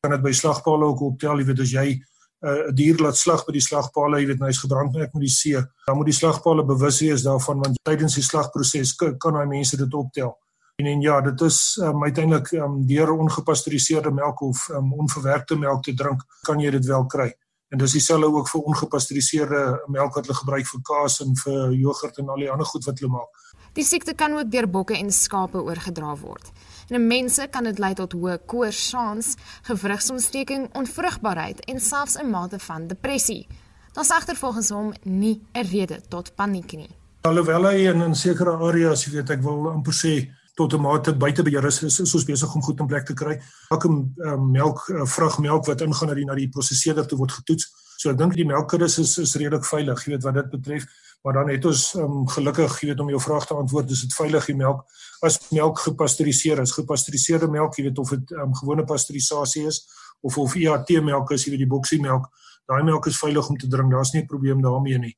kan 0.07 0.15
dit 0.15 0.23
by 0.23 0.33
slagpale 0.35 0.87
ook 0.87 1.03
optel, 1.11 1.41
jy 1.41 1.49
weet 1.49 1.63
as 1.65 1.73
jy 1.75 1.87
uh, 1.91 1.99
'n 2.47 2.69
uh, 2.69 2.73
dier 2.75 2.99
laat 3.03 3.17
slag 3.17 3.43
by 3.45 3.53
die 3.57 3.63
slagpale, 3.63 4.21
jy 4.21 4.27
weet 4.31 4.43
hy's 4.45 4.61
gebrandmerk 4.63 5.13
met 5.13 5.23
die 5.25 5.33
see, 5.33 5.59
dan 5.87 5.97
moet 5.97 6.11
die 6.11 6.15
slagpale 6.15 6.63
bewus 6.63 7.01
wees 7.01 7.23
daarvan 7.25 7.63
want 7.63 7.79
tydens 7.83 8.15
die 8.15 8.23
slagproses 8.23 8.95
kan 8.95 9.33
daai 9.33 9.47
mense 9.47 9.77
dit 9.77 9.93
optel. 9.93 10.37
En 10.77 10.85
en 10.85 11.01
ja, 11.01 11.21
dit 11.21 11.41
is 11.41 11.79
um, 11.81 12.03
uiteindelik 12.03 12.51
um, 12.51 12.85
deur 12.85 13.11
ongepasteuriseerde 13.11 14.11
melk 14.11 14.41
of 14.41 14.69
um, 14.69 14.93
onverwerkte 14.93 15.57
melk 15.57 15.83
te 15.83 15.93
drink, 15.93 16.21
kan 16.45 16.59
jy 16.59 16.71
dit 16.71 16.85
wel 16.85 17.05
kry. 17.05 17.31
En 17.73 17.81
dis 17.81 17.91
dieselfde 17.97 18.29
ook 18.29 18.47
vir 18.47 18.61
ongepasteuriseerde 18.61 19.63
melk 19.87 20.13
wat 20.15 20.27
hulle 20.27 20.37
gebruik 20.37 20.67
vir 20.69 20.83
kaas 20.85 21.19
en 21.25 21.33
vir 21.35 21.73
jogurt 21.73 22.21
en 22.21 22.29
al 22.29 22.45
die 22.45 22.51
ander 22.51 22.69
goed 22.69 22.85
wat 22.85 23.01
hulle 23.01 23.11
maak. 23.11 23.41
Die 23.73 23.83
siekte 23.83 24.13
kan 24.13 24.37
ook 24.37 24.51
deur 24.53 24.69
bokke 24.69 24.95
en 24.95 25.11
skape 25.11 25.59
oorgedra 25.65 26.13
word. 26.21 26.53
En 26.87 26.95
in 26.95 27.07
mense 27.07 27.47
kan 27.51 27.63
dit 27.67 27.79
lei 27.79 27.93
tot 27.93 28.13
hoë 28.15 28.37
koors, 28.45 28.79
saans, 28.89 29.33
gewrigsontsteking, 29.67 30.69
onvrugbaarheid 30.79 31.65
en 31.67 31.79
selfs 31.79 32.15
'n 32.15 32.29
mate 32.29 32.59
van 32.59 32.87
depressie. 32.87 33.47
Daar's 33.93 34.09
egter 34.09 34.35
volgens 34.35 34.69
hom 34.69 34.93
nie 35.03 35.41
'n 35.53 35.65
rede 35.71 36.01
tot 36.07 36.35
paniek 36.35 36.71
nie. 36.71 36.89
Alhoewel 37.21 37.63
hy 37.63 37.87
in 37.87 38.01
'n 38.01 38.15
sekere 38.15 38.51
areas, 38.51 39.05
jy 39.05 39.11
weet, 39.11 39.29
ek 39.29 39.41
wil 39.41 39.69
amper 39.71 39.93
sê 39.93 40.29
tot 40.55 40.73
'n 40.73 40.81
mate 40.81 41.15
buite 41.15 41.43
beheer 41.43 41.65
is, 41.65 41.83
is, 41.83 41.99
is 41.99 42.13
ons 42.13 42.25
besig 42.25 42.55
om 42.55 42.61
goed 42.61 42.79
in 42.79 42.87
plek 42.87 43.05
te 43.05 43.13
kry. 43.13 43.41
Elke 43.69 43.87
um, 43.87 44.51
melk, 44.51 44.87
uh, 44.89 45.05
vrugmelk 45.05 45.65
wat 45.65 45.81
ingaan 45.81 46.25
na 46.25 46.35
die 46.35 46.49
prosesseerder 46.49 47.05
toe 47.05 47.17
word 47.17 47.31
getoets. 47.31 47.67
So 47.97 48.09
ek 48.09 48.17
dink 48.17 48.33
die 48.33 48.45
melkkuddes 48.45 48.97
is 48.99 49.17
is 49.17 49.35
redelik 49.35 49.65
veilig, 49.65 50.05
jy 50.05 50.11
weet 50.11 50.23
wat 50.23 50.33
dit 50.33 50.49
betref. 50.49 50.85
Maar 51.23 51.33
dan 51.33 51.49
het 51.49 51.65
ons 51.65 51.93
um, 51.95 52.27
gelukkig, 52.27 52.81
jy 52.81 52.87
weet 52.87 52.99
om 52.99 53.09
jou 53.09 53.21
vraag 53.21 53.45
te 53.45 53.53
antwoord, 53.53 53.91
is 53.91 54.01
dit 54.01 54.13
veilig 54.13 54.45
die 54.45 54.55
melk 54.55 54.85
as 55.21 55.39
melk 55.51 55.79
gepasteuriseer 55.79 56.61
is. 56.61 56.73
Gepasteuriseerde 56.75 57.47
melk, 57.51 57.77
jy 57.77 57.87
weet 57.87 57.99
of 57.99 58.09
dit 58.09 58.31
um, 58.31 58.53
gewone 58.55 58.85
pasteurisasie 58.85 59.65
is 59.67 59.81
of 60.21 60.37
of 60.37 60.55
IAT 60.55 60.89
melk 61.05 61.31
is, 61.31 61.45
jy 61.45 61.53
weet 61.53 61.65
die 61.65 61.69
boksie 61.69 61.99
melk, 62.01 62.27
daai 62.67 62.83
melk 62.83 63.07
is 63.07 63.19
veilig 63.19 63.49
om 63.49 63.57
te 63.57 63.67
drink. 63.67 63.91
Daar's 63.91 64.13
nie 64.13 64.21
'n 64.21 64.27
probleem 64.27 64.61
daarmee 64.61 64.97
nie. 64.97 65.17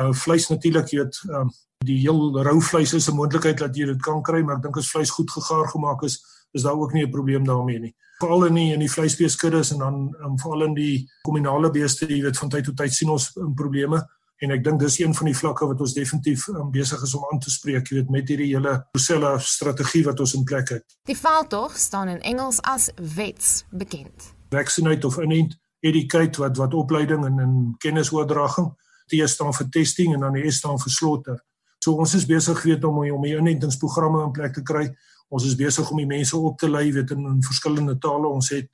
Uh 0.00 0.12
vleis 0.12 0.48
natuurlik, 0.48 0.90
jy 0.90 0.98
weet, 0.98 1.20
um, 1.28 1.50
die 1.84 1.98
heel 1.98 2.42
rou 2.42 2.60
vleis 2.60 2.92
is 2.94 3.08
'n 3.08 3.16
moontlikheid 3.16 3.58
dat 3.58 3.76
jy 3.76 3.86
dit 3.86 4.02
kan 4.02 4.22
kry, 4.22 4.42
maar 4.42 4.56
ek 4.56 4.62
dink 4.62 4.76
as 4.76 4.90
vleis 4.90 5.10
goed 5.10 5.30
gegaar 5.30 5.68
gemaak 5.68 6.02
is, 6.02 6.24
is 6.52 6.62
daar 6.62 6.76
ook 6.76 6.92
nie 6.92 7.04
'n 7.04 7.10
probleem 7.10 7.44
daarmee 7.44 7.78
nie. 7.78 7.94
Veral 8.20 8.44
in 8.46 8.54
die 8.54 8.72
in 8.72 8.80
die 8.80 8.90
vleisbeeskuddes 8.90 9.72
en 9.72 9.78
dan 9.78 10.16
um, 10.24 10.38
veral 10.38 10.62
in 10.62 10.74
die 10.74 11.08
kominale 11.22 11.70
beeste, 11.70 12.06
jy 12.06 12.22
weet 12.22 12.38
van 12.38 12.48
tyd 12.48 12.64
tot 12.64 12.76
tyd 12.76 12.92
sien 12.92 13.08
ons 13.08 13.36
um, 13.36 13.54
probleme 13.54 14.06
en 14.40 14.54
ek 14.54 14.62
dink 14.64 14.80
dis 14.80 14.98
een 15.00 15.14
van 15.14 15.28
die 15.28 15.36
vlakke 15.36 15.66
wat 15.68 15.80
ons 15.84 15.94
definitief 15.96 16.46
um, 16.48 16.70
besig 16.72 17.02
is 17.04 17.14
om 17.16 17.26
aan 17.30 17.40
te 17.44 17.52
spreek, 17.52 17.90
jy 17.90 18.00
weet 18.00 18.12
met 18.12 18.30
hierdie 18.32 18.48
hele 18.54 18.78
Brussela 18.94 19.34
strategie 19.44 20.04
wat 20.06 20.20
ons 20.24 20.34
in 20.38 20.46
plek 20.48 20.72
het. 20.76 20.96
Die 21.08 21.16
veldtog 21.16 21.76
staan 21.78 22.08
in 22.08 22.22
Engels 22.32 22.60
as 22.68 22.88
WETS 22.96 23.64
bekend. 23.70 24.30
Vaccinate 24.54 25.06
of 25.06 25.20
inent, 25.20 25.58
educate 25.84 26.40
wat 26.40 26.56
wat 26.60 26.74
opleiding 26.74 27.26
en 27.28 27.38
en 27.44 27.54
kennisoordraging, 27.84 28.72
T 29.10 29.18
staan 29.28 29.52
vir 29.52 29.68
testing 29.74 30.14
en 30.14 30.24
dan 30.24 30.36
die 30.38 30.50
S 30.50 30.60
staan 30.62 30.78
vir 30.78 30.92
slaughter. 30.94 31.38
So 31.82 31.96
ons 31.98 32.14
is 32.14 32.26
besig 32.28 32.62
weet 32.62 32.84
om 32.84 33.00
om 33.02 33.22
die 33.24 33.36
inentingsprogramme 33.36 34.22
in 34.24 34.32
plek 34.36 34.54
te 34.54 34.62
kry. 34.62 34.86
Ons 35.28 35.46
is 35.48 35.56
besig 35.56 35.90
om 35.90 35.98
die 35.98 36.06
mense 36.06 36.36
op 36.36 36.58
te 36.58 36.68
lei 36.68 36.92
weet 36.92 37.10
in, 37.10 37.26
in 37.26 37.42
verskillende 37.42 37.98
tale. 37.98 38.28
Ons 38.28 38.50
het 38.54 38.68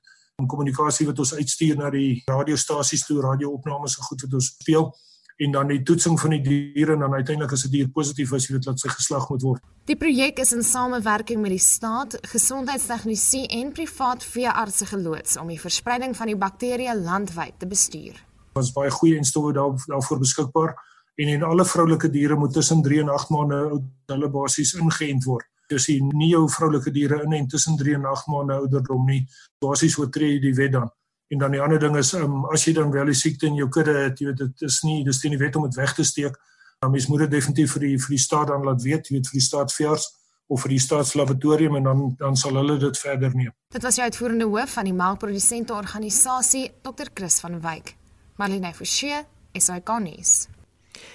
kommunikasie 0.47 1.07
wat 1.09 1.19
ons 1.19 1.35
uitstuur 1.35 1.79
na 1.81 1.91
die 1.91 2.23
radiostasies 2.29 3.07
toe, 3.07 3.23
radioopnames 3.25 3.97
en 3.97 4.09
goed 4.09 4.27
wat 4.27 4.35
ons 4.37 4.51
speel 4.61 4.91
en 5.37 5.53
dan 5.53 5.69
die 5.69 5.83
toetsing 5.83 6.17
van 6.21 6.33
die 6.37 6.41
diere 6.41 6.93
en 6.93 7.05
dan 7.05 7.15
uiteindelik 7.15 7.53
as 7.53 7.65
'n 7.65 7.71
die 7.71 7.79
dier 7.79 7.89
positief 7.89 8.33
is, 8.33 8.47
jy 8.47 8.55
weet 8.55 8.65
dat 8.65 8.81
sy 8.81 8.89
geslag 8.89 9.29
moet 9.29 9.43
word. 9.43 9.63
Die 9.85 9.97
projek 9.97 10.39
is 10.39 10.53
in 10.53 10.63
samewerking 10.63 11.41
met 11.41 11.51
die 11.51 11.59
staat, 11.59 12.19
gesondheidstegnisie 12.23 13.47
en 13.49 13.73
privaat 13.73 14.25
veeartse 14.25 14.87
geloods 14.87 15.37
om 15.37 15.49
die 15.49 15.61
verspreiding 15.61 16.17
van 16.17 16.27
die 16.27 16.37
bakterieë 16.37 16.95
landwyd 16.95 17.59
te 17.59 17.67
bestuur. 17.67 18.25
Ons 18.53 18.73
baie 18.73 18.91
goeie 18.91 19.17
instowwe 19.17 19.53
daar 19.53 19.85
daarvoor 19.87 20.19
beskikbaar 20.19 20.75
en 21.17 21.29
en 21.29 21.43
alle 21.43 21.65
vroulike 21.65 22.11
diere 22.11 22.37
moet 22.37 22.53
tussen 22.53 22.83
3 22.83 23.01
en 23.01 23.09
8 23.09 23.31
maande 23.31 23.55
oud 23.55 23.83
hulle 24.07 24.29
basies 24.29 24.75
ingeënt 24.75 25.25
word. 25.25 25.45
Dis 25.69 25.89
nie 25.89 26.31
jou 26.31 26.49
vroulike 26.49 26.91
diere 26.91 27.23
in 27.25 27.33
en 27.33 27.47
tussen 27.47 27.77
3 27.77 27.95
en 27.95 28.05
8 28.05 28.27
maande 28.27 28.55
ouderdom 28.55 29.07
nie. 29.07 29.27
Basies 29.61 29.99
oortree 29.99 30.33
jy 30.33 30.41
die 30.41 30.55
wet 30.55 30.73
dan. 30.73 30.91
En 31.29 31.39
dan 31.39 31.51
die 31.51 31.61
ander 31.61 31.79
ding 31.83 31.97
is 31.99 32.13
um, 32.15 32.45
as 32.55 32.65
jy 32.65 32.73
dan 32.77 32.93
wel 32.95 33.11
die 33.11 33.19
siekte 33.19 33.49
in 33.49 33.57
jou 33.59 33.69
kudde 33.69 33.97
het, 33.99 34.21
jy 34.21 34.31
weet 34.31 34.45
dit 34.45 34.69
is 34.69 34.83
nie 34.87 35.01
dis 35.05 35.19
teen 35.21 35.35
die 35.35 35.41
wet 35.41 35.57
om 35.59 35.67
dit 35.67 35.75
weg 35.79 35.95
te 35.95 36.05
steek. 36.07 36.37
Dan 36.79 36.93
mens 36.93 37.09
moet 37.11 37.25
dit 37.27 37.35
definitief 37.39 37.73
vir 37.75 37.87
die 37.89 37.97
vir 37.99 38.15
die 38.15 38.23
staat 38.23 38.53
dan 38.53 38.65
laat 38.67 38.83
weet, 38.85 39.09
jy 39.09 39.19
weet 39.19 39.31
vir 39.33 39.41
die 39.41 39.47
staatsveers 39.49 40.07
of 40.47 40.63
vir 40.63 40.77
die 40.77 40.83
staatslaboratorium 40.83 41.77
en 41.81 41.89
dan 41.89 42.03
dan 42.21 42.37
sal 42.39 42.55
hulle 42.61 42.79
dit 42.79 42.99
verder 42.99 43.35
neem. 43.35 43.53
Dit 43.75 43.83
was 43.83 43.99
die 43.99 44.05
uitvoerende 44.07 44.47
hoof 44.47 44.77
van 44.79 44.87
die 44.87 44.95
melkprodusente 44.95 45.75
organisasie, 45.75 46.69
Dr. 46.87 47.11
Chris 47.15 47.41
van 47.43 47.59
Wyk. 47.61 47.97
Marlene 48.37 48.73
Forsie, 48.75 49.25
SAK 49.57 49.99
nuus. 50.05 50.47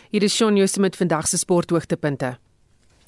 Hier 0.09 0.24
is 0.24 0.36
Shaun 0.36 0.57
Jooste 0.57 0.80
met 0.80 0.95
vandag 0.95 1.28
se 1.28 1.38
sporthoogtepunte. 1.38 2.38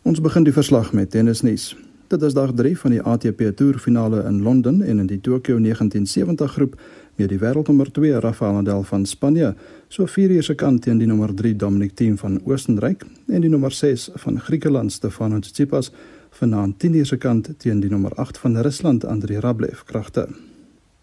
Ons 0.04 0.22
begin 0.22 0.44
die 0.44 0.54
verslag 0.54 0.94
met 0.94 1.12
tennisnuus. 1.12 1.74
Dit 2.14 2.22
is 2.22 2.34
dag 2.34 2.52
3 2.54 2.78
van 2.78 2.92
die 2.94 3.02
ATP 3.02 3.40
Tour 3.58 3.80
finale 3.82 4.20
in 4.30 4.42
Londen 4.46 4.82
en 4.82 5.00
in 5.00 5.08
die 5.10 5.22
Tokyo 5.22 5.58
1970 5.58 6.52
groep 6.52 6.76
met 7.16 7.30
die 7.30 7.40
wêreldnommer 7.42 7.90
2 7.92 8.20
Rafael 8.22 8.54
Nadal 8.54 8.84
van 8.84 9.06
Spanje, 9.06 9.56
so 9.88 10.06
4 10.06 10.30
uur 10.30 10.44
se 10.44 10.54
kant 10.56 10.82
teen 10.82 11.02
die 11.02 11.08
nommer 11.10 11.34
3 11.34 11.56
Dominic 11.56 11.96
Thiem 11.96 12.18
van 12.22 12.38
Oostenryk 12.46 13.02
en 13.28 13.42
die 13.42 13.50
nommer 13.50 13.74
6 13.74 14.12
van 14.26 14.38
Griekeland 14.40 14.94
Stefanos 14.94 15.48
Tsitsipas 15.48 15.90
vanaand 16.38 16.78
10 16.80 17.00
uur 17.02 17.06
se 17.06 17.18
kant 17.18 17.50
teen 17.58 17.82
die 17.82 17.90
nommer 17.90 18.14
8 18.22 18.38
van 18.38 18.62
Rusland 18.62 19.06
Andrei 19.06 19.40
Rublev 19.40 19.82
kragte. 19.90 20.28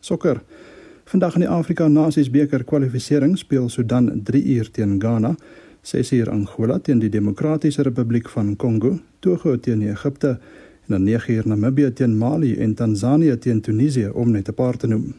Sokker. 0.01 0.45
Vandag 1.05 1.35
in 1.35 1.41
die 1.41 1.51
Afrika 1.51 1.89
Nasies 1.89 2.31
beker 2.31 2.63
kwalifikasie 2.65 3.37
speel 3.37 3.69
Sudan 3.69 4.23
3 4.25 4.45
uur 4.47 4.71
teen 4.71 5.01
Ghana, 5.01 5.35
6 5.83 6.13
uur 6.13 6.31
Angola 6.31 6.79
teen 6.79 6.99
die 6.99 7.11
Demokratiese 7.11 7.83
Republiek 7.83 8.29
van 8.29 8.57
Kongo, 8.57 8.99
Togo 9.21 9.57
teen 9.57 9.83
Egipte 9.83 10.39
en 10.91 10.97
dan 10.97 11.05
9 11.05 11.35
uur 11.35 11.49
Namibië 11.49 11.93
teen 11.93 12.19
Mali 12.19 12.57
en 12.57 12.75
Tansanië 12.75 13.39
teen 13.39 13.61
Tunesië 13.61 14.09
om 14.13 14.31
net 14.31 14.49
'n 14.49 14.55
paar 14.55 14.77
te 14.77 14.87
noem. 14.87 15.15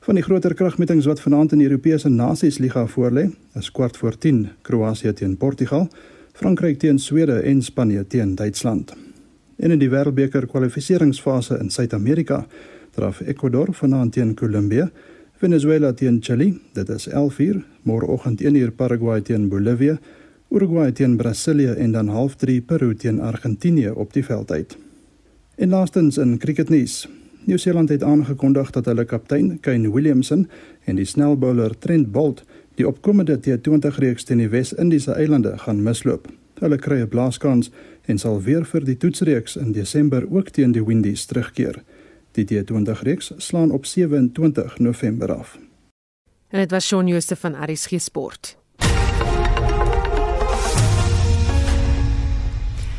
Van 0.00 0.14
die 0.14 0.24
groter 0.24 0.54
kragmetings 0.54 1.06
wat 1.06 1.20
vanaand 1.20 1.52
in 1.52 1.58
die 1.58 1.66
Europese 1.66 2.08
Nasies 2.08 2.58
Liga 2.58 2.86
voorlê, 2.86 3.30
is 3.54 3.70
kwart 3.70 3.96
voor 3.96 4.18
10 4.18 4.48
Kroasie 4.62 5.12
teen 5.12 5.36
Portugal, 5.36 5.88
Frankryk 6.32 6.78
teen 6.78 6.98
Swede 6.98 7.40
en 7.40 7.62
Spanje 7.62 8.06
teen 8.06 8.34
Duitsland. 8.34 8.94
En 9.56 9.70
in 9.70 9.78
die 9.78 9.90
Wêreldbeker 9.90 10.46
kwalifikasiefase 10.46 11.58
in 11.58 11.70
Suid-Amerika 11.70 12.46
draf 12.90 13.20
Ecuador 13.20 13.68
vanaand 13.74 14.12
teen 14.12 14.34
Kolumbie, 14.34 14.90
Venezuela 15.32 15.92
teen 15.92 16.18
Chili, 16.20 16.60
dit 16.72 16.88
is 16.88 17.08
11:00, 17.08 17.64
môreoggend 17.82 18.40
1:00 18.40 18.70
Paraguay 18.76 19.20
teen 19.20 19.48
Bolivia, 19.48 19.98
Uruguay 20.48 20.92
teen 20.92 21.16
Brasilië 21.16 21.74
en 21.74 21.92
dan 21.92 22.08
0:30 22.08 22.64
Peru 22.66 22.94
teen 22.94 23.20
Argentinië 23.20 23.90
op 23.90 24.12
die 24.12 24.24
veld 24.24 24.50
uit. 24.50 24.76
En 25.54 25.68
laastens 25.68 26.18
in 26.18 26.38
cricketnuus. 26.38 27.08
Nieu-Seeland 27.44 27.88
het 27.88 28.02
aangekondig 28.02 28.70
dat 28.70 28.84
hulle 28.84 29.04
kaptein, 29.04 29.60
Kane 29.60 29.92
Williamson, 29.92 30.48
en 30.84 30.96
die 30.96 31.04
snelbowler 31.04 31.78
Trent 31.78 32.12
Boult 32.12 32.44
die 32.74 32.88
opkomende 32.88 33.38
T20 33.40 33.98
reeks 33.98 34.24
teen 34.24 34.42
die 34.42 34.48
Wes-Indiese 34.48 35.12
eilande 35.12 35.54
gaan 35.58 35.82
misloop. 35.82 36.28
Hulle 36.60 36.76
kry 36.76 37.00
'n 37.00 37.08
blaaskans 37.08 37.70
en 38.04 38.18
sal 38.18 38.42
weer 38.42 38.64
vir 38.64 38.84
die 38.84 38.96
toetsreeks 38.96 39.56
in 39.56 39.72
Desember 39.72 40.26
ook 40.30 40.48
teen 40.48 40.72
die 40.72 40.84
Windies 40.84 41.24
terugkeer. 41.24 41.82
Die 42.32 42.44
T20 42.44 43.02
reeks 43.02 43.32
slaan 43.36 43.70
op 43.70 43.86
27 43.86 44.78
November 44.78 45.32
af. 45.32 45.58
En 46.48 46.58
dit 46.58 46.70
was 46.70 46.86
Shaun 46.86 47.06
Jooste 47.06 47.36
van 47.36 47.54
RSG 47.70 48.00
Sport. 48.00 48.56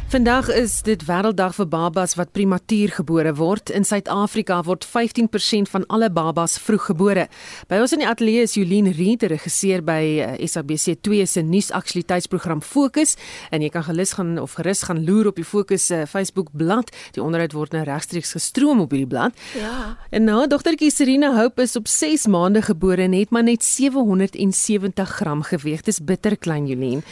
Vandag 0.07 0.47
is 0.55 0.77
dit 0.87 1.01
wêrelddag 1.03 1.51
vir 1.57 1.67
babas 1.67 2.13
wat 2.15 2.29
prematuur 2.31 2.93
gebore 2.95 3.33
word. 3.35 3.67
In 3.75 3.83
Suid-Afrika 3.83 4.61
word 4.63 4.85
15% 4.87 5.67
van 5.67 5.83
alle 5.91 6.07
babas 6.07 6.53
vroeggebore. 6.63 7.25
By 7.67 7.81
ons 7.83 7.91
in 7.91 7.99
die 7.99 8.07
ateljee 8.07 8.45
is 8.47 8.55
Jolien 8.55 8.87
Reed, 8.95 9.25
regisseur 9.27 9.83
by 9.83 9.97
eh, 10.23 10.45
SABC2 10.47 11.25
se 11.27 11.43
nuusaktualiteitsprogram 11.43 12.61
Fokus, 12.63 13.17
en 13.51 13.65
jy 13.65 13.67
kan 13.73 13.83
gelus 13.89 14.15
gaan 14.15 14.37
of 14.39 14.55
gerus 14.55 14.85
gaan 14.87 15.01
loer 15.03 15.27
op 15.33 15.41
die 15.41 15.43
Fokus 15.43 15.89
se 15.91 16.05
Facebook 16.07 16.53
bladsy. 16.55 16.95
Die 17.19 17.25
onderhoud 17.25 17.57
word 17.57 17.75
nou 17.75 17.83
regstreeks 17.83 18.31
gestroom 18.37 18.85
op 18.85 18.95
hierdie 18.95 19.11
blad. 19.11 19.35
Ja. 19.59 19.97
En 20.15 20.23
nou, 20.29 20.39
dogtertjie 20.47 20.91
Serena 20.93 21.33
Hope 21.35 21.67
is 21.67 21.75
op 21.75 21.91
6 21.91 22.29
maande 22.31 22.63
gebore 22.63 23.09
en 23.09 23.17
het 23.17 23.35
maar 23.35 23.43
net 23.43 23.67
770 23.67 25.17
gram 25.19 25.43
geweg. 25.51 25.83
Dis 25.83 25.99
bitter 25.99 26.39
klein, 26.39 26.71
Jolien. 26.71 27.03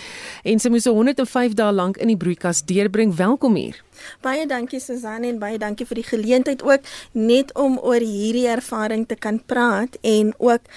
En 0.47 0.63
sy 0.63 0.71
moes 0.71 0.87
105 0.87 1.59
dae 1.59 1.75
lank 1.75 1.99
in 1.99 2.15
die 2.15 2.19
broeikas 2.23 2.63
deur 2.63 2.84
deurbring. 2.85 3.15
Welkom 3.15 3.55
hier. 3.55 3.81
Baie 4.21 4.45
dankie 4.45 4.79
Susan 4.79 5.23
en 5.25 5.39
baie 5.41 5.57
dankie 5.57 5.87
vir 5.89 6.01
die 6.01 6.05
geleentheid 6.05 6.61
ook 6.65 6.85
net 7.17 7.53
om 7.57 7.79
oor 7.81 8.03
hierdie 8.03 8.47
ervaring 8.51 9.07
te 9.09 9.17
kan 9.17 9.39
praat 9.45 9.97
en 10.05 10.33
ook 10.37 10.69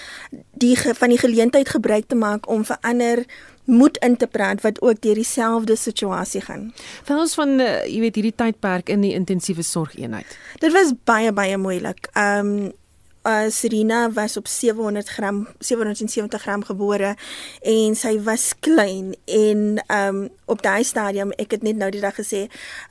die 0.56 0.74
van 0.78 1.12
die 1.12 1.20
geleentheid 1.20 1.68
gebruik 1.68 2.08
te 2.08 2.16
maak 2.16 2.48
om 2.48 2.64
vir 2.64 2.80
ander 2.80 3.24
moed 3.68 3.98
in 4.00 4.16
te 4.16 4.26
praat 4.26 4.62
wat 4.64 4.80
ook 4.80 5.02
deur 5.04 5.18
dieselfde 5.20 5.76
situasie 5.76 6.40
gaan. 6.40 6.70
Vir 7.04 7.20
ons 7.20 7.36
van 7.36 7.58
uh, 7.60 7.84
jy 7.84 8.00
weet 8.06 8.20
hierdie 8.20 8.36
tydperk 8.40 8.88
in 8.88 9.04
die 9.04 9.12
intensiewe 9.12 9.62
sorgeenheid. 9.66 10.38
Dit 10.62 10.72
was 10.72 10.94
baie 11.04 11.32
baie 11.32 11.60
moeilik. 11.60 12.08
Ehm 12.14 12.54
um, 12.56 12.68
uh, 13.26 13.50
Serena 13.50 14.10
was 14.12 14.36
op 14.36 14.46
700 14.46 15.08
gram 15.08 15.48
770 15.58 16.42
gram 16.42 16.64
gebore 16.64 17.16
en 17.62 17.96
sy 17.96 18.14
was 18.22 18.52
klein 18.60 19.14
en 19.24 19.82
um 19.88 20.28
op 20.44 20.62
daai 20.62 20.84
stadium 20.84 21.32
ek 21.36 21.58
het 21.58 21.62
net 21.62 21.76
nou 21.76 21.90
die 21.90 22.04
dag 22.04 22.16
gesê 22.18 22.46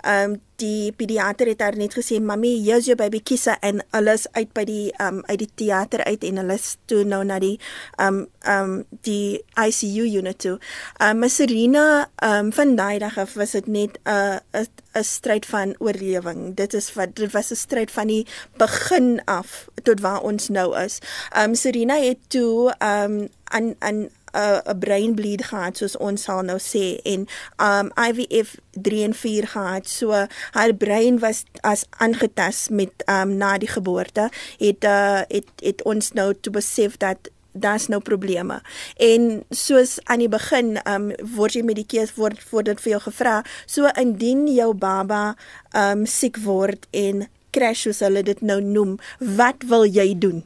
um 0.06 0.40
die 0.62 0.92
pediater 0.98 1.50
het 1.52 1.62
haar 1.62 1.78
net 1.78 1.94
gesê 1.98 2.18
mami 2.24 2.56
hier's 2.64 2.88
jou 2.90 2.96
baby 2.98 3.20
kisse 3.22 3.54
en 3.62 3.82
alles 3.98 4.26
uit 4.34 4.50
by 4.58 4.64
die 4.68 4.90
um 5.04 5.22
uit 5.30 5.40
die 5.44 5.50
teater 5.62 6.04
uit 6.10 6.26
en 6.26 6.42
hulle 6.42 6.58
toe 6.90 7.04
nou 7.06 7.22
na 7.28 7.38
die 7.44 7.56
um 8.02 8.26
um 8.50 8.74
die 9.06 9.44
ICU 9.54 10.08
unit 10.20 10.40
toe. 10.42 10.58
Um 11.04 11.26
Serena 11.30 12.10
um 12.24 12.52
van 12.54 12.76
daai 12.80 12.98
dag 13.04 13.18
af 13.18 13.38
was 13.38 13.54
dit 13.58 13.68
net 13.68 14.00
'n 14.06 14.42
uh, 14.54 14.66
'n 14.98 15.04
stryd 15.04 15.46
van 15.46 15.76
oorlewing. 15.80 16.56
Dit 16.56 16.74
is 16.74 16.94
wat 16.94 17.16
dit 17.16 17.32
was 17.32 17.52
'n 17.52 17.56
stryd 17.56 17.92
van 17.92 18.08
die 18.08 18.26
begin 18.58 19.22
af 19.26 19.70
tot 19.84 20.00
waar 20.00 20.22
ons 20.22 20.50
nou 20.50 20.78
is. 20.78 21.00
Um 21.38 21.56
Serena 21.56 21.96
het 22.02 22.18
toe 22.28 22.74
um 22.82 23.30
aan 23.44 23.76
aan 23.80 24.10
'n 24.38 24.62
'n 24.66 24.80
brain 24.80 25.16
bleed 25.16 25.44
gehad 25.50 25.78
soos 25.78 25.98
ons 25.98 26.24
sal 26.24 26.42
nou 26.42 26.60
sê 26.60 26.86
en 27.04 27.28
um 27.70 27.92
IVF 28.08 28.56
3 28.72 29.04
en 29.04 29.14
4 29.14 29.48
gehad. 29.48 29.88
So 29.88 30.12
haar 30.52 30.74
brein 30.74 31.20
was 31.20 31.44
as 31.62 31.86
aangetast 31.90 32.70
met 32.70 32.94
um 33.06 33.38
na 33.38 33.58
die 33.58 33.68
geboorte. 33.78 34.30
Het 34.58 34.84
uh 34.84 35.22
het 35.28 35.50
het 35.60 35.84
ons 35.84 36.12
nou 36.12 36.34
te 36.42 36.50
besef 36.50 36.98
dat 36.98 37.18
daar's 37.52 37.88
nou 37.88 38.02
probleme. 38.02 38.62
En 38.98 39.44
soos 39.50 40.00
aan 40.04 40.20
die 40.20 40.30
begin 40.30 40.78
um 40.86 41.12
word 41.36 41.54
jy 41.54 41.64
medikeer 41.64 42.12
word 42.16 42.44
word 42.50 42.66
dit 42.66 42.82
vir 42.82 42.92
jou 42.92 43.02
gevra. 43.02 43.42
So 43.66 43.90
indien 43.96 44.48
jou 44.48 44.74
baba 44.74 45.36
um 45.74 46.06
siek 46.06 46.38
word 46.38 46.88
en 46.92 47.28
crash 47.52 47.88
soos 47.88 48.04
hulle 48.06 48.24
dit 48.24 48.42
nou 48.42 48.62
noem, 48.62 48.98
wat 49.20 49.66
wil 49.72 49.86
jy 49.86 50.14
doen? 50.18 50.44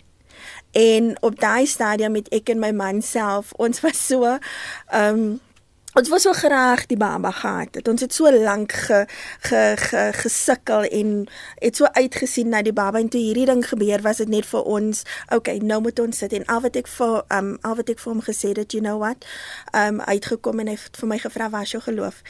En 0.71 1.15
op 1.21 1.39
daai 1.39 1.65
stadium 1.65 2.15
het 2.15 2.29
ek 2.31 2.49
en 2.49 2.59
my 2.59 2.71
man 2.71 3.01
self, 3.01 3.51
ons 3.59 3.79
was 3.79 4.07
so 4.07 4.25
ehm 4.25 5.15
um, 5.15 5.39
ons 5.91 6.09
was 6.09 6.23
so 6.23 6.31
graag 6.31 6.85
die 6.87 6.97
baba 6.97 7.31
gehad. 7.31 7.75
Het. 7.75 7.87
Ons 7.87 8.01
het 8.01 8.13
so 8.13 8.31
lank 8.31 8.71
ge, 8.71 9.05
ge, 9.39 9.73
ge 9.77 10.09
gesukkel 10.13 10.83
en 10.83 11.27
het 11.55 11.75
so 11.75 11.85
uitgesien 11.85 12.49
na 12.49 12.61
die 12.61 12.73
baba 12.73 12.99
en 12.99 13.09
toe 13.11 13.19
hierdie 13.19 13.45
ding 13.45 13.65
gebeur 13.67 14.01
was 14.01 14.21
dit 14.23 14.31
net 14.31 14.47
vir 14.47 14.63
ons, 14.63 15.03
okay, 15.35 15.57
nou 15.57 15.81
moet 15.81 15.99
ons 15.99 16.17
sit 16.17 16.33
en 16.33 16.45
al 16.45 16.63
wat 16.63 16.79
ek 16.79 16.87
vir 16.87 17.17
ehm 17.27 17.51
um, 17.51 17.57
al 17.67 17.75
wat 17.75 17.91
ek 17.91 17.99
vir 17.99 18.13
hom 18.13 18.23
gesê 18.23 18.53
het, 18.55 18.71
you 18.71 18.83
know 18.83 18.97
what? 19.03 19.27
Ehm 19.73 19.99
um, 19.99 20.01
uitgekom 20.07 20.63
en 20.63 20.71
hy 20.71 20.77
het 20.79 21.03
vir 21.03 21.11
my 21.11 21.19
gevra 21.19 21.49
waar 21.49 21.67
is 21.67 21.75
jou 21.75 21.83
geloof? 21.83 22.23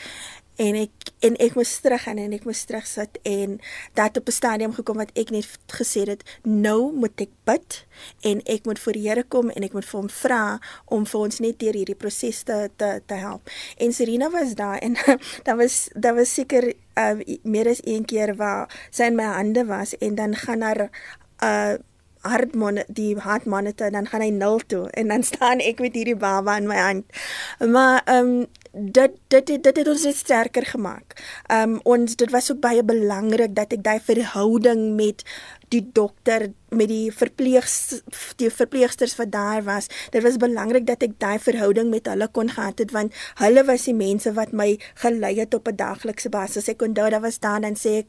En 0.62 0.78
ek 0.78 1.10
en 1.26 1.36
ek 1.42 1.56
moes 1.58 1.72
terug 1.84 2.04
gaan 2.06 2.20
en 2.22 2.34
ek 2.34 2.46
moes 2.50 2.62
terug 2.70 2.86
sit 2.90 3.18
en 3.30 3.58
dat 3.98 4.18
op 4.18 4.28
'n 4.30 4.38
stadium 4.38 4.74
gekom 4.74 4.98
wat 5.02 5.12
ek 5.14 5.30
net 5.30 5.48
gesê 5.78 6.06
het 6.10 6.24
nou 6.44 6.94
moet 6.94 7.22
ek 7.22 7.34
bid 7.46 7.86
en 8.22 8.42
ek 8.46 8.66
moet 8.66 8.80
voor 8.80 8.94
die 8.94 9.08
Here 9.08 9.24
kom 9.24 9.50
en 9.50 9.64
ek 9.64 9.74
moet 9.74 9.86
vir 9.86 10.00
hom 10.00 10.10
vra 10.10 10.60
om 10.86 11.06
vir 11.06 11.20
ons 11.20 11.40
net 11.40 11.60
deur 11.60 11.74
hierdie 11.74 11.96
proses 11.96 12.44
te, 12.44 12.70
te 12.76 13.02
te 13.06 13.14
help. 13.14 13.50
En 13.78 13.94
Serena 13.94 14.30
was 14.30 14.56
daar 14.56 14.78
en 14.78 14.98
daar 15.46 15.58
was 15.58 15.90
daar 15.94 16.16
was 16.16 16.34
seker 16.34 16.74
uh, 16.98 17.38
meer 17.44 17.68
as 17.68 17.82
een 17.84 18.06
keer 18.06 18.36
waar 18.36 18.70
sy 18.90 19.04
in 19.04 19.16
my 19.16 19.24
hande 19.24 19.66
was 19.66 19.98
en 19.98 20.16
dan 20.16 20.36
gaan 20.36 20.62
haar 20.62 20.90
uh 21.44 21.78
hartmon 22.22 22.84
die 22.88 23.16
hartmonitor 23.18 23.90
dan 23.92 24.06
gaan 24.06 24.22
hy 24.22 24.30
nul 24.30 24.60
toe 24.70 24.90
en 24.90 25.08
dan 25.08 25.24
staan 25.24 25.60
ek 25.60 25.80
met 25.82 25.96
hierdie 25.98 26.18
baba 26.18 26.58
in 26.58 26.68
my 26.70 26.78
hand. 26.78 27.06
Maar 27.60 28.02
ehm 28.06 28.28
um, 28.28 28.48
dit 28.72 29.12
dit 29.28 29.46
dit, 29.48 29.64
dit 29.64 29.78
het 29.78 29.88
ons 29.88 30.04
net 30.08 30.16
sterker 30.16 30.66
gemaak. 30.66 31.16
Um 31.52 31.80
ons 31.84 32.16
dit 32.16 32.32
was 32.32 32.52
ook 32.52 32.62
baie 32.64 32.84
belangrik 32.84 33.56
dat 33.56 33.74
ek 33.76 33.84
daai 33.84 34.00
verhouding 34.00 34.94
met 34.96 35.24
die 35.72 35.84
dokter 35.94 36.50
met 36.72 36.88
die 36.88 37.12
verpleegsters 37.12 38.36
die 38.40 38.50
verpleegsters 38.50 39.18
wat 39.20 39.32
daar 39.32 39.64
was. 39.68 39.90
Dit 40.12 40.24
was 40.24 40.40
belangrik 40.40 40.88
dat 40.88 41.04
ek 41.04 41.20
daai 41.20 41.40
verhouding 41.40 41.92
met 41.92 42.08
hulle 42.08 42.28
kon 42.32 42.52
gehad 42.52 42.80
het 42.80 42.96
want 42.96 43.16
hulle 43.44 43.66
was 43.68 43.90
die 43.90 43.98
mense 43.98 44.32
wat 44.40 44.56
my 44.56 44.78
gelei 45.04 45.36
het 45.40 45.54
op 45.54 45.68
'n 45.68 45.76
daglikse 45.76 46.30
basis. 46.30 46.70
Ek 46.70 46.78
kon 46.78 46.94
daar 46.94 47.20
was 47.22 47.40
daar 47.40 47.62
en 47.62 47.76
sê 47.76 48.04
ek 48.04 48.08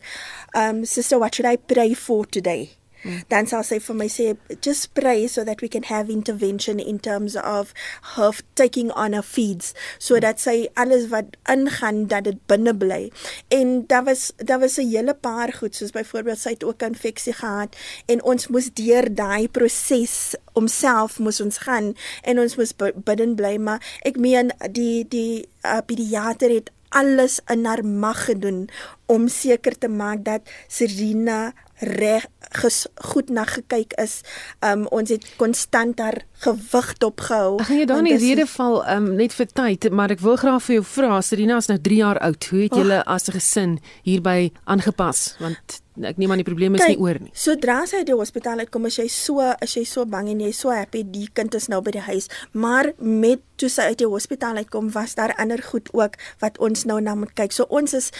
um 0.54 0.84
sister 0.84 1.18
what 1.18 1.34
should 1.34 1.50
I 1.52 1.56
pray 1.56 1.94
for 1.94 2.26
today? 2.26 2.81
Mm. 3.02 3.22
Dan 3.28 3.46
sal 3.50 3.64
sy 3.66 3.78
vir 3.82 3.98
my 3.98 4.08
sê 4.12 4.32
just 4.60 4.92
pray 4.94 5.26
so 5.26 5.44
that 5.44 5.62
we 5.62 5.68
can 5.68 5.86
have 5.90 6.10
intervention 6.12 6.78
in 6.78 6.98
terms 6.98 7.36
of 7.36 7.74
her 8.14 8.32
taking 8.54 8.90
on 8.92 9.12
her 9.12 9.22
feeds 9.22 9.74
so 9.98 10.20
dat 10.22 10.40
sy 10.40 10.68
alles 10.78 11.08
wat 11.10 11.36
ingaan 11.50 12.06
dat 12.06 12.24
dit 12.24 12.38
binne 12.50 12.74
bly. 12.74 13.10
En 13.50 13.86
daar 13.86 14.04
was 14.04 14.30
daar 14.36 14.60
was 14.60 14.78
'n 14.78 14.88
hele 14.88 15.14
paar 15.14 15.52
goed 15.52 15.74
soos 15.74 15.90
byvoorbeeld 15.90 16.38
sy 16.38 16.50
het 16.50 16.64
ook 16.64 16.82
infeksie 16.82 17.32
gehad 17.32 17.76
en 18.06 18.22
ons 18.22 18.48
moes 18.48 18.70
deur 18.74 19.14
daai 19.14 19.48
proses 19.48 20.34
omself 20.52 21.18
moes 21.18 21.40
ons 21.40 21.58
gaan 21.58 21.94
en 22.22 22.38
ons 22.38 22.56
moes 22.56 22.74
binne 23.04 23.34
bly 23.34 23.56
maar 23.56 23.82
ek 24.02 24.16
meen 24.16 24.52
die 24.70 25.08
die 25.08 25.48
uh, 25.64 25.80
pediater 25.86 26.50
het 26.50 26.70
alles 26.92 27.40
in 27.48 27.64
haar 27.64 27.84
mag 27.84 28.24
gedoen 28.24 28.68
om 29.06 29.28
seker 29.28 29.78
te 29.78 29.88
maak 29.88 30.24
dat 30.24 30.48
Serena 30.68 31.52
reg 31.78 32.26
goed 32.94 33.30
na 33.30 33.44
gekyk 33.44 33.92
is. 34.00 34.20
Um 34.60 34.86
ons 34.92 35.10
het 35.10 35.24
konstant 35.36 35.98
haar 35.98 36.22
gewig 36.44 36.90
dopgehou. 37.00 37.56
Ek 37.60 37.68
gaan 37.70 37.80
jy 37.80 37.86
dan 37.88 38.04
nie 38.06 38.16
rede 38.20 38.46
val 38.46 38.82
um 38.92 39.12
net 39.16 39.34
vir 39.36 39.48
tyd, 39.52 39.88
maar 39.90 40.12
ek 40.12 40.20
wil 40.24 40.36
graag 40.40 40.62
vir 40.66 40.78
jou 40.80 40.84
vra, 40.94 41.20
Serena 41.24 41.56
is 41.62 41.70
nou 41.70 41.78
3 41.80 42.00
jaar 42.02 42.20
oud. 42.28 42.50
Hoe 42.52 42.66
het 42.66 42.76
julle 42.76 43.02
as 43.04 43.28
'n 43.28 43.38
gesin 43.38 43.78
hierby 44.02 44.52
aangepas? 44.64 45.36
Want 45.40 45.82
ek 46.02 46.16
neem 46.16 46.30
aan 46.30 46.40
die 46.40 46.48
probleem 46.48 46.74
is 46.74 46.80
Kijk, 46.80 46.96
nie 46.96 47.04
oor 47.04 47.18
nie. 47.20 47.30
Sodra 47.32 47.86
sy 47.86 47.96
uit 47.96 48.06
die 48.06 48.16
hospitaal 48.16 48.58
uitkom, 48.58 48.86
is 48.86 48.94
sy 48.94 49.08
so 49.08 49.40
is 49.60 49.72
sy 49.72 49.84
so 49.84 50.06
bang 50.06 50.28
en 50.28 50.40
jy 50.40 50.52
so 50.52 50.70
happy 50.70 51.04
die 51.04 51.28
kind 51.32 51.54
is 51.54 51.68
nou 51.68 51.80
by 51.80 51.90
die 51.90 52.06
huis. 52.06 52.28
Maar 52.52 52.92
met 52.98 53.40
toe 53.56 53.68
sy 53.68 53.82
uit 53.82 53.98
die 53.98 54.08
hospitaal 54.08 54.56
uitkom, 54.56 54.90
was 54.92 55.14
daar 55.14 55.34
ander 55.36 55.62
goed 55.62 55.88
ook 55.92 56.16
wat 56.40 56.58
ons 56.58 56.84
nou 56.84 57.00
na 57.00 57.14
moet 57.14 57.34
kyk. 57.34 57.52
So 57.52 57.64
ons 57.68 57.94
is 57.94 58.10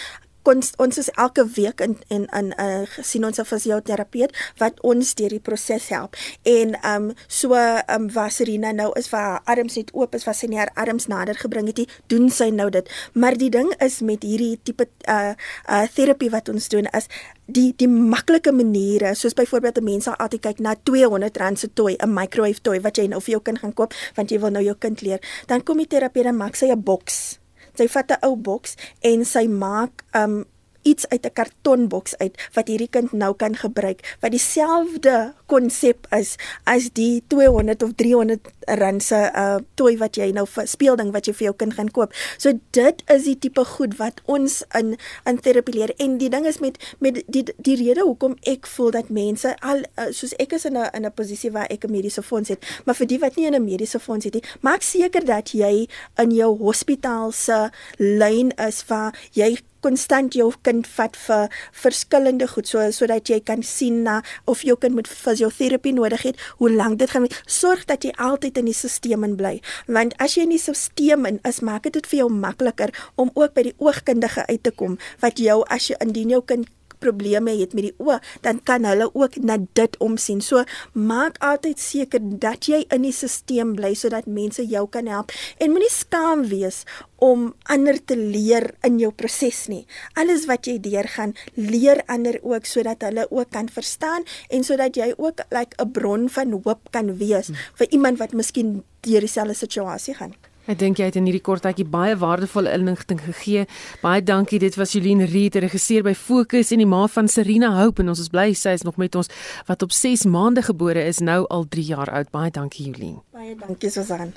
ons 0.47 0.71
ons 0.77 0.97
is 0.97 1.09
elke 1.15 1.45
week 1.55 1.81
in 1.81 1.97
in 2.07 2.27
'n 2.31 2.53
uh, 2.59 2.85
sien 3.01 3.25
ons 3.25 3.39
'n 3.39 3.45
fisioterapeut 3.45 4.31
wat 4.57 4.81
ons 4.81 5.13
deur 5.15 5.29
die 5.29 5.39
proses 5.39 5.87
help. 5.89 6.15
En 6.43 6.75
ehm 6.81 7.09
um, 7.09 7.13
so 7.27 7.53
ehm 7.53 7.83
um, 7.95 8.11
Wasserina 8.13 8.71
nou 8.71 8.91
is 8.95 9.07
vir 9.07 9.19
haar 9.19 9.41
arms 9.45 9.75
net 9.75 9.91
oop 9.93 10.15
is, 10.15 10.25
was 10.25 10.39
sy 10.39 10.47
nie 10.47 10.57
haar 10.57 10.73
arms 10.73 11.07
nader 11.07 11.35
gebring 11.35 11.67
het 11.67 11.77
nie, 11.77 11.87
doen 12.07 12.29
sy 12.29 12.49
nou 12.49 12.69
dit. 12.69 12.89
Maar 13.13 13.37
die 13.37 13.49
ding 13.49 13.73
is 13.79 14.01
met 14.01 14.23
hierdie 14.23 14.59
tipe 14.63 14.87
uh 15.07 15.33
uh 15.69 15.87
terapie 15.93 16.29
wat 16.29 16.49
ons 16.49 16.67
doen 16.69 16.87
is 16.93 17.07
die 17.45 17.73
die 17.75 17.87
maklike 17.87 18.51
maniere 18.51 19.13
soos 19.15 19.35
byvoorbeeld 19.35 19.81
mense 19.83 20.15
altyd 20.15 20.41
kyk 20.41 20.59
na 20.59 20.75
200 20.75 21.37
rand 21.37 21.59
se 21.59 21.67
toy 21.67 21.95
'n 21.99 22.13
microwave 22.13 22.61
toy 22.61 22.79
wat 22.81 22.97
jy 22.97 23.07
nou 23.07 23.19
vir 23.21 23.31
jou 23.31 23.41
kind 23.41 23.59
gaan 23.59 23.73
koop 23.73 23.93
want 24.15 24.31
jy 24.31 24.39
wil 24.39 24.51
nou 24.51 24.63
jou 24.63 24.75
kind 24.79 25.01
leer 25.01 25.19
dan 25.47 25.63
kom 25.63 25.77
die 25.77 25.87
terapeut 25.87 26.25
en 26.25 26.37
maak 26.37 26.55
sy 26.55 26.71
'n 26.71 26.83
boks 26.83 27.42
Sy 27.77 27.87
vat 27.89 28.11
'n 28.11 28.25
ou 28.27 28.35
boks 28.35 28.75
en 29.01 29.25
sy 29.25 29.47
maak 29.47 30.03
um 30.13 30.43
iets 30.83 31.07
uit 31.09 31.25
'n 31.25 31.33
kartonboks 31.33 32.17
uit 32.17 32.35
wat 32.53 32.67
hierdie 32.67 32.89
kind 32.89 33.11
nou 33.11 33.33
kan 33.35 33.55
gebruik 33.55 34.17
wat 34.21 34.31
dieselfde 34.31 35.33
konsep 35.45 36.07
is 36.11 36.35
as 36.63 36.89
die 36.93 37.23
200 37.27 37.83
of 37.83 37.91
300 37.95 38.51
rand 38.65 39.03
se 39.03 39.15
uh 39.35 39.57
toy 39.75 39.97
wat 39.97 40.15
jy 40.15 40.31
nou 40.31 40.45
vir 40.47 40.67
speelding 40.67 41.11
wat 41.11 41.27
jy 41.27 41.33
vir 41.33 41.45
jou 41.45 41.55
kind 41.55 41.73
gaan 41.73 41.91
koop. 41.91 42.13
So 42.37 42.53
dit 42.71 43.03
is 43.11 43.23
die 43.23 43.37
tipe 43.39 43.65
goed 43.65 43.97
wat 43.99 44.21
ons 44.25 44.63
in 44.79 44.95
in 45.29 45.39
terapie 45.39 45.75
leer 45.75 45.93
en 45.97 46.17
die 46.17 46.29
ding 46.29 46.45
is 46.45 46.59
met 46.59 46.79
met 46.99 47.23
die 47.27 47.43
die 47.57 47.75
rede 47.75 48.01
hoekom 48.01 48.37
ek 48.49 48.67
voel 48.67 48.91
dat 48.91 49.09
mense 49.09 49.55
al 49.61 49.83
uh, 49.99 50.09
soos 50.11 50.35
ek 50.39 50.53
is 50.53 50.65
in 50.65 50.77
'n 50.77 50.89
in 50.93 51.05
'n 51.05 51.13
posisie 51.13 51.51
waar 51.51 51.67
ek 51.69 51.85
'n 51.85 51.91
mediese 51.91 52.23
fonds 52.23 52.49
het, 52.49 52.65
maar 52.85 52.95
vir 52.95 53.07
die 53.07 53.19
wat 53.19 53.35
nie 53.35 53.49
'n 53.49 53.63
mediese 53.63 53.99
fonds 53.99 54.25
het 54.25 54.33
nie, 54.33 54.43
maak 54.61 54.81
seker 54.81 55.25
dat 55.25 55.51
jy 55.51 55.87
in 56.17 56.31
jou 56.31 56.57
hospitaal 56.57 57.31
se 57.31 57.69
lyn 57.97 58.51
is 58.57 58.83
waar 58.87 59.13
jy 59.31 59.57
konstant 59.83 60.35
jou 60.37 60.49
kind 60.65 60.87
vat 60.97 61.17
vir 61.25 61.53
verskillende 61.83 62.47
goed 62.51 62.69
so 62.69 62.83
sodat 62.95 63.29
jy 63.29 63.39
kan 63.45 63.63
sien 63.67 64.01
na 64.07 64.21
of 64.49 64.63
jou 64.67 64.77
kind 64.79 64.95
moet 64.95 65.09
fisioterapie 65.09 65.93
nodig 65.93 66.25
het, 66.29 66.39
hoe 66.59 66.71
lank 66.71 66.99
dit 66.99 67.11
gaan 67.11 67.27
sorg 67.45 67.85
dat 67.89 68.03
jy 68.07 68.13
altyd 68.17 68.57
in 68.61 68.69
die 68.71 68.75
stelsel 68.77 69.27
in 69.27 69.35
bly. 69.39 69.59
Want 69.87 70.15
as 70.23 70.37
jy 70.37 70.47
in 70.47 70.55
die 70.55 70.61
stelsel 70.61 71.27
in 71.29 71.39
is, 71.47 71.61
maak 71.61 71.89
dit 71.91 72.07
vir 72.11 72.23
jou 72.23 72.29
makliker 72.31 72.93
om 73.15 73.31
ook 73.33 73.53
by 73.55 73.67
die 73.69 73.75
oogkundige 73.79 74.47
uit 74.49 74.63
te 74.63 74.71
kom 74.71 74.97
wat 75.23 75.39
jou 75.39 75.61
as 75.73 75.89
jy 75.91 75.99
indien 76.03 76.33
jou 76.35 76.41
kind 76.45 76.69
probleme 77.03 77.55
het 77.59 77.75
met 77.77 77.89
die 77.89 77.95
oë, 77.99 78.19
dan 78.45 78.61
kan 78.63 78.87
hulle 78.87 79.09
ook 79.13 79.37
na 79.43 79.59
dit 79.77 79.97
omsien. 80.03 80.41
So 80.41 80.63
maak 80.93 81.39
altyd 81.43 81.79
seker 81.79 82.23
dat 82.23 82.69
jy 82.71 82.83
in 82.89 83.07
die 83.07 83.13
stelsel 83.13 83.73
bly 83.77 83.93
sodat 83.97 84.27
mense 84.27 84.63
jou 84.69 84.85
kan 84.91 85.09
help 85.11 85.33
en 85.61 85.73
moenie 85.73 85.91
skaam 85.91 86.45
wees 86.51 86.83
om 87.23 87.51
ander 87.71 87.99
te 88.03 88.17
leer 88.19 88.73
in 88.83 88.99
jou 88.99 89.11
proses 89.15 89.65
nie. 89.71 89.83
Alles 90.19 90.47
wat 90.49 90.67
jy 90.67 90.77
deurgaan, 90.83 91.35
leer 91.55 92.03
ander 92.11 92.39
ook 92.43 92.67
sodat 92.67 93.05
hulle 93.07 93.27
ook 93.31 93.51
kan 93.55 93.69
verstaan 93.71 94.27
en 94.49 94.65
sodat 94.67 94.97
jy 94.99 95.13
ook 95.17 95.45
like 95.51 95.75
'n 95.79 95.91
bron 95.91 96.29
van 96.29 96.51
hoop 96.51 96.91
kan 96.91 97.17
wees 97.17 97.47
hmm. 97.47 97.55
vir 97.79 97.87
iemand 97.91 98.17
wat 98.19 98.33
miskien 98.33 98.83
deur 99.01 99.19
dieselfde 99.19 99.53
situasie 99.53 100.13
gaan. 100.13 100.35
Ek 100.63 100.77
dink 100.79 100.95
jy 100.95 101.09
het 101.09 101.17
in 101.19 101.25
hierdie 101.27 101.43
kort 101.43 101.65
tydjie 101.65 101.83
baie 101.91 102.13
waardevolle 102.15 102.71
inligting 102.71 103.19
gegee. 103.19 103.65
Baie 103.99 104.21
dankie. 104.23 104.61
Dit 104.63 104.77
was 104.79 104.93
Jolien 104.95 105.25
Reed, 105.27 105.57
regisseur 105.59 106.05
by 106.07 106.13
Fokus 106.15 106.71
en 106.71 106.79
die 106.79 106.87
ma 106.87 107.01
van 107.11 107.27
Serena 107.27 107.73
Hope 107.81 107.99
en 107.99 108.13
ons 108.13 108.21
is 108.23 108.31
bly 108.31 108.53
sy 108.55 108.77
is 108.77 108.87
nog 108.87 108.95
met 109.01 109.17
ons 109.19 109.27
wat 109.67 109.83
op 109.83 109.91
6 109.91 110.23
maande 110.23 110.63
gebore 110.63 111.03
is, 111.03 111.19
nou 111.19 111.43
al 111.51 111.67
3 111.67 111.83
jaar 111.91 112.13
oud. 112.15 112.31
Baie 112.31 112.51
dankie 112.55 112.87
Jolien. 112.87 113.19
Baie 113.35 113.57
dankie 113.59 113.91
Susan. 113.91 114.31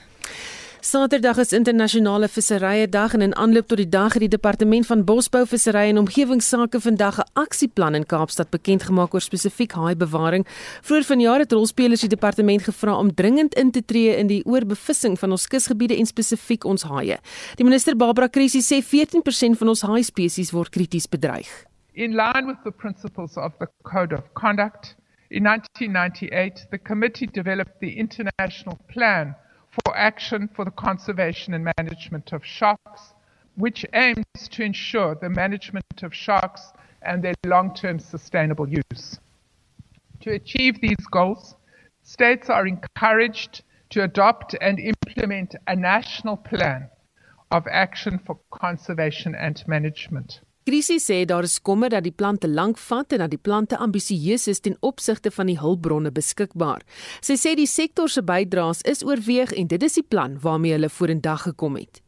Saterdag 0.87 1.41
is 1.43 1.51
internasionale 1.53 2.29
visserye 2.31 2.87
dag 2.87 3.15
en 3.17 3.23
in 3.25 3.33
aanloop 3.35 3.67
tot 3.67 3.81
die 3.81 3.89
dag 3.91 4.13
het 4.15 4.23
die 4.23 4.31
departement 4.31 4.87
van 4.87 5.01
bosbou, 5.05 5.41
visserry 5.51 5.89
en 5.91 5.99
omgewingsake 5.99 6.79
vandag 6.81 7.17
'n 7.19 7.31
aksieplan 7.43 7.95
in 7.95 8.07
Kaapstad 8.07 8.51
bekend 8.51 8.83
gemaak 8.83 9.15
oor 9.15 9.21
spesifiek 9.21 9.73
haaibewaring. 9.73 10.47
Vroeër 10.83 11.05
vanjaar 11.05 11.39
het 11.39 11.53
rolspelers 11.53 12.01
die 12.01 12.09
departement 12.09 12.63
gevra 12.63 12.99
om 12.99 13.15
dringend 13.15 13.55
in 13.55 13.71
te 13.71 13.85
tree 13.85 14.17
in 14.17 14.27
die 14.27 14.45
oorbevissing 14.45 15.19
van 15.19 15.31
ons 15.31 15.47
kusgebiede 15.47 15.97
en 15.97 16.07
spesifiek 16.07 16.65
ons 16.65 16.83
haie. 16.83 17.19
Die 17.57 17.65
minister 17.65 17.97
Barbara 17.97 18.29
Krissy 18.29 18.61
sê 18.61 18.81
14% 18.81 19.59
van 19.59 19.69
ons 19.69 19.83
haai 19.83 20.03
spesies 20.03 20.51
word 20.53 20.69
krities 20.69 21.09
bedreig. 21.09 21.67
In 21.93 22.11
line 22.15 22.47
with 22.47 22.63
the 22.63 22.71
principles 22.71 23.37
of 23.37 23.53
the 23.59 23.69
Code 23.83 24.15
of 24.15 24.23
Conduct, 24.33 24.95
in 25.31 25.43
1998 25.43 26.67
the 26.71 26.79
committee 26.79 27.27
developed 27.27 27.81
the 27.81 27.97
international 27.97 28.79
plan 28.87 29.35
for 29.85 29.97
action 29.97 30.49
for 30.55 30.65
the 30.65 30.71
conservation 30.71 31.55
and 31.55 31.73
management 31.77 32.33
of 32.33 32.45
sharks, 32.45 33.15
which 33.57 33.85
aims 33.93 34.25
to 34.51 34.63
ensure 34.63 35.15
the 35.15 35.29
management 35.29 36.03
of 36.03 36.15
sharks 36.15 36.73
and 37.03 37.23
their 37.23 37.35
long 37.45 37.75
term 37.75 37.99
sustainable 37.99 38.69
use. 38.69 39.19
To 40.21 40.33
achieve 40.33 40.81
these 40.81 41.07
goals, 41.11 41.55
states 42.03 42.49
are 42.51 42.67
encouraged 42.67 43.63
to 43.91 44.03
adopt 44.03 44.57
and 44.61 44.79
implement 44.79 45.55
a 45.67 45.77
national 45.77 46.37
plan 46.37 46.89
of 47.51 47.67
action 47.69 48.19
for 48.19 48.39
conservation 48.51 49.35
and 49.35 49.63
management. 49.69 50.41
Krisie 50.67 50.99
sê 50.99 51.25
daar 51.25 51.45
is 51.47 51.61
kommer 51.63 51.91
dat 51.91 52.03
die 52.03 52.13
plante 52.13 52.49
lank 52.49 52.79
vat 52.79 53.13
en 53.13 53.21
dat 53.23 53.31
die 53.31 53.39
plante 53.39 53.77
ambisieus 53.79 54.49
is 54.51 54.61
ten 54.61 54.75
opsigte 54.81 55.31
van 55.31 55.47
die 55.47 55.59
hulpbronne 55.61 56.11
beskikbaar. 56.11 56.81
Sy 57.23 57.37
sê 57.39 57.53
die 57.55 57.69
sektor 57.71 58.11
se 58.11 58.25
bydraes 58.27 58.81
is 58.83 59.05
oorweeg 59.07 59.53
en 59.55 59.69
dit 59.71 59.85
is 59.87 59.95
die 59.95 60.03
plan 60.03 60.35
waarmee 60.43 60.75
hulle 60.75 60.91
vorendag 60.91 61.45
gekom 61.47 61.79
het. 61.79 62.01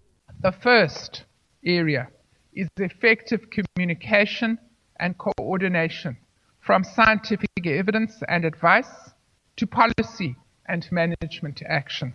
The 0.42 0.50
first 0.50 1.22
area 1.62 2.08
is 2.52 2.66
effective 2.82 3.46
communication 3.54 4.58
and 4.98 5.14
coordination 5.22 6.18
from 6.58 6.82
scientific 6.82 7.62
evidence 7.62 8.18
and 8.26 8.44
advice 8.44 8.90
to 9.54 9.66
policy 9.66 10.34
and 10.66 10.90
management 10.90 11.62
action. 11.62 12.10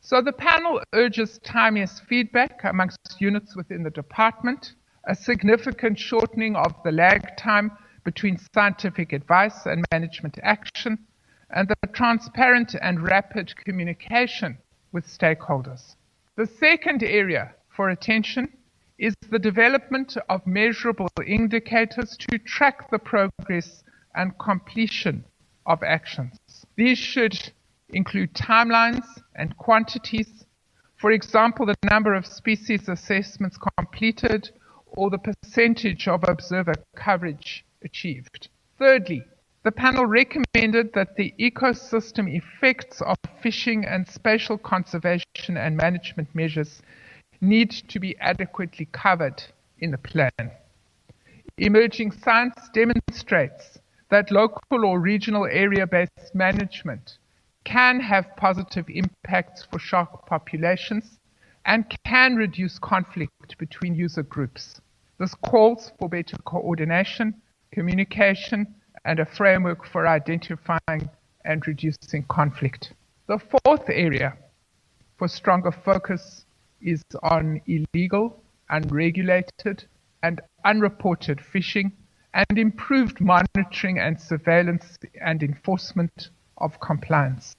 So 0.00 0.20
the 0.20 0.36
panel 0.36 0.82
urges 0.92 1.38
timeous 1.38 2.00
feedback 2.00 2.62
amongst 2.64 3.16
units 3.20 3.56
within 3.56 3.84
the 3.84 3.90
department 3.90 4.76
a 5.08 5.14
significant 5.14 5.98
shortening 5.98 6.54
of 6.54 6.74
the 6.84 6.92
lag 6.92 7.36
time 7.36 7.72
between 8.04 8.38
scientific 8.54 9.12
advice 9.12 9.66
and 9.66 9.84
management 9.90 10.38
action, 10.42 10.98
and 11.50 11.68
the 11.68 11.88
transparent 11.88 12.76
and 12.80 13.02
rapid 13.02 13.52
communication 13.64 14.56
with 14.92 15.06
stakeholders. 15.06 15.96
The 16.36 16.46
second 16.46 17.02
area 17.02 17.54
for 17.68 17.88
attention 17.88 18.48
is 18.98 19.14
the 19.30 19.38
development 19.38 20.16
of 20.28 20.46
measurable 20.46 21.08
indicators 21.26 22.16
to 22.18 22.38
track 22.38 22.90
the 22.90 22.98
progress 22.98 23.82
and 24.14 24.38
completion 24.38 25.24
of 25.66 25.82
actions. 25.82 26.36
These 26.76 26.98
should 26.98 27.52
include 27.90 28.34
timelines 28.34 29.06
and 29.34 29.56
quantities 29.56 30.44
For 30.98 31.12
example, 31.12 31.64
the 31.64 31.76
number 31.88 32.12
of 32.14 32.26
species 32.26 32.88
assessments 32.88 33.56
completed 33.76 34.50
or 34.92 35.10
the 35.10 35.18
percentage 35.18 36.08
of 36.08 36.24
observer 36.28 36.74
coverage 36.96 37.64
achieved. 37.82 38.48
Thirdly, 38.78 39.24
the 39.64 39.72
panel 39.72 40.06
recommended 40.06 40.92
that 40.94 41.16
the 41.16 41.34
ecosystem 41.38 42.32
effects 42.32 43.00
of 43.02 43.16
fishing 43.42 43.84
and 43.84 44.08
spatial 44.08 44.56
conservation 44.56 45.56
and 45.56 45.76
management 45.76 46.34
measures 46.34 46.80
need 47.40 47.70
to 47.70 47.98
be 47.98 48.16
adequately 48.18 48.86
covered 48.92 49.42
in 49.80 49.90
the 49.90 49.98
plan. 49.98 50.50
Emerging 51.58 52.12
science 52.12 52.68
demonstrates 52.72 53.78
that 54.10 54.30
local 54.30 54.84
or 54.84 55.00
regional 55.00 55.44
area 55.44 55.86
based 55.86 56.34
management 56.34 57.18
can 57.64 58.00
have 58.00 58.36
positive 58.36 58.88
impacts 58.88 59.64
for 59.64 59.78
shark 59.78 60.24
populations 60.26 61.17
and 61.68 61.84
can 62.04 62.34
reduce 62.34 62.78
conflict 62.78 63.56
between 63.58 63.94
user 63.94 64.22
groups. 64.22 64.80
This 65.18 65.34
calls 65.34 65.92
for 65.98 66.08
better 66.08 66.38
coordination, 66.46 67.34
communication, 67.72 68.74
and 69.04 69.20
a 69.20 69.26
framework 69.26 69.86
for 69.86 70.08
identifying 70.08 71.10
and 71.44 71.66
reducing 71.66 72.24
conflict. 72.28 72.94
The 73.26 73.38
fourth 73.38 73.90
area 73.90 74.34
for 75.18 75.28
stronger 75.28 75.70
focus 75.70 76.46
is 76.80 77.02
on 77.22 77.60
illegal, 77.66 78.42
unregulated, 78.70 79.84
and 80.22 80.40
unreported 80.64 81.38
fishing 81.38 81.92
and 82.32 82.58
improved 82.58 83.20
monitoring 83.20 83.98
and 83.98 84.18
surveillance 84.18 84.96
and 85.20 85.42
enforcement 85.42 86.30
of 86.56 86.80
compliance. 86.80 87.54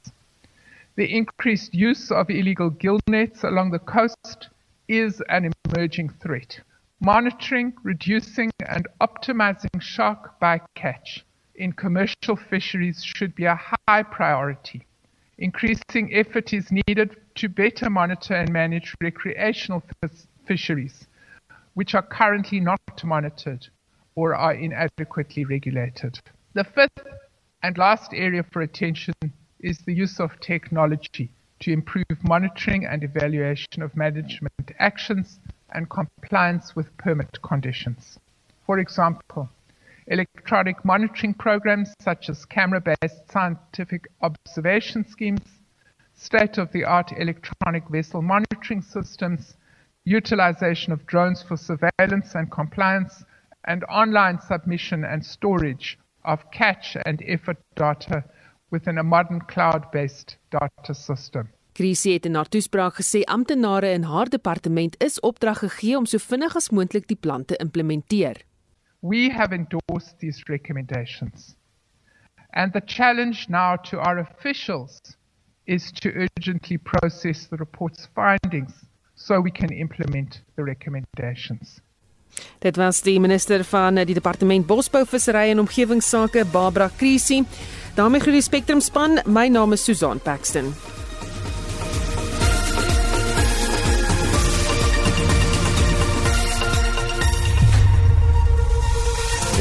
The 0.95 1.15
increased 1.15 1.73
use 1.73 2.11
of 2.11 2.29
illegal 2.29 2.69
gill 2.69 2.99
nets 3.07 3.43
along 3.43 3.71
the 3.71 3.79
coast 3.79 4.49
is 4.87 5.21
an 5.29 5.51
emerging 5.65 6.09
threat. 6.21 6.59
Monitoring, 6.99 7.73
reducing, 7.83 8.51
and 8.67 8.87
optimizing 8.99 9.81
shark 9.81 10.39
bycatch 10.41 11.21
in 11.55 11.71
commercial 11.73 12.35
fisheries 12.35 13.03
should 13.03 13.35
be 13.35 13.45
a 13.45 13.59
high 13.87 14.03
priority. 14.03 14.85
Increasing 15.37 16.13
effort 16.13 16.53
is 16.53 16.71
needed 16.71 17.15
to 17.35 17.47
better 17.47 17.89
monitor 17.89 18.33
and 18.33 18.51
manage 18.51 18.93
recreational 19.01 19.83
fisheries, 20.45 21.07
which 21.75 21.95
are 21.95 22.01
currently 22.01 22.59
not 22.59 22.81
monitored 23.03 23.67
or 24.15 24.35
are 24.35 24.53
inadequately 24.53 25.45
regulated. 25.45 26.19
The 26.53 26.65
fifth 26.65 27.07
and 27.63 27.77
last 27.77 28.13
area 28.13 28.43
for 28.43 28.61
attention 28.61 29.13
is 29.59 29.79
the 29.79 29.93
use 29.93 30.19
of 30.19 30.39
technology 30.39 31.29
to 31.59 31.71
improve 31.71 32.05
monitoring 32.23 32.85
and 32.85 33.03
evaluation 33.03 33.81
of 33.81 33.95
management 33.95 34.53
actions 34.79 35.39
and 35.73 35.89
compliance 35.89 36.75
with 36.75 36.95
permit 36.97 37.41
conditions. 37.41 38.17
For 38.65 38.79
example, 38.79 39.49
electronic 40.07 40.83
monitoring 40.83 41.33
programs 41.33 41.93
such 42.01 42.29
as 42.29 42.45
camera 42.45 42.81
based 42.81 43.31
scientific 43.31 44.07
observation 44.21 45.05
schemes, 45.07 45.41
state 46.15 46.57
of 46.57 46.71
the 46.71 46.83
art 46.83 47.11
electronic 47.17 47.87
vessel 47.89 48.21
monitoring 48.21 48.81
systems, 48.81 49.55
utilization 50.05 50.93
of 50.93 51.05
drones 51.05 51.43
for 51.43 51.57
surveillance 51.57 52.33
and 52.35 52.49
compliance, 52.51 53.23
and 53.65 53.83
online 53.85 54.39
submission 54.39 55.03
and 55.03 55.23
storage 55.23 55.99
of 56.25 56.49
catch 56.51 56.97
and 57.05 57.21
effort 57.27 57.57
data 57.75 58.23
within 58.69 58.97
a 58.97 59.03
modern 59.03 59.41
cloud-based 59.45 60.37
data 60.49 60.93
system. 60.93 61.49
Krisie 61.71 62.13
het 62.13 62.25
in 62.25 62.35
haar 62.35 62.49
toespraak 62.49 62.97
gesê 62.99 63.21
amptenare 63.23 63.91
in 63.91 64.03
haar 64.03 64.29
departement 64.29 64.95
is 65.03 65.19
opdrag 65.19 65.59
gegee 65.59 65.97
om 65.97 66.05
so 66.05 66.17
vinnig 66.17 66.55
as 66.55 66.69
moontlik 66.69 67.07
die 67.07 67.17
plan 67.17 67.45
te 67.45 67.55
implementeer. 67.55 68.41
We 68.99 69.29
have 69.29 69.55
endorsed 69.55 70.19
these 70.19 70.43
recommendations. 70.47 71.55
And 72.49 72.73
the 72.73 72.81
challenge 72.85 73.47
now 73.49 73.77
to 73.89 73.99
our 73.99 74.17
officials 74.19 74.99
is 75.65 75.91
to 75.91 76.09
urgently 76.09 76.77
process 76.77 77.47
the 77.47 77.55
report's 77.55 78.09
findings 78.13 78.73
so 79.15 79.39
we 79.39 79.51
can 79.51 79.71
implement 79.71 80.41
the 80.55 80.63
recommendations. 80.63 81.81
Dit 82.59 82.75
was 82.75 83.01
die 83.01 83.19
minister 83.19 83.63
van 83.63 83.95
die 83.95 84.13
departement 84.13 84.67
Bosbou, 84.67 85.05
Visserry 85.05 85.49
en 85.49 85.59
Omgewingsake, 85.59 86.45
Barbara 86.51 86.89
Krisi. 86.97 87.43
daarmee 87.95 88.19
groet 88.19 88.33
die 88.33 88.41
Spectrum 88.41 88.81
span. 88.81 89.19
My 89.25 89.47
naam 89.47 89.73
is 89.73 89.83
Susan 89.83 90.19
Paxton. 90.19 90.73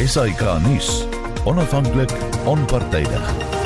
SAK 0.06 0.40
nuus. 0.62 1.04
Onafhanklik, 1.44 2.12
onpartydig. 2.44 3.57